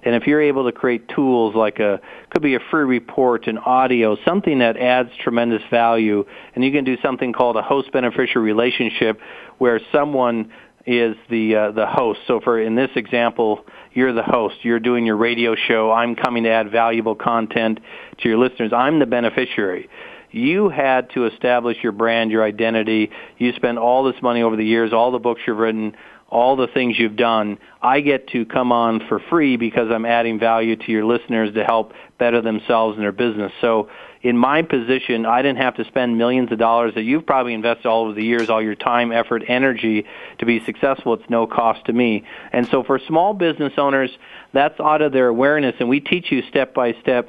and 0.02 0.14
if 0.14 0.26
you're 0.26 0.42
able 0.42 0.64
to 0.64 0.72
create 0.72 1.08
tools 1.08 1.54
like 1.54 1.78
a 1.78 2.00
could 2.30 2.42
be 2.42 2.54
a 2.54 2.60
free 2.70 2.84
report, 2.84 3.46
an 3.46 3.58
audio, 3.58 4.16
something 4.24 4.58
that 4.58 4.76
adds 4.76 5.10
tremendous 5.22 5.62
value, 5.70 6.24
and 6.54 6.62
you 6.62 6.70
can 6.70 6.84
do 6.84 6.96
something 7.02 7.32
called 7.32 7.56
a 7.56 7.62
host 7.62 7.92
beneficiary 7.92 8.44
relationship, 8.44 9.20
where 9.58 9.80
someone 9.90 10.52
is 10.86 11.16
the 11.28 11.54
uh, 11.54 11.70
the 11.72 11.86
host. 11.86 12.20
So 12.26 12.40
for 12.40 12.60
in 12.60 12.74
this 12.74 12.90
example, 12.96 13.64
you're 13.92 14.12
the 14.12 14.22
host. 14.22 14.56
You're 14.62 14.80
doing 14.80 15.06
your 15.06 15.16
radio 15.16 15.54
show. 15.54 15.90
I'm 15.90 16.14
coming 16.14 16.44
to 16.44 16.50
add 16.50 16.70
valuable 16.70 17.14
content 17.14 17.80
to 18.18 18.28
your 18.28 18.38
listeners. 18.38 18.72
I'm 18.72 18.98
the 18.98 19.06
beneficiary. 19.06 19.88
You 20.30 20.68
had 20.68 21.10
to 21.10 21.26
establish 21.26 21.78
your 21.82 21.92
brand, 21.92 22.30
your 22.30 22.44
identity. 22.44 23.10
You 23.38 23.52
spent 23.54 23.78
all 23.78 24.04
this 24.04 24.20
money 24.22 24.42
over 24.42 24.56
the 24.56 24.64
years, 24.64 24.92
all 24.92 25.10
the 25.10 25.18
books 25.18 25.40
you've 25.46 25.58
written, 25.58 25.96
all 26.28 26.54
the 26.54 26.68
things 26.68 26.96
you've 26.98 27.16
done. 27.16 27.58
I 27.82 28.00
get 28.00 28.28
to 28.28 28.46
come 28.46 28.70
on 28.70 29.00
for 29.08 29.20
free 29.28 29.56
because 29.56 29.90
I'm 29.92 30.06
adding 30.06 30.38
value 30.38 30.76
to 30.76 30.92
your 30.92 31.04
listeners 31.04 31.52
to 31.54 31.64
help 31.64 31.92
better 32.18 32.40
themselves 32.40 32.94
and 32.94 33.02
their 33.02 33.12
business. 33.12 33.52
So 33.60 33.88
in 34.22 34.36
my 34.36 34.62
position, 34.62 35.24
I 35.24 35.40
didn't 35.40 35.58
have 35.58 35.76
to 35.76 35.84
spend 35.86 36.18
millions 36.18 36.52
of 36.52 36.58
dollars 36.58 36.94
that 36.94 37.02
you've 37.02 37.24
probably 37.24 37.54
invested 37.54 37.86
all 37.86 38.04
over 38.04 38.12
the 38.12 38.24
years, 38.24 38.50
all 38.50 38.60
your 38.60 38.74
time, 38.74 39.12
effort, 39.12 39.42
energy 39.48 40.04
to 40.38 40.46
be 40.46 40.62
successful. 40.64 41.14
It's 41.14 41.30
no 41.30 41.46
cost 41.46 41.86
to 41.86 41.92
me. 41.92 42.24
And 42.52 42.68
so 42.70 42.82
for 42.82 42.98
small 42.98 43.32
business 43.32 43.72
owners, 43.78 44.10
that's 44.52 44.78
out 44.78 45.00
of 45.00 45.12
their 45.12 45.28
awareness 45.28 45.74
and 45.80 45.88
we 45.88 46.00
teach 46.00 46.30
you 46.30 46.42
step 46.50 46.74
by 46.74 46.94
step 47.00 47.28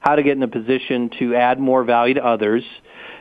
how 0.00 0.14
to 0.14 0.22
get 0.22 0.36
in 0.36 0.42
a 0.42 0.48
position 0.48 1.10
to 1.18 1.34
add 1.34 1.58
more 1.58 1.82
value 1.84 2.14
to 2.14 2.24
others 2.24 2.62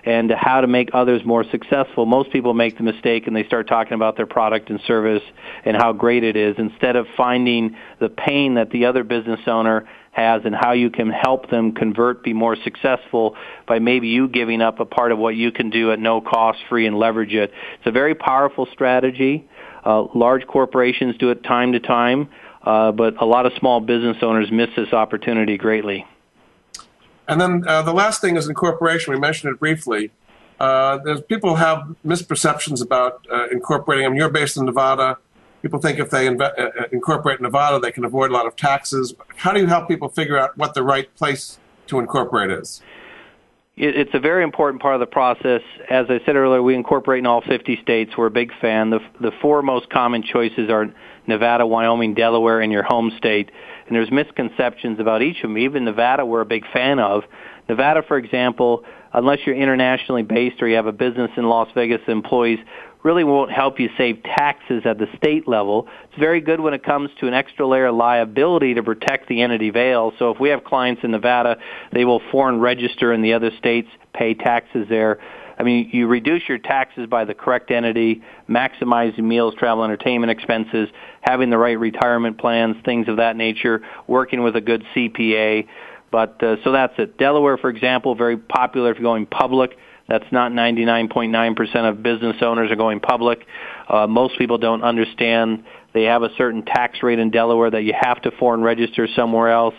and 0.04 0.32
how 0.32 0.62
to 0.62 0.68
make 0.68 0.90
others 0.94 1.22
more 1.26 1.44
successful. 1.50 2.06
Most 2.06 2.32
people 2.32 2.54
make 2.54 2.78
the 2.78 2.84
mistake 2.84 3.26
and 3.28 3.36
they 3.36 3.44
start 3.46 3.68
talking 3.68 3.94
about 3.94 4.18
their 4.18 4.28
product 4.28 4.70
and 4.70 4.80
service 4.86 5.24
and 5.64 5.76
how 5.76 5.94
great 5.94 6.24
it 6.24 6.36
is 6.36 6.56
instead 6.60 6.96
of 6.96 7.08
finding 7.18 7.76
the 8.00 8.10
pain 8.10 8.56
that 8.56 8.70
the 8.70 8.86
other 8.86 9.04
business 9.04 9.40
owner 9.48 9.88
has 10.16 10.44
and 10.46 10.56
how 10.56 10.72
you 10.72 10.90
can 10.90 11.10
help 11.10 11.50
them 11.50 11.74
convert, 11.74 12.24
be 12.24 12.32
more 12.32 12.56
successful 12.64 13.36
by 13.68 13.80
maybe 13.80 14.08
you 14.08 14.30
giving 14.30 14.62
up 14.62 14.80
a 14.80 14.86
part 14.86 15.12
of 15.12 15.18
what 15.18 15.36
you 15.36 15.52
can 15.52 15.70
do 15.70 15.92
at 15.92 16.00
no 16.00 16.22
cost 16.22 16.60
free 16.70 16.88
and 16.88 16.98
leverage 16.98 17.34
it. 17.34 17.52
It's 17.78 17.86
a 17.86 17.92
very 17.92 18.16
powerful 18.16 18.66
strategy. 18.72 19.46
Uh, 19.86 20.08
large 20.16 20.48
corporations 20.48 21.18
do 21.18 21.32
it 21.32 21.44
time 21.44 21.74
to 21.74 21.82
time, 21.82 22.30
uh, 22.64 22.94
but 22.94 23.22
a 23.22 23.26
lot 23.26 23.46
of 23.46 23.52
small 23.60 23.82
business 23.82 24.18
owners 24.22 24.50
miss 24.52 24.70
this 24.78 24.94
opportunity 24.94 25.58
greatly. 25.58 26.06
And 27.28 27.42
then 27.42 27.68
uh, 27.68 27.82
the 27.82 27.94
last 27.94 28.22
thing 28.22 28.38
is 28.38 28.48
incorporation. 28.48 29.14
We 29.14 29.20
mentioned 29.20 29.54
it 29.54 29.60
briefly. 29.60 30.12
Uh, 30.60 31.00
there's 31.04 31.22
people 31.22 31.56
have 31.56 31.94
misperceptions 32.06 32.82
about 32.82 33.26
uh, 33.30 33.48
incorporating. 33.50 34.06
I 34.06 34.10
mean, 34.10 34.18
you're 34.18 34.30
based 34.30 34.56
in 34.56 34.66
Nevada. 34.66 35.18
People 35.66 35.80
think 35.80 35.98
if 35.98 36.12
they 36.12 36.28
inve- 36.28 36.60
uh, 36.60 36.62
uh, 36.62 36.84
incorporate 36.92 37.42
Nevada, 37.42 37.80
they 37.80 37.92
can 37.92 38.06
avoid 38.06 38.30
a 38.30 38.34
lot 38.36 38.46
of 38.46 38.56
taxes. 38.56 39.16
How 39.38 39.52
do 39.52 39.60
you 39.60 39.66
help 39.66 39.88
people 39.88 40.10
figure 40.10 40.38
out 40.38 40.56
what 40.56 40.76
the 40.76 40.84
right 40.84 41.10
place 41.16 41.58
to 41.88 41.98
incorporate 41.98 42.52
is? 42.52 42.84
It's 43.76 44.14
a 44.14 44.20
very 44.20 44.44
important 44.44 44.80
part 44.80 44.94
of 44.94 45.00
the 45.00 45.08
process. 45.08 45.62
As 45.90 46.06
I 46.08 46.20
said 46.24 46.36
earlier, 46.36 46.62
we 46.62 46.76
incorporate 46.76 47.18
in 47.18 47.26
all 47.26 47.42
50 47.42 47.80
states. 47.82 48.12
We're 48.16 48.28
a 48.28 48.32
big 48.32 48.52
fan. 48.62 48.92
The, 48.92 49.00
the 49.20 49.32
four 49.42 49.64
most 49.64 49.90
common 49.90 50.22
choices 50.22 50.70
are 50.70 50.94
Nevada, 51.26 51.66
Wyoming, 51.66 52.14
Delaware, 52.14 52.62
and 52.62 52.72
your 52.72 52.84
home 52.84 53.12
state 53.18 53.50
and 53.88 53.96
there's 53.96 54.12
misconceptions 54.12 55.00
about 55.00 55.22
each 55.22 55.38
of 55.38 55.50
them. 55.50 55.58
Even 55.58 55.86
Nevada, 55.86 56.26
we're 56.26 56.42
a 56.42 56.46
big 56.46 56.64
fan 56.74 57.00
of. 57.00 57.24
Nevada, 57.70 58.04
for 58.08 58.18
example, 58.18 58.84
unless 59.14 59.40
you're 59.46 59.56
internationally 59.56 60.24
based 60.24 60.62
or 60.62 60.68
you 60.68 60.76
have 60.76 60.88
a 60.88 60.92
business 60.92 61.32
in 61.38 61.48
Las 61.48 61.70
Vegas, 61.76 62.02
employees 62.08 62.60
really 63.06 63.24
won't 63.24 63.52
help 63.52 63.80
you 63.80 63.88
save 64.00 64.24
taxes 64.24 64.82
at 64.84 64.98
the 64.98 65.06
state 65.16 65.48
level. 65.48 65.88
It's 66.06 66.20
very 66.20 66.42
good 66.42 66.60
when 66.60 66.74
it 66.74 66.84
comes 66.84 67.12
to 67.20 67.28
an 67.28 67.36
extra 67.36 67.66
layer 67.66 67.86
of 67.86 67.96
liability 67.96 68.74
to 68.74 68.84
protect 68.84 69.30
the 69.30 69.44
entity 69.44 69.70
veil. 69.70 70.12
So 70.18 70.32
if 70.32 70.40
we 70.40 70.50
have 70.50 70.64
clients 70.64 71.04
in 71.04 71.12
Nevada, 71.12 71.58
they 71.94 72.04
will 72.04 72.20
foreign 72.32 72.60
register 72.60 73.14
in 73.14 73.22
the 73.22 73.34
other 73.34 73.52
states, 73.60 73.88
pay 74.14 74.34
taxes 74.34 74.88
there. 74.90 75.20
I 75.58 75.62
mean, 75.62 75.92
you 75.94 76.08
reduce 76.08 76.50
your 76.50 76.58
taxes 76.58 77.08
by 77.08 77.26
the 77.26 77.36
correct 77.36 77.70
entity, 77.70 78.24
maximizing 78.50 79.20
meals, 79.20 79.54
travel, 79.56 79.84
entertainment 79.84 80.32
expenses, 80.32 80.90
having 81.22 81.52
the 81.52 81.60
right 81.60 81.80
retirement 81.80 82.40
plans, 82.40 82.76
things 82.84 83.08
of 83.08 83.18
that 83.18 83.36
nature, 83.38 83.84
working 84.08 84.42
with 84.42 84.56
a 84.56 84.62
good 84.62 84.84
CPA. 84.96 85.68
But 86.12 86.42
uh, 86.42 86.56
so 86.64 86.72
that's 86.72 86.94
it. 86.98 87.20
Delaware, 87.20 87.58
for 87.58 87.70
example, 87.70 88.16
very 88.16 88.38
popular 88.38 88.90
if 88.90 88.98
you're 88.98 89.04
going 89.04 89.28
public. 89.28 89.78
That's 90.08 90.32
not 90.32 90.52
99.9% 90.52 91.90
of 91.90 92.04
business 92.04 92.38
owners 92.42 92.72
are 92.72 92.76
going 92.76 93.00
public. 93.00 93.46
Uh, 93.88 94.06
most 94.08 94.38
people 94.38 94.58
don't 94.58 94.84
understand 94.84 95.66
they 95.94 96.04
have 96.04 96.24
a 96.24 96.30
certain 96.36 96.64
tax 96.64 97.02
rate 97.02 97.20
in 97.20 97.32
Delaware 97.32 97.72
that 97.72 97.84
you 97.84 97.94
have 98.00 98.22
to 98.24 98.32
foreign 98.32 98.62
register 98.62 99.08
somewhere 99.16 99.50
else. 99.50 99.76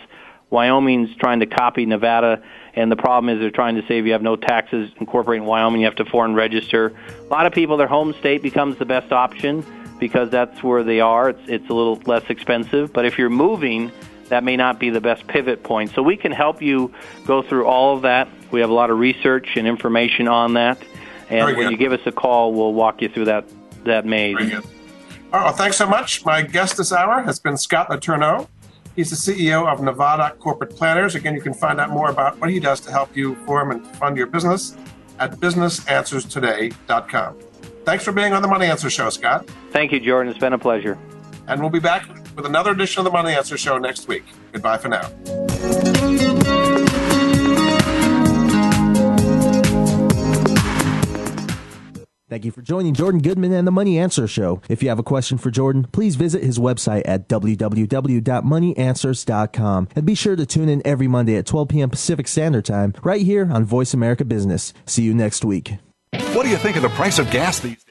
Wyoming's 0.49 1.15
trying 1.17 1.41
to 1.41 1.45
copy 1.45 1.85
Nevada 1.85 2.41
and 2.77 2.91
the 2.91 2.95
problem 2.95 3.33
is 3.33 3.41
they're 3.41 3.49
trying 3.49 3.75
to 3.75 3.81
say 3.87 3.97
if 3.97 4.05
you 4.05 4.11
have 4.11 4.21
no 4.21 4.35
taxes 4.35 4.91
incorporating 4.99 5.47
Wyoming, 5.47 5.81
you 5.81 5.87
have 5.87 5.95
to 5.95 6.05
foreign 6.05 6.35
register. 6.35 6.93
A 7.19 7.23
lot 7.23 7.47
of 7.47 7.53
people, 7.53 7.75
their 7.75 7.87
home 7.87 8.13
state 8.19 8.43
becomes 8.43 8.77
the 8.77 8.85
best 8.85 9.11
option 9.11 9.65
because 9.99 10.29
that's 10.29 10.61
where 10.61 10.83
they 10.83 10.99
are. 10.99 11.29
It's, 11.29 11.41
it's 11.47 11.69
a 11.71 11.73
little 11.73 11.95
less 12.05 12.21
expensive. 12.29 12.93
But 12.93 13.05
if 13.05 13.17
you're 13.17 13.31
moving, 13.31 13.91
that 14.29 14.43
may 14.43 14.55
not 14.57 14.79
be 14.79 14.91
the 14.91 15.01
best 15.01 15.25
pivot 15.25 15.63
point. 15.63 15.89
So 15.95 16.03
we 16.03 16.17
can 16.17 16.31
help 16.31 16.61
you 16.61 16.93
go 17.25 17.41
through 17.41 17.65
all 17.65 17.95
of 17.95 18.03
that. 18.03 18.27
We 18.51 18.61
have 18.61 18.69
a 18.69 18.73
lot 18.73 18.89
of 18.89 18.99
research 18.99 19.49
and 19.55 19.67
information 19.67 20.27
on 20.27 20.53
that. 20.53 20.81
And 21.29 21.57
when 21.57 21.71
you 21.71 21.77
give 21.77 21.91
us 21.91 21.99
a 22.05 22.11
call, 22.11 22.53
we'll 22.53 22.73
walk 22.73 23.01
you 23.01 23.09
through 23.09 23.25
that, 23.25 23.45
that 23.83 24.05
maze. 24.05 24.37
Very 24.37 24.49
good. 24.49 24.63
Oh, 25.33 25.51
thanks 25.51 25.75
so 25.75 25.87
much. 25.87 26.25
My 26.25 26.41
guest 26.41 26.77
this 26.77 26.93
hour 26.93 27.21
has 27.21 27.37
been 27.37 27.57
Scott 27.57 27.89
Letourneau. 27.89 28.47
He's 28.95 29.09
the 29.09 29.15
CEO 29.15 29.71
of 29.71 29.81
Nevada 29.81 30.35
Corporate 30.39 30.75
Planners. 30.75 31.15
Again, 31.15 31.35
you 31.35 31.41
can 31.41 31.53
find 31.53 31.79
out 31.79 31.89
more 31.89 32.09
about 32.09 32.39
what 32.39 32.49
he 32.49 32.59
does 32.59 32.79
to 32.81 32.91
help 32.91 33.15
you 33.15 33.35
form 33.45 33.71
and 33.71 33.85
fund 33.97 34.17
your 34.17 34.27
business 34.27 34.75
at 35.19 35.33
businessanswerstoday.com. 35.33 37.35
Thanks 37.85 38.03
for 38.03 38.11
being 38.11 38.33
on 38.33 38.41
the 38.41 38.47
Money 38.47 38.65
Answer 38.65 38.89
Show, 38.89 39.09
Scott. 39.09 39.47
Thank 39.71 39.91
you, 39.91 39.99
Jordan. 39.99 40.31
It's 40.31 40.39
been 40.39 40.53
a 40.53 40.57
pleasure. 40.57 40.97
And 41.47 41.61
we'll 41.61 41.69
be 41.69 41.79
back 41.79 42.07
with 42.35 42.45
another 42.45 42.71
edition 42.71 43.01
of 43.01 43.05
the 43.05 43.11
Money 43.11 43.33
Answer 43.33 43.57
Show 43.57 43.77
next 43.77 44.07
week. 44.07 44.23
Goodbye 44.51 44.77
for 44.77 44.89
now. 44.89 46.26
Thank 52.29 52.43
you 52.43 52.51
for 52.51 52.61
joining 52.61 52.93
Jordan 52.93 53.21
Goodman 53.21 53.53
and 53.53 53.65
the 53.65 53.71
Money 53.71 53.97
Answer 53.97 54.27
Show. 54.27 54.61
If 54.67 54.83
you 54.83 54.89
have 54.89 54.99
a 54.99 55.03
question 55.03 55.37
for 55.37 55.49
Jordan, 55.49 55.87
please 55.93 56.17
visit 56.17 56.43
his 56.43 56.59
website 56.59 57.03
at 57.05 57.29
www.moneyanswers.com 57.29 59.87
and 59.95 60.05
be 60.05 60.13
sure 60.13 60.35
to 60.35 60.45
tune 60.45 60.67
in 60.67 60.81
every 60.85 61.07
Monday 61.07 61.37
at 61.37 61.45
12 61.45 61.69
p.m. 61.69 61.89
Pacific 61.89 62.27
Standard 62.27 62.65
Time 62.65 62.93
right 63.01 63.21
here 63.21 63.47
on 63.49 63.63
Voice 63.63 63.93
America 63.93 64.25
Business. 64.25 64.73
See 64.85 65.03
you 65.03 65.13
next 65.13 65.45
week. 65.45 65.77
What 66.33 66.43
do 66.43 66.49
you 66.49 66.57
think 66.57 66.75
of 66.75 66.83
the 66.83 66.89
price 66.89 67.17
of 67.17 67.31
gas 67.31 67.61
these 67.61 67.85